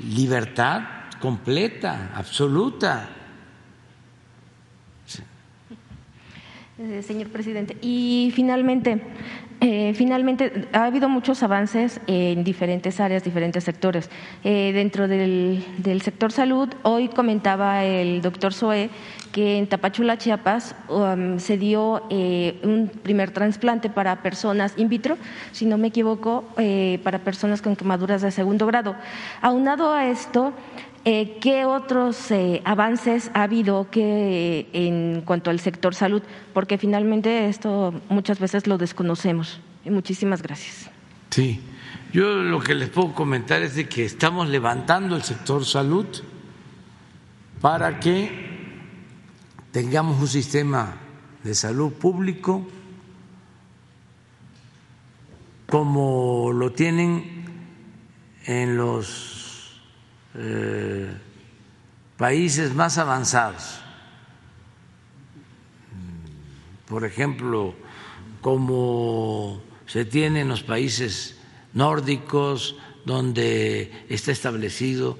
[0.00, 0.82] Libertad
[1.20, 3.10] completa, absoluta.
[6.80, 9.02] Eh, señor presidente, y finalmente,
[9.60, 14.08] eh, finalmente, ha habido muchos avances en diferentes áreas, diferentes sectores.
[14.44, 15.64] Eh, dentro del,
[16.02, 18.90] sector salud, hoy comentaba el doctor Zoe
[19.32, 25.18] que en Tapachula, Chiapas, um, se dio eh, un primer trasplante para personas in vitro,
[25.52, 26.44] si no me equivoco,
[27.02, 28.94] para personas con quemaduras de segundo grado.
[29.42, 30.54] Aunado a esto,
[31.04, 32.32] ¿Qué otros
[32.64, 36.22] avances ha habido que, en cuanto al sector salud?
[36.52, 39.60] Porque finalmente esto muchas veces lo desconocemos.
[39.84, 40.90] Muchísimas gracias.
[41.30, 41.60] Sí,
[42.12, 46.06] yo lo que les puedo comentar es de que estamos levantando el sector salud
[47.60, 48.30] para que
[49.72, 50.96] tengamos un sistema
[51.44, 52.66] de salud público
[55.66, 57.44] como lo tienen
[58.46, 59.37] en los
[60.34, 61.10] eh,
[62.16, 63.80] países más avanzados,
[66.86, 67.74] por ejemplo,
[68.40, 71.38] como se tiene en los países
[71.72, 75.18] nórdicos, donde está establecido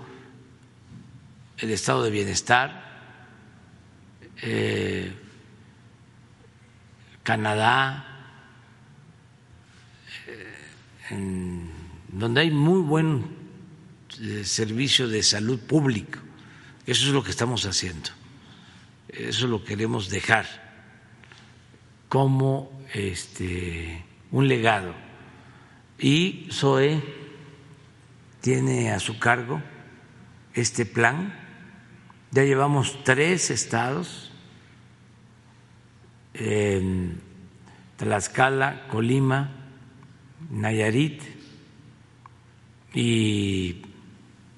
[1.59, 2.89] el estado de bienestar,
[4.43, 5.13] eh,
[7.23, 8.05] Canadá,
[11.11, 11.65] eh,
[12.09, 13.38] donde hay muy buen
[14.45, 16.19] servicio de salud público.
[16.87, 18.11] Eso es lo que estamos haciendo.
[19.09, 20.47] Eso lo queremos dejar
[22.09, 24.95] como este, un legado.
[25.99, 27.03] Y SOE
[28.41, 29.63] tiene a su cargo
[30.55, 31.35] este plan.
[32.31, 34.31] Ya llevamos tres estados,
[36.35, 37.21] en
[37.97, 39.51] Tlaxcala, Colima,
[40.51, 41.23] Nayarit,
[42.95, 43.83] y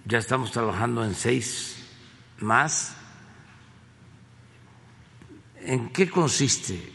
[0.05, 1.77] ya estamos trabajando en seis
[2.39, 2.97] más.
[5.61, 6.93] ¿En qué consiste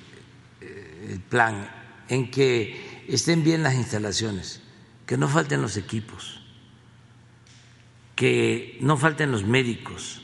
[0.62, 1.70] eh, el plan?
[2.08, 4.62] En que estén bien las instalaciones,
[5.06, 6.42] que no falten los equipos,
[8.16, 10.22] que no falten los médicos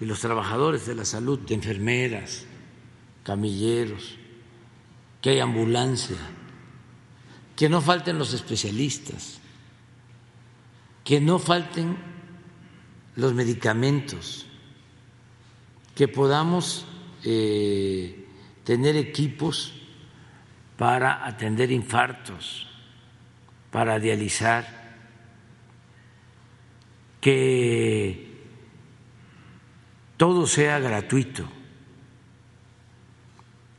[0.00, 2.46] y los trabajadores de la salud, de enfermeras,
[3.22, 4.16] camilleros,
[5.20, 6.16] que haya ambulancia,
[7.54, 9.39] que no falten los especialistas
[11.04, 11.96] que no falten
[13.16, 14.46] los medicamentos,
[15.94, 16.86] que podamos
[17.24, 18.26] eh,
[18.64, 19.74] tener equipos
[20.76, 22.66] para atender infartos,
[23.70, 24.80] para dializar,
[27.20, 28.46] que
[30.16, 31.46] todo sea gratuito,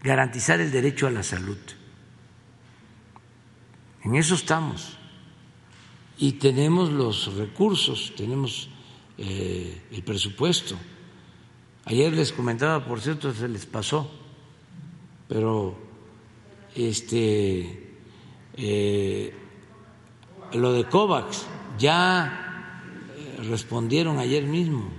[0.03, 1.57] garantizar el derecho a la salud.
[4.03, 5.00] En eso estamos
[6.21, 8.69] y tenemos los recursos, tenemos
[9.17, 10.75] eh, el presupuesto.
[11.85, 14.07] Ayer les comentaba, por cierto, se les pasó,
[15.27, 15.75] pero
[16.75, 17.97] este
[18.55, 19.33] eh,
[20.53, 21.47] lo de COVAX
[21.79, 22.77] ya
[23.17, 24.91] eh, respondieron ayer mismo.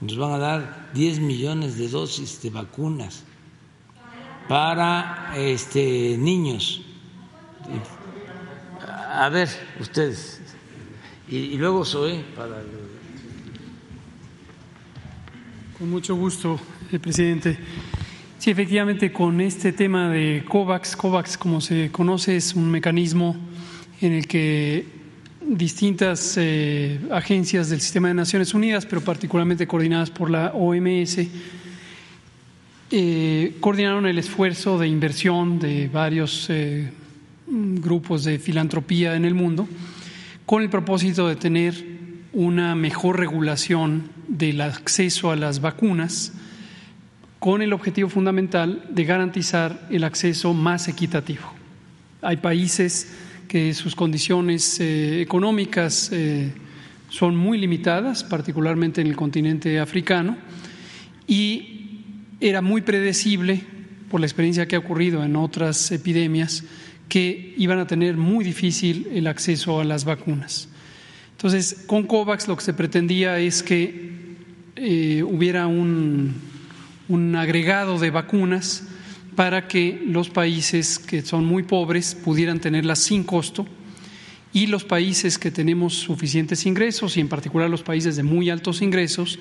[0.00, 3.24] Nos van a dar 10 millones de dosis de vacunas
[4.48, 6.80] para este niños.
[9.12, 10.45] A ver, ustedes.
[11.28, 12.62] Y, luego soy para
[15.76, 16.60] Con mucho gusto,
[16.92, 17.58] eh, presidente.
[18.38, 23.34] Sí, efectivamente, con este tema de COVAX, COVAX, como se conoce, es un mecanismo
[24.00, 24.86] en el que
[25.42, 31.26] distintas eh, agencias del sistema de Naciones Unidas, pero particularmente coordinadas por la OMS,
[32.92, 36.48] eh, coordinaron el esfuerzo de inversión de varios
[37.48, 39.68] grupos de filantropía en el mundo
[40.46, 41.74] con el propósito de tener
[42.32, 46.32] una mejor regulación del acceso a las vacunas
[47.40, 51.44] con el objetivo fundamental de garantizar el acceso más equitativo.
[52.22, 53.12] Hay países
[53.48, 56.52] que sus condiciones eh, económicas eh,
[57.08, 60.36] son muy limitadas, particularmente en el continente africano,
[61.26, 62.02] y
[62.40, 63.64] era muy predecible,
[64.10, 66.64] por la experiencia que ha ocurrido en otras epidemias,
[67.08, 70.68] que iban a tener muy difícil el acceso a las vacunas.
[71.32, 74.10] Entonces, con COVAX lo que se pretendía es que
[74.76, 76.34] eh, hubiera un,
[77.08, 78.84] un agregado de vacunas
[79.34, 83.66] para que los países que son muy pobres pudieran tenerlas sin costo
[84.52, 88.80] y los países que tenemos suficientes ingresos y en particular los países de muy altos
[88.80, 89.38] ingresos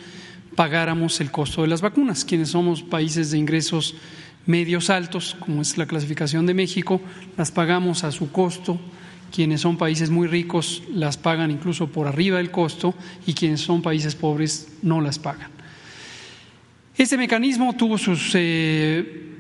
[0.55, 2.25] pagáramos el costo de las vacunas.
[2.25, 3.95] Quienes somos países de ingresos
[4.45, 7.01] medios altos, como es la clasificación de México,
[7.38, 8.80] las pagamos a su costo
[9.35, 12.95] quienes son países muy ricos las pagan incluso por arriba del costo
[13.27, 15.51] y quienes son países pobres no las pagan.
[16.97, 19.34] Este mecanismo tuvo sus eh,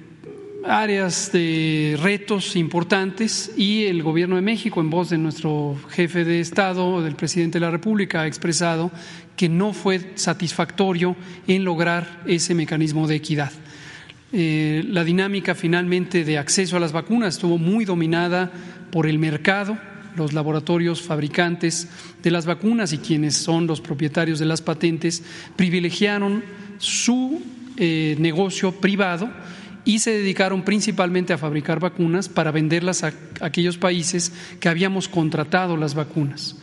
[0.65, 6.41] áreas de retos importantes y el Gobierno de México, en voz de nuestro jefe de
[6.41, 8.91] Estado, del presidente de la República, ha expresado
[9.37, 11.15] que no fue satisfactorio
[11.47, 13.51] en lograr ese mecanismo de equidad.
[14.37, 18.51] Eh, la dinámica finalmente de acceso a las vacunas estuvo muy dominada
[18.91, 19.77] por el mercado,
[20.17, 21.87] los laboratorios fabricantes
[22.21, 25.23] de las vacunas y quienes son los propietarios de las patentes
[25.55, 26.43] privilegiaron
[26.79, 27.41] su
[27.77, 29.29] eh, negocio privado
[29.85, 35.77] y se dedicaron principalmente a fabricar vacunas para venderlas a aquellos países que habíamos contratado
[35.77, 36.57] las vacunas.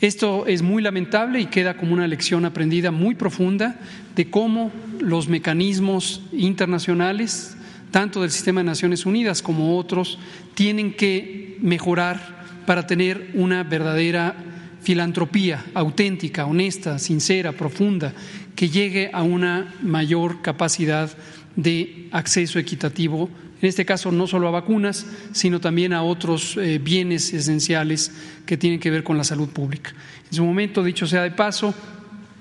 [0.00, 3.80] Esto es muy lamentable y queda como una lección aprendida muy profunda
[4.14, 4.70] de cómo
[5.00, 7.56] los mecanismos internacionales,
[7.90, 10.18] tanto del sistema de Naciones Unidas como otros,
[10.54, 12.36] tienen que mejorar
[12.66, 14.36] para tener una verdadera
[14.82, 18.12] filantropía auténtica, honesta, sincera, profunda,
[18.54, 21.10] que llegue a una mayor capacidad
[21.56, 26.78] de acceso equitativo, en este caso no solo a vacunas, sino también a otros eh,
[26.82, 28.12] bienes esenciales
[28.44, 29.92] que tienen que ver con la salud pública.
[30.30, 31.74] En su momento, dicho sea de paso,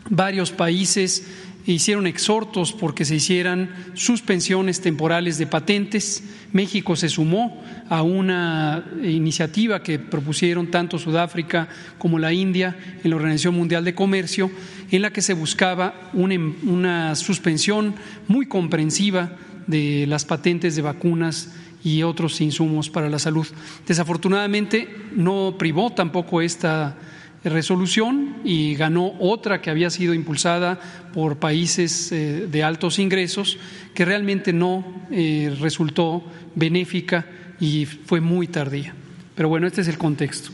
[0.10, 1.26] varios países
[1.74, 6.24] hicieron exhortos porque se hicieran suspensiones temporales de patentes.
[6.52, 11.68] México se sumó a una iniciativa que propusieron tanto Sudáfrica
[11.98, 14.52] como la India en la Organización Mundial de Comercio,
[14.92, 17.96] en la que se buscaba una, suspensión
[18.28, 19.32] muy comprensiva
[19.68, 23.46] de las patentes de vacunas y otros insumos para la salud.
[23.88, 26.98] Desafortunadamente no privó tampoco esta
[27.44, 30.80] resolución y ganó otra que había sido impulsada
[31.14, 33.60] por países eh, de altos ingresos
[33.94, 36.24] que realmente no eh, resultó
[36.56, 37.28] benéfica
[37.60, 38.96] y fue muy tardía.
[39.36, 40.52] Pero bueno, este es el contexto.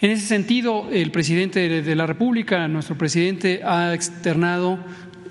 [0.00, 4.78] En ese sentido, el presidente de la República, nuestro presidente, ha externado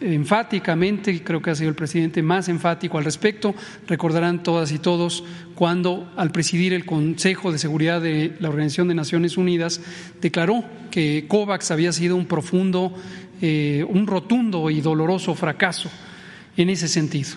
[0.02, 3.56] enfáticamente, creo que ha sido el presidente más enfático al respecto.
[3.88, 5.24] Recordarán todas y todos
[5.56, 9.82] cuando, al presidir el Consejo de Seguridad de la Organización de Naciones Unidas,
[10.22, 12.94] declaró que COVAX había sido un profundo,
[13.42, 15.90] eh, un rotundo y doloroso fracaso
[16.58, 17.32] en ese sentido.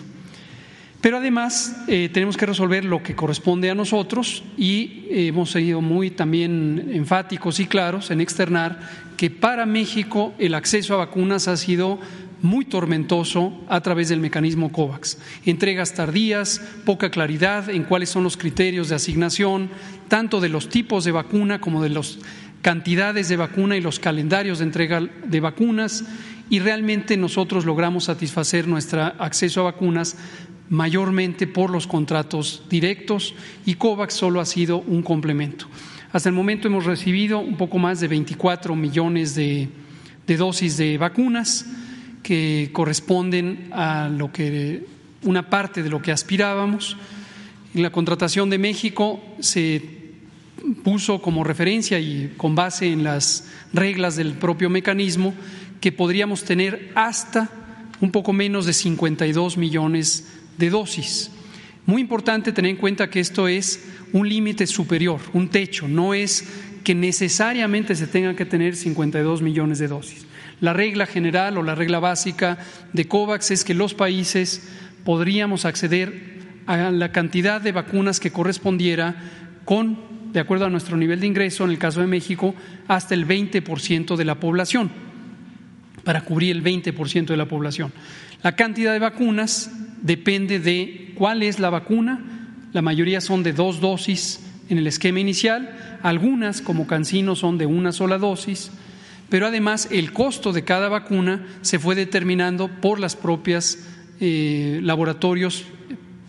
[1.01, 6.11] Pero además eh, tenemos que resolver lo que corresponde a nosotros y hemos sido muy
[6.11, 8.79] también enfáticos y claros en externar
[9.19, 11.99] que para México el acceso a vacunas ha sido
[12.41, 15.17] muy tormentoso a través del mecanismo COVAX.
[15.45, 19.69] Entregas tardías, poca claridad en cuáles son los criterios de asignación,
[20.07, 22.19] tanto de los tipos de vacuna como de las
[22.61, 26.05] cantidades de vacuna y los calendarios de entrega de vacunas.
[26.49, 30.15] Y realmente nosotros logramos satisfacer nuestro acceso a vacunas
[30.69, 33.33] mayormente por los contratos directos
[33.65, 35.67] y COVAX solo ha sido un complemento.
[36.11, 39.69] Hasta el momento hemos recibido un poco más de 24 millones de,
[40.25, 41.65] de dosis de vacunas
[42.23, 44.85] que corresponden a lo que
[45.23, 46.97] una parte de lo que aspirábamos.
[47.73, 49.81] En la contratación de México se
[50.83, 55.33] puso como referencia y con base en las reglas del propio mecanismo
[55.79, 57.49] que podríamos tener hasta
[58.01, 60.27] un poco menos de 52 millones
[60.57, 61.31] de dosis.
[61.85, 63.83] Muy importante tener en cuenta que esto es
[64.13, 66.45] un límite superior, un techo, no es
[66.83, 70.25] que necesariamente se tengan que tener 52 millones de dosis.
[70.61, 72.57] La regla general o la regla básica
[72.93, 74.69] de COVAX es que los países
[75.03, 79.15] podríamos acceder a la cantidad de vacunas que correspondiera
[79.65, 79.97] con,
[80.33, 82.53] de acuerdo a nuestro nivel de ingreso, en el caso de México,
[82.87, 84.91] hasta el 20% de la población,
[86.03, 87.91] para cubrir el 20% de la población.
[88.43, 89.71] La cantidad de vacunas
[90.01, 95.19] depende de cuál es la vacuna, la mayoría son de dos dosis en el esquema
[95.19, 98.71] inicial, algunas como Cancino son de una sola dosis,
[99.29, 103.79] pero además el costo de cada vacuna se fue determinando por las propias
[104.19, 105.65] eh, laboratorios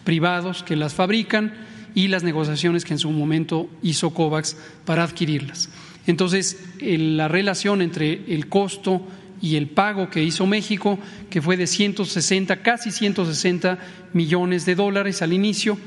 [0.05, 1.55] privados que las fabrican
[1.95, 5.71] y las negociaciones que en su momento hizo COVAX para adquirirlas.
[6.07, 9.03] Entonces, la relación entre el costo
[9.43, 10.99] y el pago que hizo México,
[11.29, 13.79] que fue de 160, casi 160
[14.13, 15.79] millones de dólares al inicio,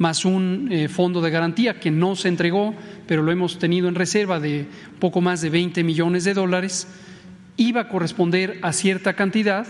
[0.00, 2.74] más un eh, fondo de garantía que no se entregó,
[3.06, 4.66] pero lo hemos tenido en reserva de
[4.98, 6.88] poco más de 20 millones de dólares,
[7.58, 9.66] iba a corresponder a cierta cantidad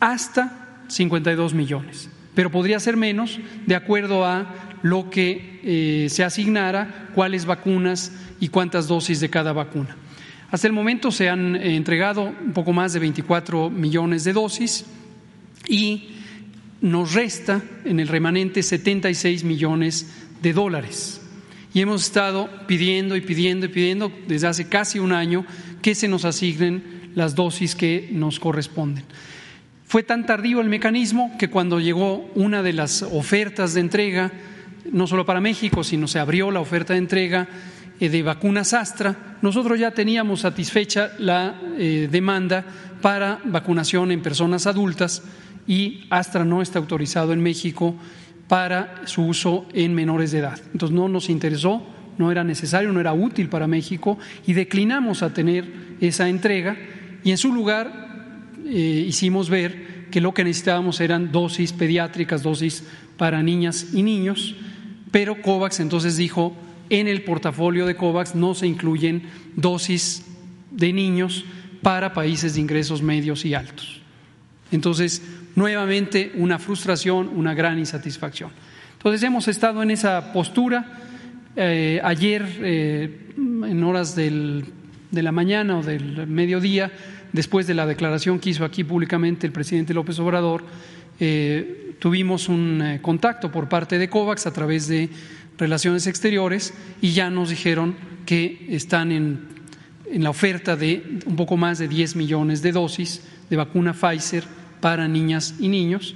[0.00, 7.08] hasta 52 millones, pero podría ser menos de acuerdo a lo que eh, se asignara,
[7.14, 9.96] cuáles vacunas y cuántas dosis de cada vacuna.
[10.50, 14.84] Hasta el momento se han eh, entregado un poco más de 24 millones de dosis
[15.66, 16.11] y
[16.82, 20.06] nos resta en el remanente 76 millones
[20.42, 21.20] de dólares.
[21.72, 25.46] Y hemos estado pidiendo y pidiendo y pidiendo desde hace casi un año
[25.80, 29.04] que se nos asignen las dosis que nos corresponden.
[29.86, 34.32] Fue tan tardío el mecanismo que cuando llegó una de las ofertas de entrega,
[34.90, 37.48] no solo para México, sino se abrió la oferta de entrega
[38.00, 42.64] eh, de vacunas Astra, nosotros ya teníamos satisfecha la eh, demanda
[43.00, 45.22] para vacunación en personas adultas
[45.66, 47.94] y Astra no está autorizado en México
[48.48, 50.60] para su uso en menores de edad.
[50.72, 51.82] Entonces no nos interesó,
[52.18, 56.76] no era necesario, no era útil para México y declinamos a tener esa entrega
[57.24, 62.84] y en su lugar eh, hicimos ver que lo que necesitábamos eran dosis pediátricas, dosis
[63.16, 64.54] para niñas y niños,
[65.10, 66.54] pero COVAX entonces dijo,
[66.90, 69.22] en el portafolio de COVAX no se incluyen
[69.56, 70.26] dosis
[70.70, 71.44] de niños
[71.80, 74.00] para países de ingresos medios y altos.
[74.70, 75.22] Entonces,
[75.54, 78.50] nuevamente una frustración, una gran insatisfacción.
[79.02, 80.86] Entonces hemos estado en esa postura.
[81.56, 84.64] Eh, ayer, eh, en horas de
[85.10, 86.92] la mañana o del mediodía,
[87.32, 90.64] después de la declaración que hizo aquí públicamente el presidente López Obrador,
[91.18, 95.08] eh, tuvimos un contacto por parte de COVAX a través de
[95.58, 99.40] Relaciones Exteriores y ya nos dijeron que están en,
[100.10, 104.44] en la oferta de un poco más de 10 millones de dosis de vacuna Pfizer
[104.82, 106.14] para niñas y niños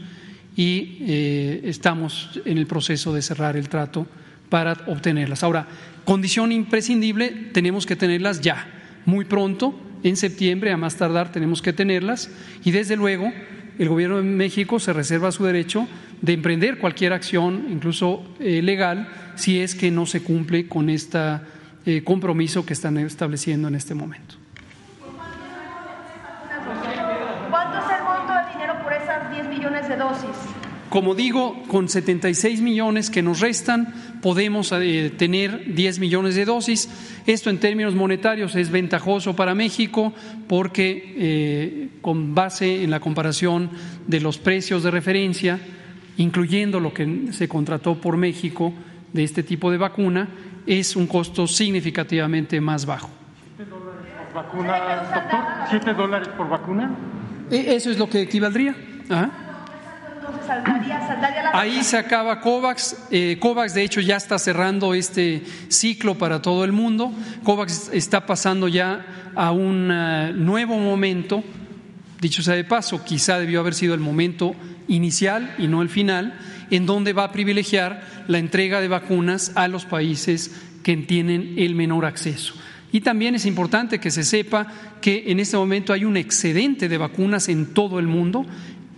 [0.57, 4.07] y eh, estamos en el proceso de cerrar el trato
[4.51, 5.45] para obtenerlas.
[5.45, 5.67] Ahora,
[6.05, 8.67] condición imprescindible, tenemos que tenerlas ya,
[9.07, 12.29] muy pronto, en septiembre, a más tardar, tenemos que tenerlas
[12.65, 13.33] y desde luego
[13.79, 15.87] el Gobierno de México se reserva su derecho
[16.21, 21.39] de emprender cualquier acción, incluso eh, legal, si es que no se cumple con este
[22.03, 24.46] compromiso que están estableciendo en este momento.
[29.97, 30.57] Dosis?
[30.89, 33.93] Como digo, con 76 millones que nos restan,
[34.23, 36.89] podemos eh, tener 10 millones de dosis.
[37.27, 40.13] Esto en términos monetarios es ventajoso para México
[40.47, 43.71] porque eh, con base en la comparación
[44.07, 45.59] de los precios de referencia,
[46.19, 48.73] incluyendo lo que se contrató por México
[49.13, 50.29] de este tipo de vacuna,
[50.67, 53.11] es un costo significativamente más bajo.
[53.59, 54.79] ¿7 dólares por vacuna,
[55.15, 55.81] doctor?
[55.81, 56.97] ¿7 dólares por vacuna?
[57.51, 58.75] E, eso es lo que equivaldría.
[61.53, 62.97] Ahí se acaba COVAX.
[63.11, 67.13] Eh, COVAX, de hecho, ya está cerrando este ciclo para todo el mundo.
[67.43, 71.43] COVAX está pasando ya a un eh, nuevo momento.
[72.21, 74.55] Dicho sea de paso, quizá debió haber sido el momento
[74.89, 76.39] inicial y no el final,
[76.71, 81.75] en donde va a privilegiar la entrega de vacunas a los países que tienen el
[81.75, 82.55] menor acceso.
[82.93, 84.67] Y también es importante que se sepa
[85.01, 88.47] que en este momento hay un excedente de vacunas en todo el mundo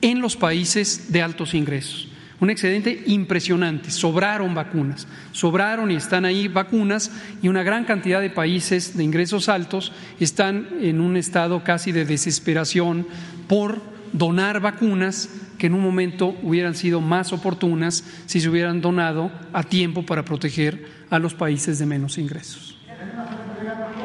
[0.01, 2.09] en los países de altos ingresos.
[2.41, 7.11] Un excedente impresionante, sobraron vacunas, sobraron y están ahí vacunas
[7.43, 12.05] y una gran cantidad de países de ingresos altos están en un estado casi de
[12.05, 13.09] desesperación
[13.49, 19.33] por donar vacunas que en un momento hubieran sido más oportunas si se hubieran donado
[19.53, 22.79] a tiempo para proteger a los países de menos ingresos.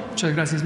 [0.09, 0.63] Muchas gracias.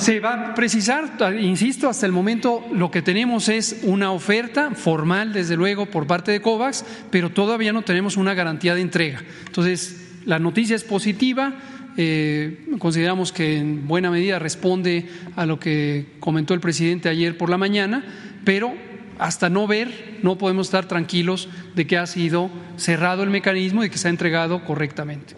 [0.00, 5.34] Se va a precisar, insisto, hasta el momento lo que tenemos es una oferta formal,
[5.34, 9.22] desde luego, por parte de COVAX, pero todavía no tenemos una garantía de entrega.
[9.44, 11.52] Entonces, la noticia es positiva.
[11.98, 15.06] Eh, consideramos que en buena medida responde
[15.36, 18.02] a lo que comentó el presidente ayer por la mañana,
[18.46, 18.72] pero
[19.18, 23.90] hasta no ver, no podemos estar tranquilos de que ha sido cerrado el mecanismo y
[23.90, 25.34] que se ha entregado correctamente.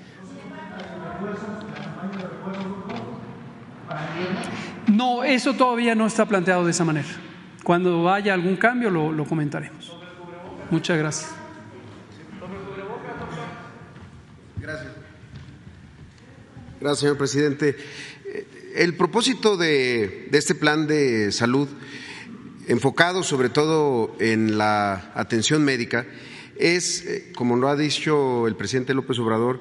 [4.92, 7.08] No, eso todavía no está planteado de esa manera.
[7.64, 9.90] Cuando haya algún cambio lo, comentaremos.
[10.70, 11.30] Muchas gracias.
[14.60, 14.92] Gracias.
[16.78, 17.76] Gracias, señor presidente.
[18.74, 21.68] El propósito de, este plan de salud,
[22.68, 26.04] enfocado sobre todo en la atención médica,
[26.58, 29.60] es, eh, como lo ha dicho el presidente López Obrador,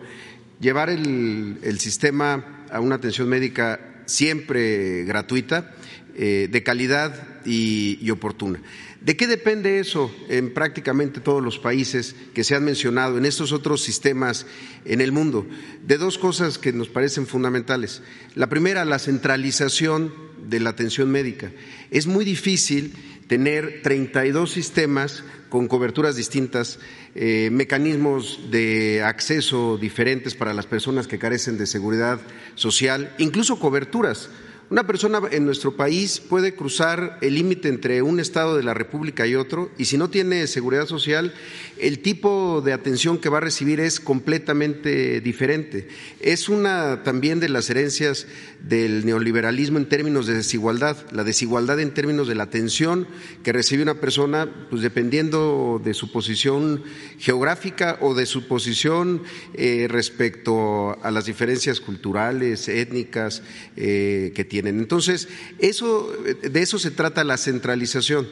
[0.60, 5.74] llevar el sistema a una atención médica siempre gratuita,
[6.14, 7.16] eh, de calidad
[7.46, 8.62] y, oportuna.
[9.00, 13.52] ¿De qué depende eso en prácticamente todos los países que se han mencionado, en estos
[13.52, 14.46] otros sistemas
[14.86, 15.48] en el mundo?
[15.88, 18.04] De dos cosas que nos parecen fundamentales.
[18.36, 20.14] La primera, la centralización
[20.50, 21.52] de la atención médica.
[21.92, 22.94] Es muy difícil
[23.32, 26.80] tener 32 sistemas con coberturas distintas,
[27.16, 32.20] eh, mecanismos de acceso diferentes para las personas que carecen de seguridad
[32.56, 34.30] social, incluso coberturas
[34.72, 39.28] una persona en nuestro país puede cruzar el límite entre un estado de la República
[39.28, 41.34] y otro y si no tiene seguridad social,
[41.78, 45.90] el tipo de atención que va a recibir es completamente diferente.
[46.22, 48.28] Es una también de las herencias
[48.62, 53.08] del neoliberalismo en términos de desigualdad, la desigualdad en términos de la atención
[53.44, 56.82] que recibe una persona, pues dependiendo de su posición
[57.20, 59.24] geográfica o de su posición
[59.54, 63.44] eh, respecto a las diferencias culturales, étnicas
[63.76, 65.28] eh, que tiene entonces,
[65.60, 66.12] eso,
[66.42, 68.28] de eso se trata la centralización.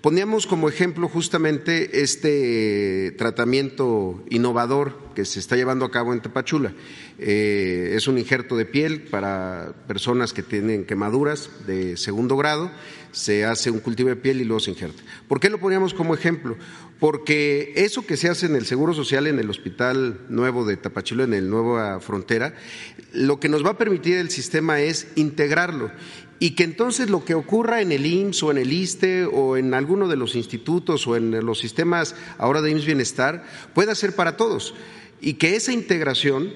[0.00, 6.72] Poníamos como ejemplo justamente este tratamiento innovador que se está llevando a cabo en Tapachula.
[7.18, 12.70] Eh, es un injerto de piel para personas que tienen quemaduras de segundo grado,
[13.10, 15.02] se hace un cultivo de piel y luego se injerta.
[15.26, 16.56] ¿Por qué lo poníamos como ejemplo?
[17.00, 21.24] Porque eso que se hace en el Seguro Social, en el Hospital Nuevo de Tapachula,
[21.24, 22.54] en el Nueva Frontera,
[23.12, 25.90] lo que nos va a permitir el sistema es integrarlo
[26.40, 29.74] y que entonces lo que ocurra en el IMSS o en el ISTE o en
[29.74, 33.44] alguno de los institutos o en los sistemas ahora de IMSS Bienestar
[33.74, 34.74] pueda ser para todos
[35.20, 36.52] y que esa integración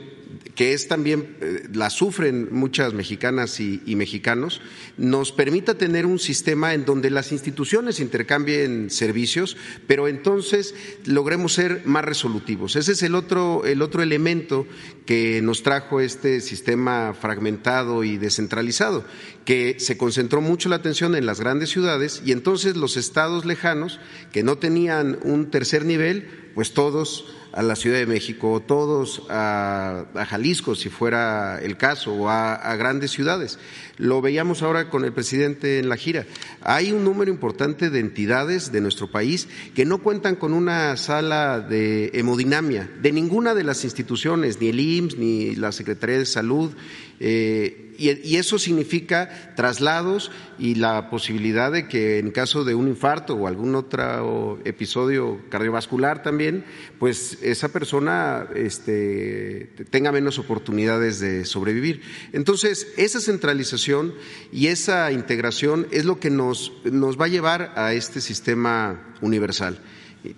[0.55, 4.61] que es también, eh, la sufren muchas mexicanas y, mexicanos,
[4.97, 9.57] nos permita tener un sistema en donde las instituciones intercambien servicios,
[9.87, 12.77] pero entonces logremos ser más resolutivos.
[12.77, 14.67] Ese es el otro, el otro elemento
[15.07, 19.05] que nos trajo este sistema fragmentado y descentralizado,
[19.45, 24.01] que se concentró mucho la atención en las grandes ciudades y entonces los estados lejanos,
[24.33, 30.07] que no tenían un tercer nivel, pues todos a la Ciudad de México, todos a,
[30.27, 33.59] Jalisco, si fuera el caso, o a, grandes ciudades.
[33.99, 36.27] Lo veíamos ahora con el presidente en la gira.
[36.63, 41.61] Hay un número importante de entidades de nuestro país que no cuentan con una sala
[41.61, 46.73] de hemodinamia de ninguna de las instituciones, ni el IMSS, ni la Secretaría de Salud.
[47.21, 53.35] Eh, y, eso significa traslados y la posibilidad de que en caso de un infarto
[53.35, 56.65] o algún otro episodio cardiovascular también,
[56.99, 62.03] pues esa persona este, tenga menos oportunidades de sobrevivir.
[62.33, 64.15] Entonces, esa centralización
[64.53, 69.79] y esa integración es lo que nos, nos va a llevar a este sistema universal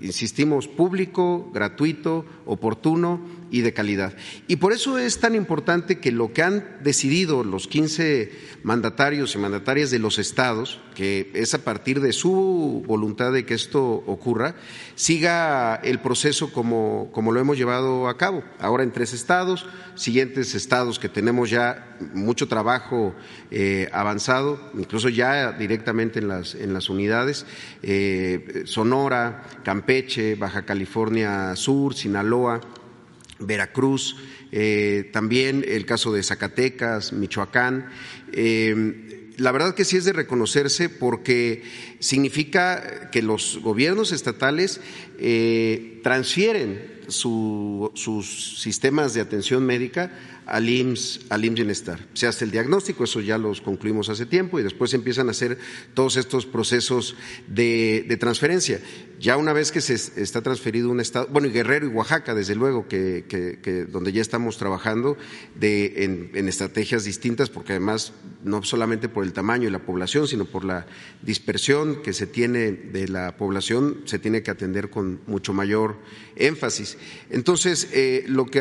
[0.00, 4.14] insistimos, público, gratuito, oportuno y de calidad.
[4.48, 9.38] Y por eso es tan importante que lo que han decidido los 15 mandatarios y
[9.38, 14.54] mandatarias de los estados, que es a partir de su voluntad de que esto ocurra,
[14.94, 18.42] siga el proceso como, como lo hemos llevado a cabo.
[18.58, 23.14] Ahora en tres estados, siguientes estados que tenemos ya mucho trabajo
[23.50, 27.46] eh, avanzado, incluso ya directamente en las, en las unidades,
[27.82, 32.60] eh, Sonora, Campeche, Baja California Sur, Sinaloa,
[33.38, 34.16] Veracruz,
[34.52, 37.88] eh, también el caso de Zacatecas, Michoacán.
[38.32, 41.62] Eh, la verdad que sí es de reconocerse porque
[41.98, 44.80] significa que los gobiernos estatales
[45.18, 50.10] eh, transfieren sus sistemas de atención médica
[50.46, 52.08] al IMSS, al IMSS Bienestar.
[52.14, 55.58] Se hace el diagnóstico, eso ya los concluimos hace tiempo, y después empiezan a hacer
[55.94, 57.16] todos estos procesos
[57.46, 58.80] de, de transferencia.
[59.24, 62.88] Ya una vez que se está transferido un estado, bueno, Guerrero y Oaxaca, desde luego,
[62.88, 65.16] que, donde ya estamos trabajando
[65.62, 70.66] en, estrategias distintas, porque además no solamente por el tamaño y la población, sino por
[70.66, 70.84] la
[71.22, 75.96] dispersión que se tiene de la población, se tiene que atender con mucho mayor
[76.36, 76.98] énfasis.
[77.30, 78.60] Entonces, eh, lo que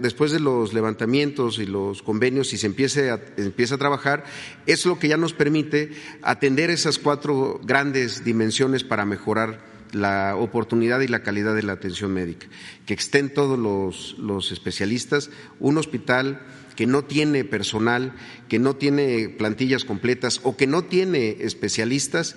[0.00, 4.24] después de los levantamientos y los convenios, si se empiece a, empieza a trabajar,
[4.66, 11.00] es lo que ya nos permite atender esas cuatro grandes dimensiones para mejorar la oportunidad
[11.00, 12.46] y la calidad de la atención médica,
[12.86, 15.30] que estén todos los, especialistas,
[15.60, 16.42] un hospital
[16.76, 18.12] que no tiene personal,
[18.48, 22.36] que no tiene plantillas completas o que no tiene especialistas,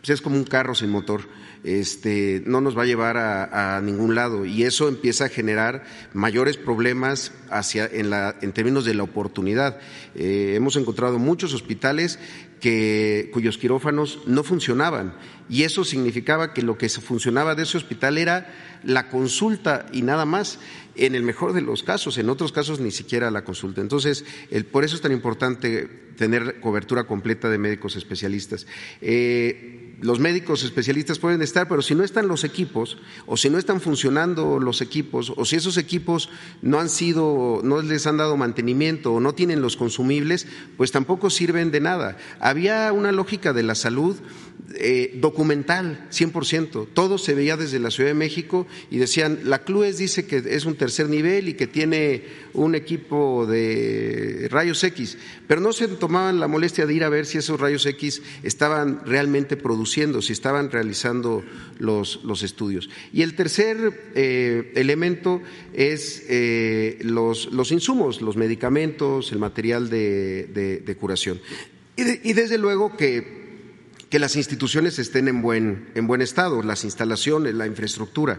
[0.00, 1.22] pues es como un carro sin motor.
[1.64, 6.58] Este, no nos va a llevar a, ningún lado y eso empieza a generar mayores
[6.58, 9.78] problemas hacia, en, la, en términos de la oportunidad.
[10.14, 12.20] Eh, hemos encontrado muchos hospitales
[12.60, 15.14] que, cuyos quirófanos no funcionaban
[15.48, 18.52] y eso significaba que lo que funcionaba de ese hospital era
[18.82, 20.58] la consulta y nada más,
[20.96, 23.80] en el mejor de los casos, en otros casos ni siquiera la consulta.
[23.80, 24.24] Entonces,
[24.72, 28.66] por eso es tan importante tener cobertura completa de médicos especialistas.
[29.00, 33.58] Eh, los médicos especialistas pueden estar, pero si no están los equipos, o si no
[33.58, 36.28] están funcionando los equipos, o si esos equipos
[36.60, 40.46] no han sido, no les han dado mantenimiento o no tienen los consumibles,
[40.76, 42.18] pues tampoco sirven de nada.
[42.40, 44.16] Había una lógica de la salud
[44.74, 46.88] eh, documental, 100%.
[46.92, 50.64] Todo se veía desde la Ciudad de México y decían, la CLUES dice que es
[50.64, 56.40] un tercer nivel y que tiene un equipo de rayos X, pero no se tomaban
[56.40, 60.70] la molestia de ir a ver si esos rayos X estaban realmente produciendo, si estaban
[60.70, 61.44] realizando
[61.78, 62.90] los, los estudios.
[63.12, 65.42] Y el tercer eh, elemento
[65.74, 71.40] es eh, los, los, insumos, los medicamentos, el material de, curación.
[71.96, 73.45] y desde luego que
[74.10, 78.38] que las instituciones estén en buen, en buen estado, las instalaciones, la infraestructura.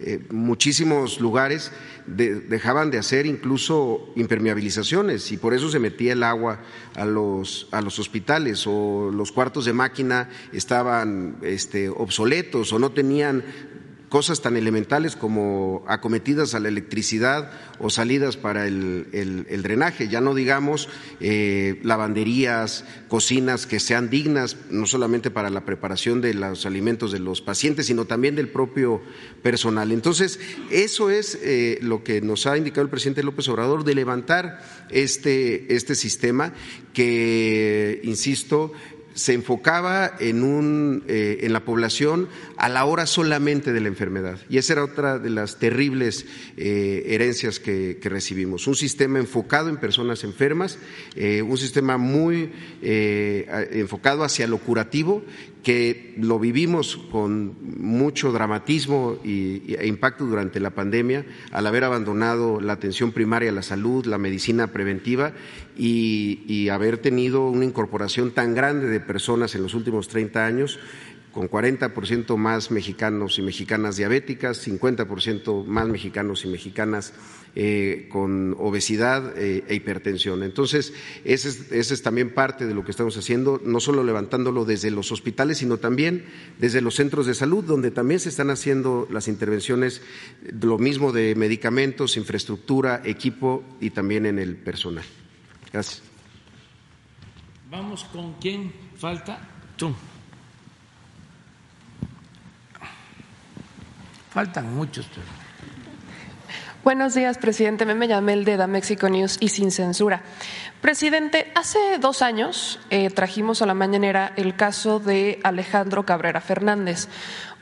[0.00, 1.72] Eh, muchísimos lugares
[2.06, 6.60] dejaban de hacer incluso impermeabilizaciones y por eso se metía el agua
[6.94, 12.92] a los, a los hospitales o los cuartos de máquina estaban este, obsoletos o no
[12.92, 13.42] tenían
[14.08, 20.34] cosas tan elementales como acometidas a la electricidad o salidas para el, drenaje, ya no
[20.34, 20.88] digamos
[21.20, 27.18] eh, lavanderías, cocinas que sean dignas, no solamente para la preparación de los alimentos de
[27.18, 29.02] los pacientes, sino también del propio
[29.42, 29.92] personal.
[29.92, 30.40] Entonces,
[30.70, 35.74] eso es eh, lo que nos ha indicado el presidente López Obrador de levantar este,
[35.74, 36.52] este sistema
[36.92, 38.72] que, insisto,
[39.18, 44.38] se enfocaba en, un, eh, en la población a la hora solamente de la enfermedad.
[44.48, 46.24] Y esa era otra de las terribles
[46.56, 48.68] eh, herencias que, recibimos.
[48.68, 50.78] Un sistema enfocado en personas enfermas,
[51.16, 55.24] eh, un sistema muy enfocado hacia lo curativo,
[55.62, 62.60] que lo vivimos con mucho dramatismo y, e impacto durante la pandemia, al haber abandonado
[62.60, 65.32] la atención primaria, la salud, la medicina preventiva
[65.76, 70.78] y, haber tenido una incorporación tan grande de personas en los últimos 30 años
[71.32, 77.14] con 40% más mexicanos y mexicanas diabéticas, 50% más mexicanos y mexicanas
[77.54, 80.42] eh, con obesidad eh, e hipertensión.
[80.42, 80.92] Entonces,
[81.24, 85.58] ese es, también parte de lo que estamos haciendo, no solo levantándolo desde los hospitales,
[85.58, 86.24] sino también
[86.58, 90.02] desde los centros de salud, donde también se están haciendo las intervenciones,
[90.60, 95.04] lo mismo de medicamentos, infraestructura, equipo y también en el personal.
[95.72, 96.02] Gracias.
[97.70, 99.40] Vamos con quién falta.
[99.76, 99.94] Tú.
[104.30, 105.06] Faltan muchos.
[106.84, 107.84] Buenos días, presidente.
[107.84, 110.22] Me llamo el de Mexico News y sin censura.
[110.80, 117.08] Presidente, hace dos años eh, trajimos a la mañanera el caso de Alejandro Cabrera Fernández,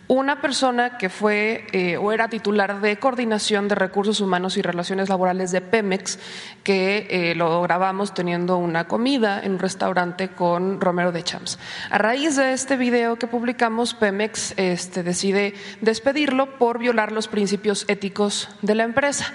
[0.09, 5.09] una persona que fue eh, o era titular de coordinación de recursos humanos y relaciones
[5.09, 6.19] laborales de Pemex,
[6.62, 11.59] que eh, lo grabamos teniendo una comida en un restaurante con Romero de Champs.
[11.91, 17.85] A raíz de este video que publicamos, Pemex este, decide despedirlo por violar los principios
[17.89, 19.33] éticos de la empresa.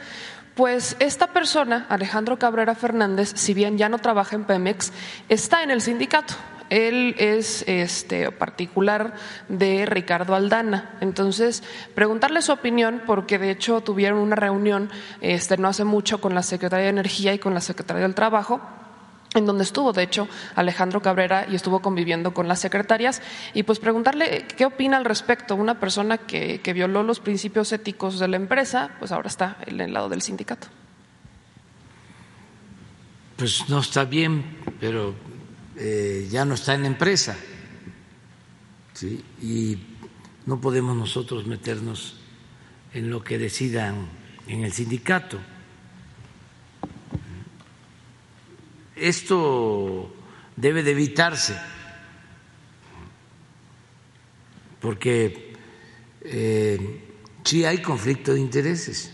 [0.55, 4.91] Pues esta persona, Alejandro Cabrera Fernández, si bien ya no trabaja en Pemex,
[5.29, 6.33] está en el sindicato.
[6.71, 9.13] Él es este, particular
[9.49, 10.97] de Ricardo Aldana.
[11.01, 14.89] Entonces, preguntarle su opinión, porque de hecho tuvieron una reunión
[15.19, 18.61] este, no hace mucho con la Secretaría de Energía y con la Secretaría del Trabajo
[19.33, 23.21] en donde estuvo, de hecho, Alejandro Cabrera y estuvo conviviendo con las secretarias,
[23.53, 25.55] y pues preguntarle qué opina al respecto.
[25.55, 29.79] Una persona que, que violó los principios éticos de la empresa, pues ahora está en
[29.79, 30.67] el lado del sindicato.
[33.41, 34.43] pues no está bien,
[34.79, 35.15] pero
[35.77, 37.37] eh, ya no está en empresa.
[38.93, 39.23] ¿sí?
[39.41, 39.77] Y
[40.45, 42.17] no podemos nosotros meternos
[42.93, 44.07] en lo que decidan
[44.47, 45.39] en el sindicato.
[48.95, 50.13] Esto
[50.55, 51.57] debe de evitarse,
[54.79, 55.55] porque
[56.21, 57.01] eh,
[57.43, 59.11] sí hay conflicto de intereses.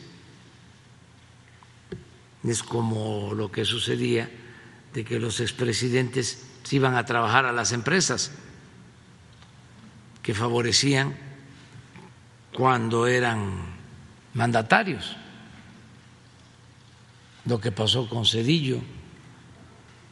[2.44, 4.30] Es como lo que sucedía
[4.94, 8.30] de que los expresidentes se iban a trabajar a las empresas
[10.22, 11.16] que favorecían
[12.54, 13.54] cuando eran
[14.34, 15.16] mandatarios.
[17.46, 18.82] Lo que pasó con Cedillo,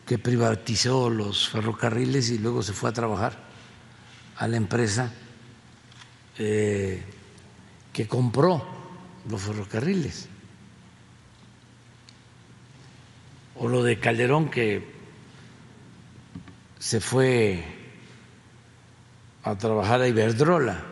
[0.06, 3.38] que privatizó los ferrocarriles y luego se fue a trabajar
[4.38, 5.12] a la empresa
[6.38, 7.04] eh,
[7.92, 8.66] que compró
[9.30, 10.30] los ferrocarriles.
[13.56, 14.95] O lo de Calderón que
[16.86, 17.64] se fue
[19.44, 20.84] a trabajar a Iberdrola.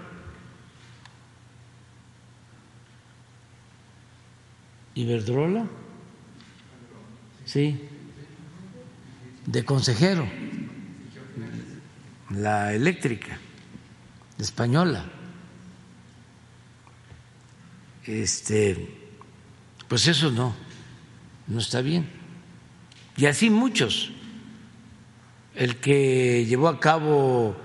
[4.96, 5.68] ¿Iberdrola?
[7.46, 7.80] Sí,
[9.46, 10.28] de consejero,
[12.32, 13.38] la eléctrica
[14.40, 15.06] española.
[18.04, 18.98] Este,
[19.88, 20.56] pues eso no,
[21.46, 22.10] no está bien.
[23.16, 24.12] Y así muchos.
[25.56, 27.56] El que llevó a cabo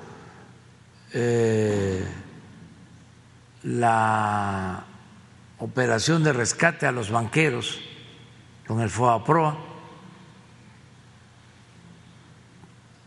[1.13, 2.07] eh,
[3.63, 4.85] la
[5.59, 7.81] operación de rescate a los banqueros
[8.67, 9.57] con el FOAPROA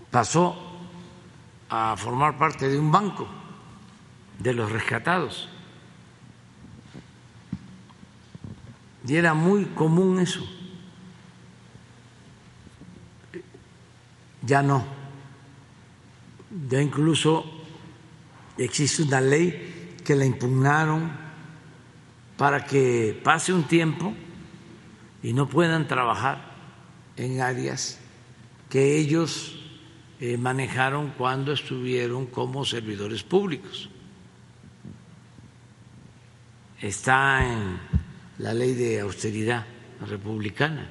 [0.10, 0.58] pasó
[1.70, 3.28] a formar parte de un banco
[4.40, 5.48] de los rescatados.
[9.08, 10.42] Y era muy común eso.
[14.42, 14.86] Ya no.
[16.70, 17.46] Ya incluso
[18.58, 21.12] existe una ley que la impugnaron
[22.38, 24.14] para que pase un tiempo
[25.24, 26.52] y no puedan trabajar
[27.16, 28.00] en áreas
[28.70, 29.60] que ellos
[30.20, 33.90] eh, manejaron cuando estuvieron como servidores públicos.
[36.80, 37.80] Está en
[38.40, 39.66] la ley de austeridad
[40.08, 40.90] republicana,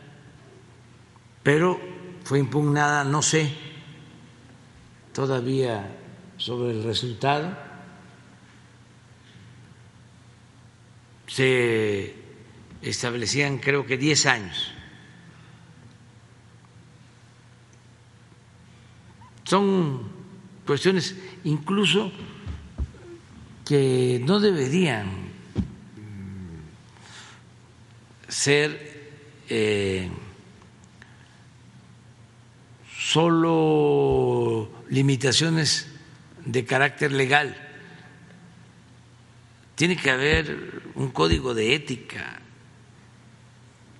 [1.42, 1.80] pero
[2.24, 3.70] fue impugnada, no sé
[5.12, 5.96] todavía
[6.36, 7.56] sobre el resultado.
[11.26, 12.14] Se
[12.82, 14.72] establecían creo que 10 años.
[19.44, 20.08] Son
[20.66, 22.12] cuestiones incluso
[23.64, 25.30] que no deberían
[28.28, 29.00] ser
[29.48, 30.08] eh,
[33.10, 35.88] solo limitaciones
[36.44, 37.56] de carácter legal.
[39.74, 42.38] Tiene que haber un código de ética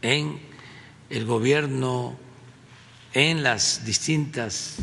[0.00, 0.38] en
[1.08, 2.16] el gobierno,
[3.12, 4.76] en las distintas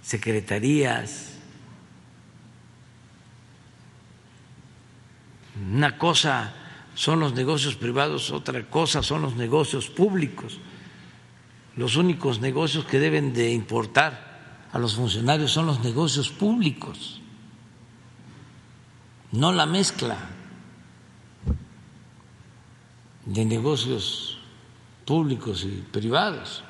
[0.00, 1.32] secretarías.
[5.70, 6.54] Una cosa
[6.94, 10.58] son los negocios privados, otra cosa son los negocios públicos.
[11.76, 17.20] Los únicos negocios que deben de importar a los funcionarios son los negocios públicos,
[19.32, 20.16] no la mezcla
[23.24, 24.38] de negocios
[25.04, 26.64] públicos y privados.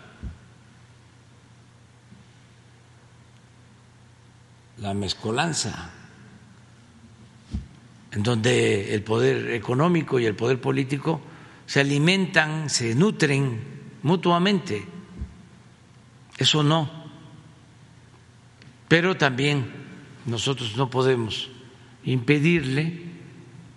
[4.79, 5.91] La mezcolanza,
[8.13, 11.21] en donde el poder económico y el poder político
[11.67, 13.70] se alimentan, se nutren
[14.03, 14.87] mutuamente.
[16.39, 17.01] Eso no
[18.91, 19.71] pero también
[20.27, 21.49] nosotros no podemos
[22.03, 23.05] impedirle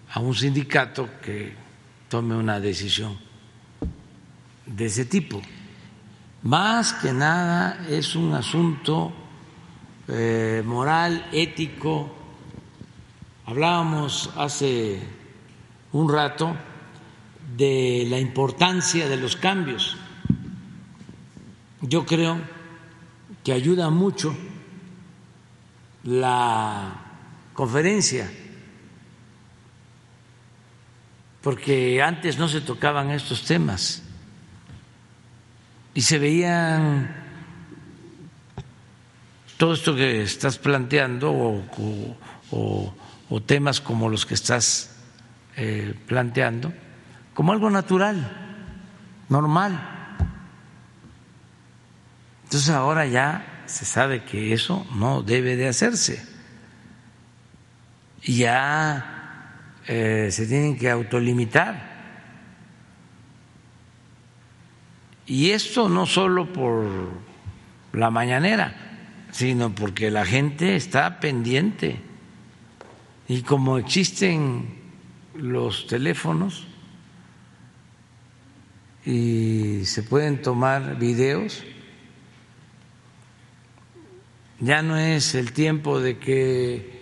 [0.09, 1.53] a un sindicato que
[2.09, 3.15] tome una decisión
[4.65, 5.39] de ese tipo.
[6.41, 9.13] Más que nada es un asunto
[10.07, 12.11] eh, moral, ético.
[13.45, 14.99] Hablábamos hace
[15.91, 16.55] un rato
[17.55, 19.95] de la importancia de los cambios.
[21.84, 22.39] Yo creo
[23.43, 24.34] que ayuda mucho
[26.05, 26.93] la
[27.53, 28.31] conferencia,
[31.41, 34.01] porque antes no se tocaban estos temas
[35.93, 37.14] y se veían
[39.57, 41.34] todo esto que estás planteando
[42.51, 42.93] o,
[43.45, 44.95] temas como los que estás
[45.57, 46.72] eh, planteando
[47.34, 48.31] como algo natural,
[49.27, 49.93] normal.
[52.53, 56.23] Entonces ahora ya se sabe que eso no debe de hacerse.
[58.21, 59.55] Y ya
[59.88, 61.91] eh, se tienen que autolimitar.
[65.25, 66.85] Y esto no solo por
[67.91, 68.75] la mañanera,
[69.31, 72.01] sino porque la gente está pendiente.
[73.27, 74.77] Y como existen
[75.34, 76.67] los teléfonos
[79.07, 81.63] y se pueden tomar videos,
[84.64, 87.02] ya no es el tiempo de que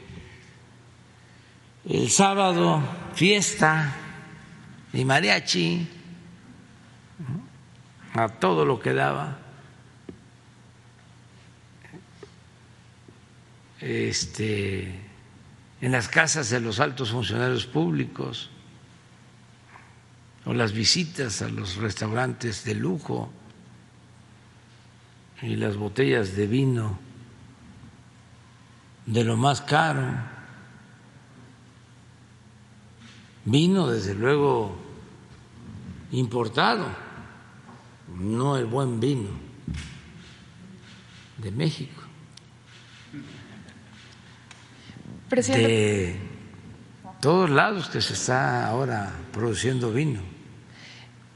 [1.87, 2.81] el sábado
[3.13, 3.95] fiesta
[4.91, 5.87] y mariachi
[8.15, 9.37] a todo lo que daba.
[13.79, 14.99] Este,
[15.81, 18.49] en las casas de los altos funcionarios públicos
[20.45, 23.31] o las visitas a los restaurantes de lujo
[25.43, 27.10] y las botellas de vino
[29.05, 30.03] de lo más caro.
[33.45, 34.75] Vino, desde luego,
[36.11, 36.85] importado,
[38.15, 39.29] no el buen vino
[41.37, 42.01] de México.
[45.29, 46.19] De
[47.21, 50.30] todos lados que se está ahora produciendo vino.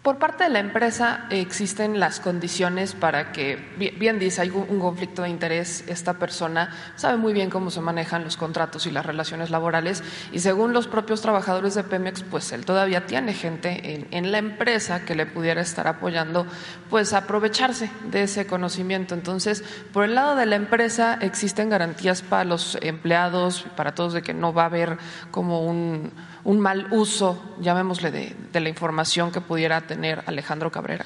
[0.06, 3.58] Por parte de la empresa existen las condiciones para que,
[3.98, 8.24] bien dice, hay un conflicto de interés, esta persona sabe muy bien cómo se manejan
[8.24, 12.66] los contratos y las relaciones laborales y según los propios trabajadores de Pemex, pues él
[12.66, 16.46] todavía tiene gente en, la empresa que le pudiera estar apoyando,
[16.92, 19.16] pues aprovecharse de ese conocimiento.
[19.16, 24.22] Entonces, por el lado de la empresa existen garantías para los empleados, para todos de
[24.22, 25.00] que no va a haber
[25.32, 26.12] como un
[26.46, 31.06] un mal uso, llamémosle, de, la información que pudiera tener Alejandro Cabrera.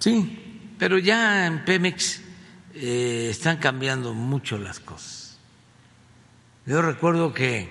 [0.00, 2.20] Sí, pero ya en Pemex
[2.74, 5.38] eh, están cambiando mucho las cosas.
[6.66, 7.70] Yo recuerdo que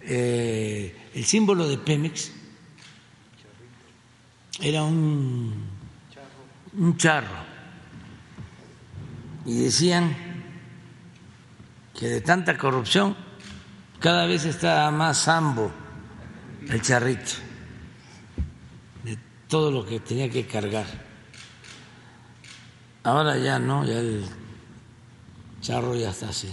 [0.00, 2.32] eh, el símbolo de Pemex
[4.60, 5.54] era un,
[6.76, 7.52] un charro
[9.46, 10.16] y decían
[11.94, 13.16] que de tanta corrupción
[14.02, 15.70] cada vez está más sambo
[16.68, 17.32] el charrito
[19.04, 19.16] de
[19.46, 20.86] todo lo que tenía que cargar.
[23.04, 24.24] Ahora ya no, ya el
[25.60, 26.52] charro ya está así.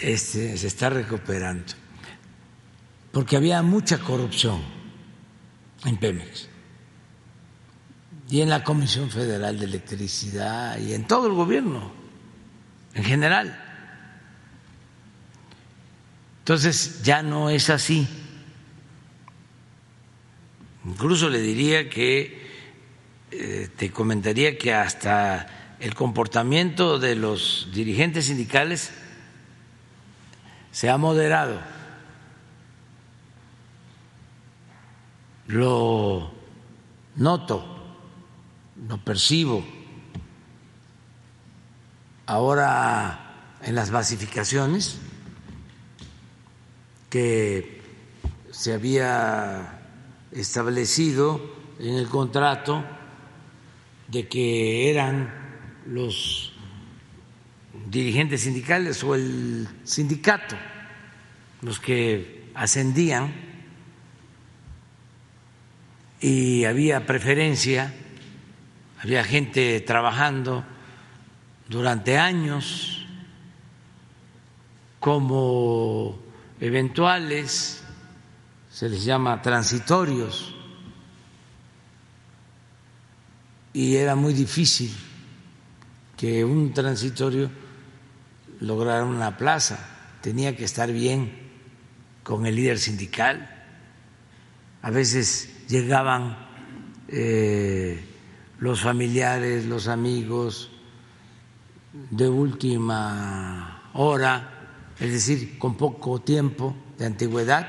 [0.00, 1.72] Este, se está recuperando.
[3.10, 4.62] Porque había mucha corrupción
[5.84, 6.48] en Pemex
[8.30, 11.92] y en la Comisión Federal de Electricidad y en todo el gobierno
[12.94, 13.71] en general.
[16.42, 18.08] Entonces ya no es así.
[20.84, 22.50] Incluso le diría que,
[23.30, 28.90] eh, te comentaría que hasta el comportamiento de los dirigentes sindicales
[30.72, 31.60] se ha moderado.
[35.46, 36.32] Lo
[37.14, 37.94] noto,
[38.88, 39.64] lo percibo.
[42.26, 44.98] Ahora en las basificaciones
[47.12, 47.82] que
[48.50, 49.82] se había
[50.30, 51.42] establecido
[51.78, 52.82] en el contrato
[54.08, 55.30] de que eran
[55.84, 56.54] los
[57.90, 60.56] dirigentes sindicales o el sindicato
[61.60, 63.30] los que ascendían
[66.18, 67.92] y había preferencia,
[69.02, 70.64] había gente trabajando
[71.68, 73.06] durante años
[74.98, 76.21] como
[76.62, 77.82] eventuales,
[78.70, 80.54] se les llama transitorios,
[83.72, 84.94] y era muy difícil
[86.16, 87.50] que un transitorio
[88.60, 89.76] lograra una plaza,
[90.20, 91.32] tenía que estar bien
[92.22, 93.66] con el líder sindical,
[94.82, 96.46] a veces llegaban
[97.08, 98.04] eh,
[98.60, 100.70] los familiares, los amigos
[101.92, 104.51] de última hora,
[105.02, 107.66] es decir, con poco tiempo de antigüedad,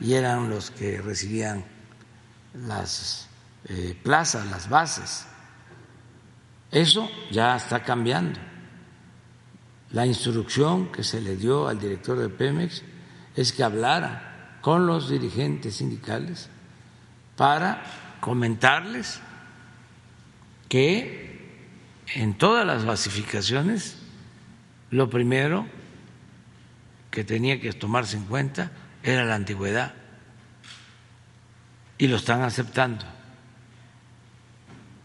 [0.00, 1.64] y eran los que recibían
[2.54, 3.28] las
[3.64, 5.26] eh, plazas, las bases.
[6.70, 8.38] Eso ya está cambiando.
[9.90, 12.84] La instrucción que se le dio al director de Pemex
[13.34, 16.48] es que hablara con los dirigentes sindicales
[17.34, 17.82] para
[18.20, 19.20] comentarles
[20.68, 21.66] que
[22.14, 23.96] en todas las basificaciones
[24.90, 25.66] lo primero
[27.16, 28.70] que tenía que tomarse en cuenta
[29.02, 29.94] era la antigüedad
[31.96, 33.06] y lo están aceptando.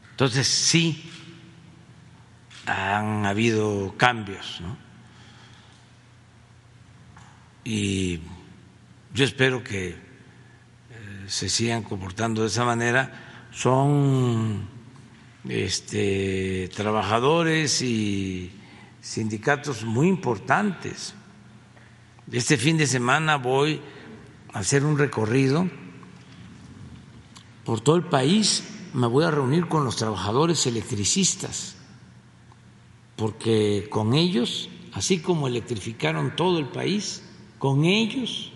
[0.10, 1.10] Entonces sí
[2.66, 4.76] han habido cambios, ¿no?
[7.64, 8.20] Y
[9.14, 9.96] yo espero que eh,
[11.28, 13.48] se sigan comportando de esa manera.
[13.54, 14.68] Son
[15.48, 18.52] este, trabajadores y
[19.00, 21.16] sindicatos muy importantes.
[22.30, 23.82] Este fin de semana voy
[24.54, 25.70] a hacer un recorrido
[27.66, 28.64] por todo el país.
[28.94, 31.76] Me voy a reunir con los trabajadores electricistas,
[33.16, 37.24] porque con ellos, así como electrificaron todo el país,
[37.58, 38.52] con ellos,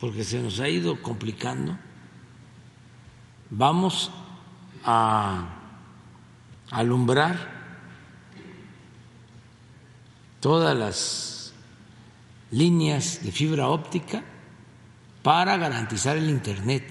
[0.00, 1.78] porque se nos ha ido complicando,
[3.50, 4.10] vamos
[4.84, 5.48] a
[6.70, 7.54] alumbrar
[10.40, 11.35] todas las
[12.56, 14.24] líneas de fibra óptica
[15.22, 16.84] para garantizar el Internet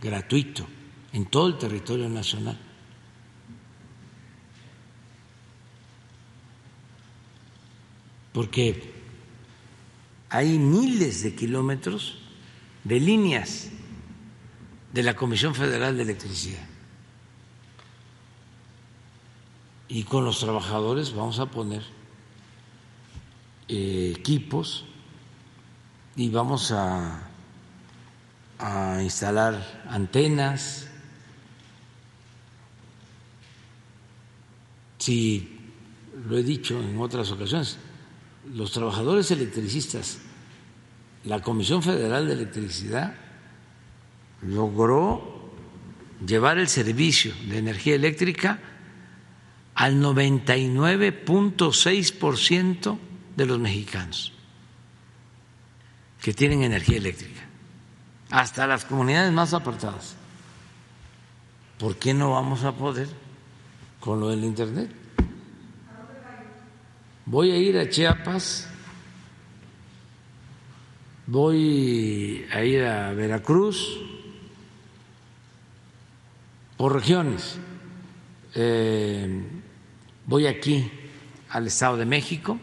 [0.00, 0.66] gratuito
[1.12, 2.58] en todo el territorio nacional.
[8.32, 8.94] Porque
[10.30, 12.18] hay miles de kilómetros
[12.84, 13.68] de líneas
[14.94, 16.66] de la Comisión Federal de Electricidad.
[19.88, 21.82] Y con los trabajadores vamos a poner
[23.68, 24.86] eh, equipos
[26.20, 27.26] y vamos a,
[29.02, 30.86] instalar antenas.
[34.98, 35.58] Si
[36.28, 37.78] lo he dicho en otras ocasiones,
[38.52, 40.18] los trabajadores electricistas,
[41.24, 43.14] la Comisión Federal de Electricidad
[44.42, 45.48] logró
[46.26, 48.58] llevar el servicio de energía eléctrica
[49.74, 52.98] al 99.6%
[53.36, 54.34] de los mexicanos
[56.20, 57.40] que tienen energía eléctrica,
[58.30, 60.16] hasta las comunidades más apartadas.
[61.78, 63.08] ¿Por qué no vamos a poder
[64.00, 64.90] con lo del Internet?
[67.24, 68.68] Voy a ir a Chiapas,
[71.26, 74.00] voy a ir a Veracruz,
[76.76, 77.58] por regiones.
[78.54, 79.42] Eh,
[80.26, 80.90] voy aquí
[81.50, 82.58] al Estado de México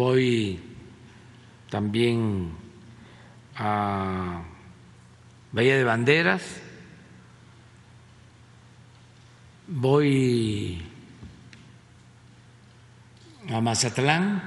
[0.00, 0.58] voy
[1.68, 2.52] también
[3.54, 4.42] a
[5.52, 6.42] Bahía de Banderas,
[9.68, 10.82] voy
[13.50, 14.42] a Mazatlán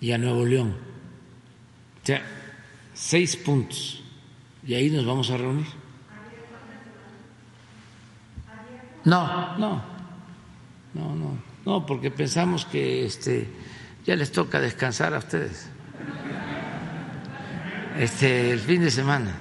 [0.00, 0.76] y a Nuevo León.
[2.02, 2.22] O sea,
[2.94, 4.00] seis puntos.
[4.64, 5.66] Y ahí nos vamos a reunir.
[9.04, 9.82] No, no,
[10.94, 11.51] no, no.
[11.64, 13.46] No, porque pensamos que este,
[14.04, 15.68] ya les toca descansar a ustedes.
[17.98, 19.32] Este, el fin de semana.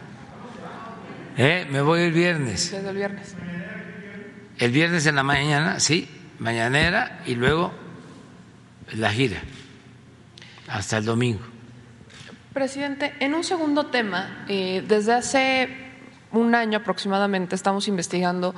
[1.37, 1.67] ¿Eh?
[1.71, 2.73] Me voy el viernes.
[2.73, 3.35] el viernes.
[4.57, 6.07] El viernes en la mañana, sí,
[6.37, 7.73] mañanera y luego
[8.93, 9.41] la gira
[10.67, 11.41] hasta el domingo.
[12.53, 15.69] Presidente, en un segundo tema, eh, desde hace
[16.31, 18.53] un año aproximadamente estamos investigando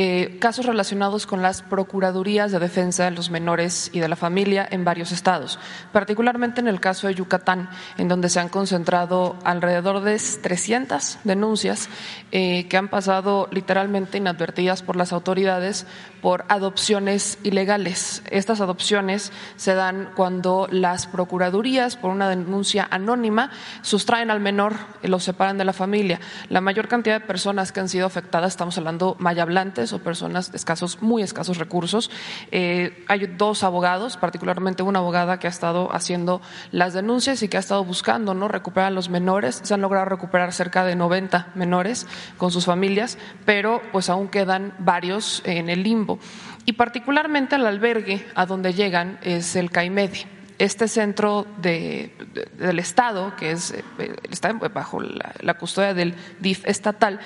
[0.00, 4.64] eh, casos relacionados con las Procuradurías de Defensa de los Menores y de la Familia
[4.70, 5.58] en varios estados,
[5.90, 11.88] particularmente en el caso de Yucatán, en donde se han concentrado alrededor de 300 denuncias
[12.30, 15.84] eh, que han pasado literalmente inadvertidas por las autoridades
[16.22, 18.22] por adopciones ilegales.
[18.30, 23.50] Estas adopciones se dan cuando las Procuradurías, por una denuncia anónima,
[23.82, 26.20] sustraen al menor y lo separan de la familia.
[26.50, 29.16] La mayor cantidad de personas que han sido afectadas, estamos hablando
[29.92, 32.10] o personas de escasos, muy escasos recursos.
[32.50, 36.40] Eh, hay dos abogados, particularmente una abogada que ha estado haciendo
[36.72, 39.60] las denuncias y que ha estado buscando no recuperar a los menores.
[39.62, 42.06] Se han logrado recuperar cerca de 90 menores
[42.36, 46.18] con sus familias, pero pues aún quedan varios en el limbo.
[46.64, 53.52] Y particularmente el albergue a donde llegan es el CAIMEDI este centro del Estado, que
[53.52, 57.20] es, eh, está bajo la, custodia del DIF estatal,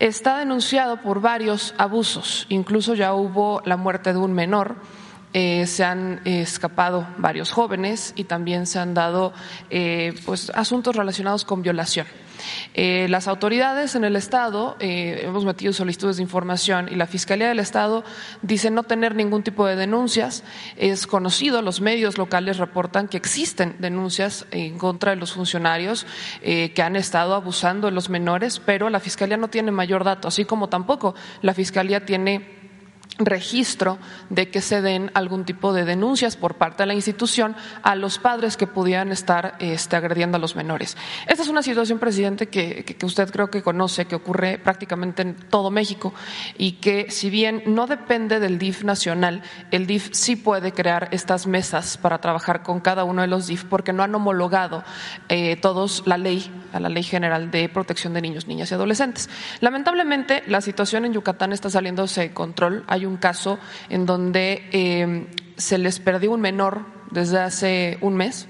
[0.00, 4.76] está denunciado por varios abusos, incluso ya hubo la muerte de un menor.
[5.34, 9.34] Eh, se han escapado varios jóvenes y también se han dado
[9.68, 12.06] eh, pues, asuntos relacionados con violación.
[12.74, 17.48] Eh, las autoridades en el Estado eh, hemos metido solicitudes de información y la Fiscalía
[17.48, 18.04] del Estado
[18.42, 20.44] dice no tener ningún tipo de denuncias.
[20.76, 26.06] Es conocido, los medios locales reportan que existen denuncias en contra de los funcionarios
[26.42, 30.28] eh, que han estado abusando de los menores, pero la Fiscalía no tiene mayor dato,
[30.28, 32.57] así como tampoco la Fiscalía tiene
[33.18, 33.98] registro
[34.30, 38.18] de que se den algún tipo de denuncias por parte de la institución a los
[38.18, 40.96] padres que pudieran estar este, agrediendo a los menores.
[41.26, 45.70] Esta es una situación, presidente, que, usted creo que conoce, que ocurre prácticamente en todo
[45.70, 46.14] México
[46.56, 51.46] y que si bien no depende del DIF nacional, el DIF sí puede crear estas
[51.46, 54.84] mesas para trabajar con cada uno de los DIF porque no han homologado
[55.28, 59.28] eh, todos la ley, a la Ley General de Protección de Niños, Niñas y Adolescentes.
[59.60, 62.84] Lamentablemente, la situación en Yucatán está saliéndose de control.
[62.86, 63.58] Hay un caso
[63.88, 65.26] en donde eh,
[65.56, 68.48] se les perdió un menor desde hace un mes.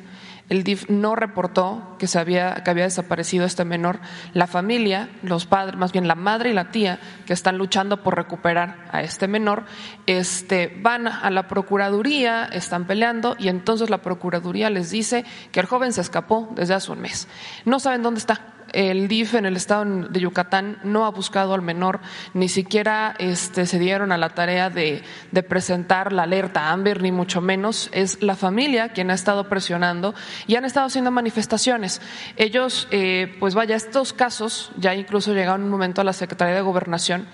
[0.49, 4.01] El DIF no reportó que, se había, que había desaparecido este menor.
[4.33, 8.17] La familia, los padres, más bien la madre y la tía, que están luchando por
[8.17, 9.65] recuperar a este menor,
[10.07, 15.67] este, van a la Procuraduría, están peleando y entonces la Procuraduría les dice que el
[15.67, 17.29] joven se escapó desde hace un mes.
[17.65, 21.63] No saben dónde está el DIF en el estado de Yucatán no ha buscado al
[21.63, 22.01] menor,
[22.35, 25.03] ni siquiera este, se dieron a la tarea de,
[25.49, 27.89] presentar la alerta Amber, ni mucho menos.
[27.93, 30.15] Es la familia quien ha estado presionando
[30.47, 32.01] y han estado haciendo manifestaciones.
[32.37, 36.61] Ellos, eh, pues vaya, estos casos ya incluso llegaron un momento a la Secretaría de
[36.61, 37.27] Gobernación,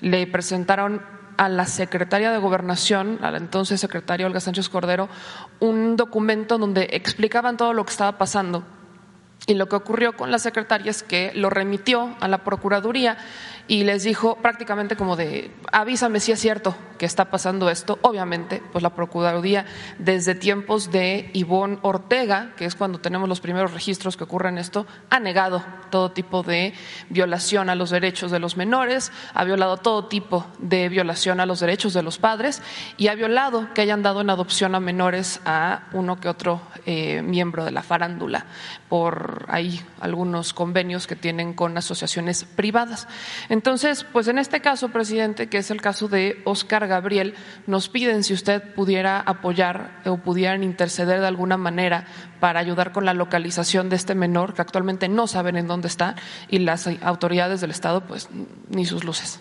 [0.00, 1.02] le presentaron
[1.36, 5.08] a la secretaria de Gobernación, a la entonces secretaria Olga Sánchez Cordero,
[5.58, 8.64] un documento donde explicaban todo lo que estaba pasando
[9.46, 13.16] y lo que ocurrió con la secretaria es que lo remitió a la Procuraduría
[13.68, 17.98] y les dijo prácticamente como de avísame si es cierto que está pasando esto.
[18.02, 19.64] Obviamente, pues la Procuraduría
[19.98, 24.86] desde tiempos de Ivonne Ortega, que es cuando tenemos los primeros registros que ocurren esto,
[25.08, 26.74] ha negado todo tipo de
[27.08, 31.60] violación a los derechos de los menores, ha violado todo tipo de violación a los
[31.60, 32.60] derechos de los padres
[32.98, 37.22] y ha violado que hayan dado en adopción a menores a uno que otro eh,
[37.22, 38.44] miembro de la farándula
[38.90, 43.06] por ahí algunos convenios que tienen con asociaciones privadas.
[43.50, 47.34] Entonces, pues en este caso, presidente, que es el caso de Oscar Gabriel,
[47.66, 52.06] nos piden si usted pudiera apoyar o pudieran interceder de alguna manera
[52.38, 56.14] para ayudar con la localización de este menor, que actualmente no saben en dónde está,
[56.48, 58.28] y las autoridades del Estado, pues
[58.68, 59.40] ni sus luces.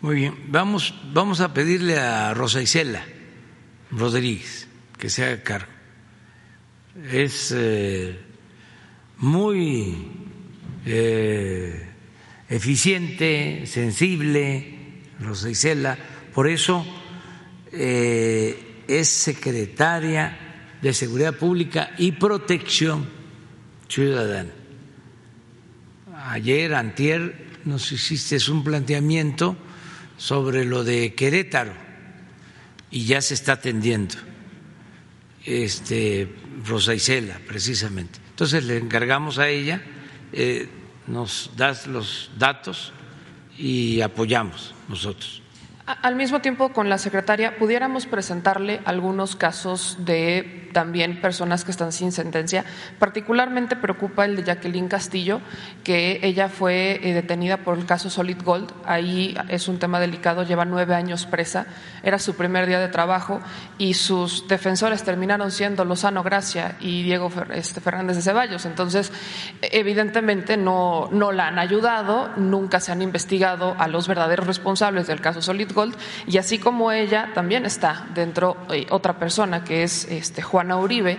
[0.00, 3.04] Muy bien, vamos, vamos a pedirle a Rosa Isela
[3.92, 4.66] Rodríguez
[4.98, 5.72] que se haga cargo.
[7.12, 8.18] Es eh,
[9.18, 10.10] muy
[10.84, 11.93] eh,
[12.48, 14.74] eficiente, sensible,
[15.20, 15.96] Rosa Isela,
[16.34, 16.84] por eso
[17.72, 20.38] eh, es secretaria
[20.82, 23.08] de Seguridad Pública y Protección
[23.88, 24.50] Ciudadana.
[26.26, 29.56] Ayer, antier, nos hiciste un planteamiento
[30.16, 31.72] sobre lo de Querétaro
[32.90, 34.14] y ya se está atendiendo.
[35.44, 36.28] Este,
[36.66, 38.18] Rosa Isela, precisamente.
[38.30, 39.82] Entonces le encargamos a ella.
[40.32, 40.68] Eh,
[41.06, 42.92] nos das los datos
[43.58, 45.43] y apoyamos nosotros.
[45.86, 51.92] Al mismo tiempo, con la secretaria, pudiéramos presentarle algunos casos de también personas que están
[51.92, 52.64] sin sentencia.
[52.98, 55.40] Particularmente preocupa el de Jacqueline Castillo,
[55.84, 58.72] que ella fue eh, detenida por el caso Solid Gold.
[58.86, 61.66] Ahí es un tema delicado, lleva nueve años presa.
[62.02, 63.40] Era su primer día de trabajo
[63.76, 68.64] y sus defensores terminaron siendo Lozano Gracia y Diego este, Fernández de Ceballos.
[68.64, 69.12] Entonces,
[69.60, 75.20] evidentemente no, no la han ayudado, nunca se han investigado a los verdaderos responsables del
[75.20, 75.73] caso Solid
[76.26, 81.18] Y así como ella también está dentro eh, otra persona que es este Juana Uribe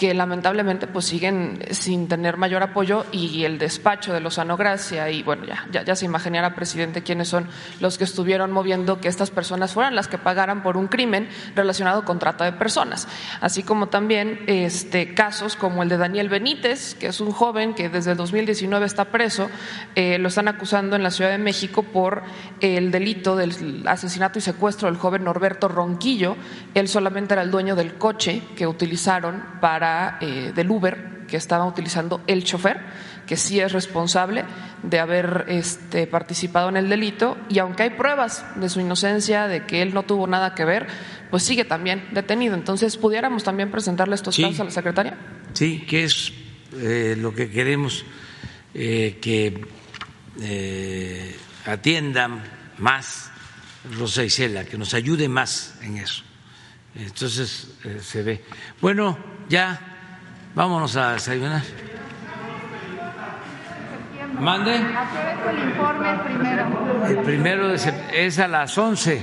[0.00, 5.22] que lamentablemente pues siguen sin tener mayor apoyo y el despacho de Lozano Gracia y
[5.22, 7.46] bueno ya, ya, ya se imaginará presidente quiénes son
[7.80, 12.06] los que estuvieron moviendo que estas personas fueran las que pagaran por un crimen relacionado
[12.06, 13.08] con trata de personas.
[13.42, 17.90] Así como también este casos como el de Daniel Benítez que es un joven que
[17.90, 19.50] desde el 2019 está preso
[19.96, 22.22] eh, lo están acusando en la Ciudad de México por
[22.62, 26.36] el delito del asesinato y secuestro del joven Norberto Ronquillo.
[26.72, 29.89] Él solamente era el dueño del coche que utilizaron para
[30.20, 32.80] eh, del Uber que estaba utilizando el chofer,
[33.26, 34.44] que sí es responsable
[34.82, 39.64] de haber este, participado en el delito y aunque hay pruebas de su inocencia, de
[39.64, 40.88] que él no tuvo nada que ver,
[41.30, 42.54] pues sigue también detenido.
[42.54, 45.16] Entonces, ¿pudiéramos también presentarle estos casos a la secretaria?
[45.52, 46.32] Sí, que es
[46.76, 48.04] eh, lo que queremos
[48.74, 49.64] eh, que
[51.66, 52.42] atiendan
[52.78, 53.30] más
[53.96, 56.24] Rosa Isela, que nos ayude más en eso.
[56.96, 57.68] Entonces
[58.00, 58.44] se ve.
[58.80, 59.16] Bueno,
[59.50, 59.78] ya,
[60.54, 61.62] vámonos a desayunar.
[64.38, 64.76] Mande.
[64.76, 67.06] el informe el primero?
[67.06, 69.22] El primero es a las 11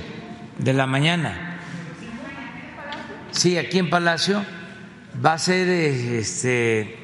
[0.58, 1.58] de la mañana.
[3.30, 4.44] Sí, aquí en Palacio
[5.24, 6.98] va a ser este,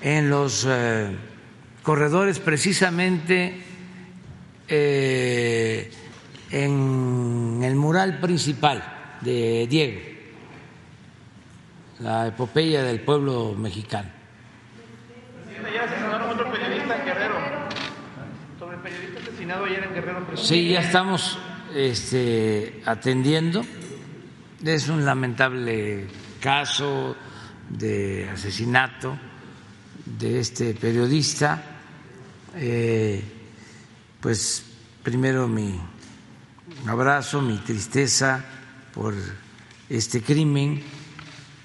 [0.00, 1.16] en los eh,
[1.82, 3.62] corredores precisamente
[4.68, 5.90] eh,
[6.50, 8.82] en el mural principal
[9.20, 10.00] de Diego,
[12.00, 14.10] la epopeya del pueblo mexicano.
[15.72, 17.34] Ya asesinaron otro periodista en Guerrero.
[18.58, 20.36] Sobre el periodista asesinado ayer en Guerrero.
[20.36, 21.38] Sí, ya estamos
[21.74, 23.64] este, atendiendo.
[24.64, 26.06] Es un lamentable
[26.40, 27.16] caso
[27.68, 29.18] de asesinato
[30.04, 31.62] de este periodista.
[32.56, 33.22] Eh,
[34.20, 34.64] pues
[35.02, 35.78] primero mi
[36.86, 38.44] abrazo, mi tristeza
[38.92, 39.14] por
[39.88, 40.82] este crimen,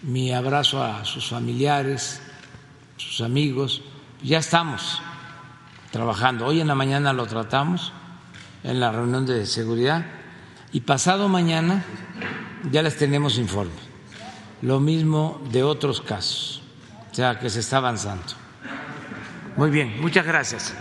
[0.01, 2.21] mi abrazo a sus familiares,
[2.97, 3.81] sus amigos.
[4.23, 5.01] Ya estamos
[5.91, 6.45] trabajando.
[6.45, 7.93] Hoy en la mañana lo tratamos
[8.63, 10.05] en la reunión de seguridad
[10.71, 11.83] y pasado mañana
[12.71, 13.89] ya les tenemos informe.
[14.61, 16.61] Lo mismo de otros casos,
[17.11, 18.25] o sea que se está avanzando.
[19.55, 20.75] Muy bien, muchas gracias.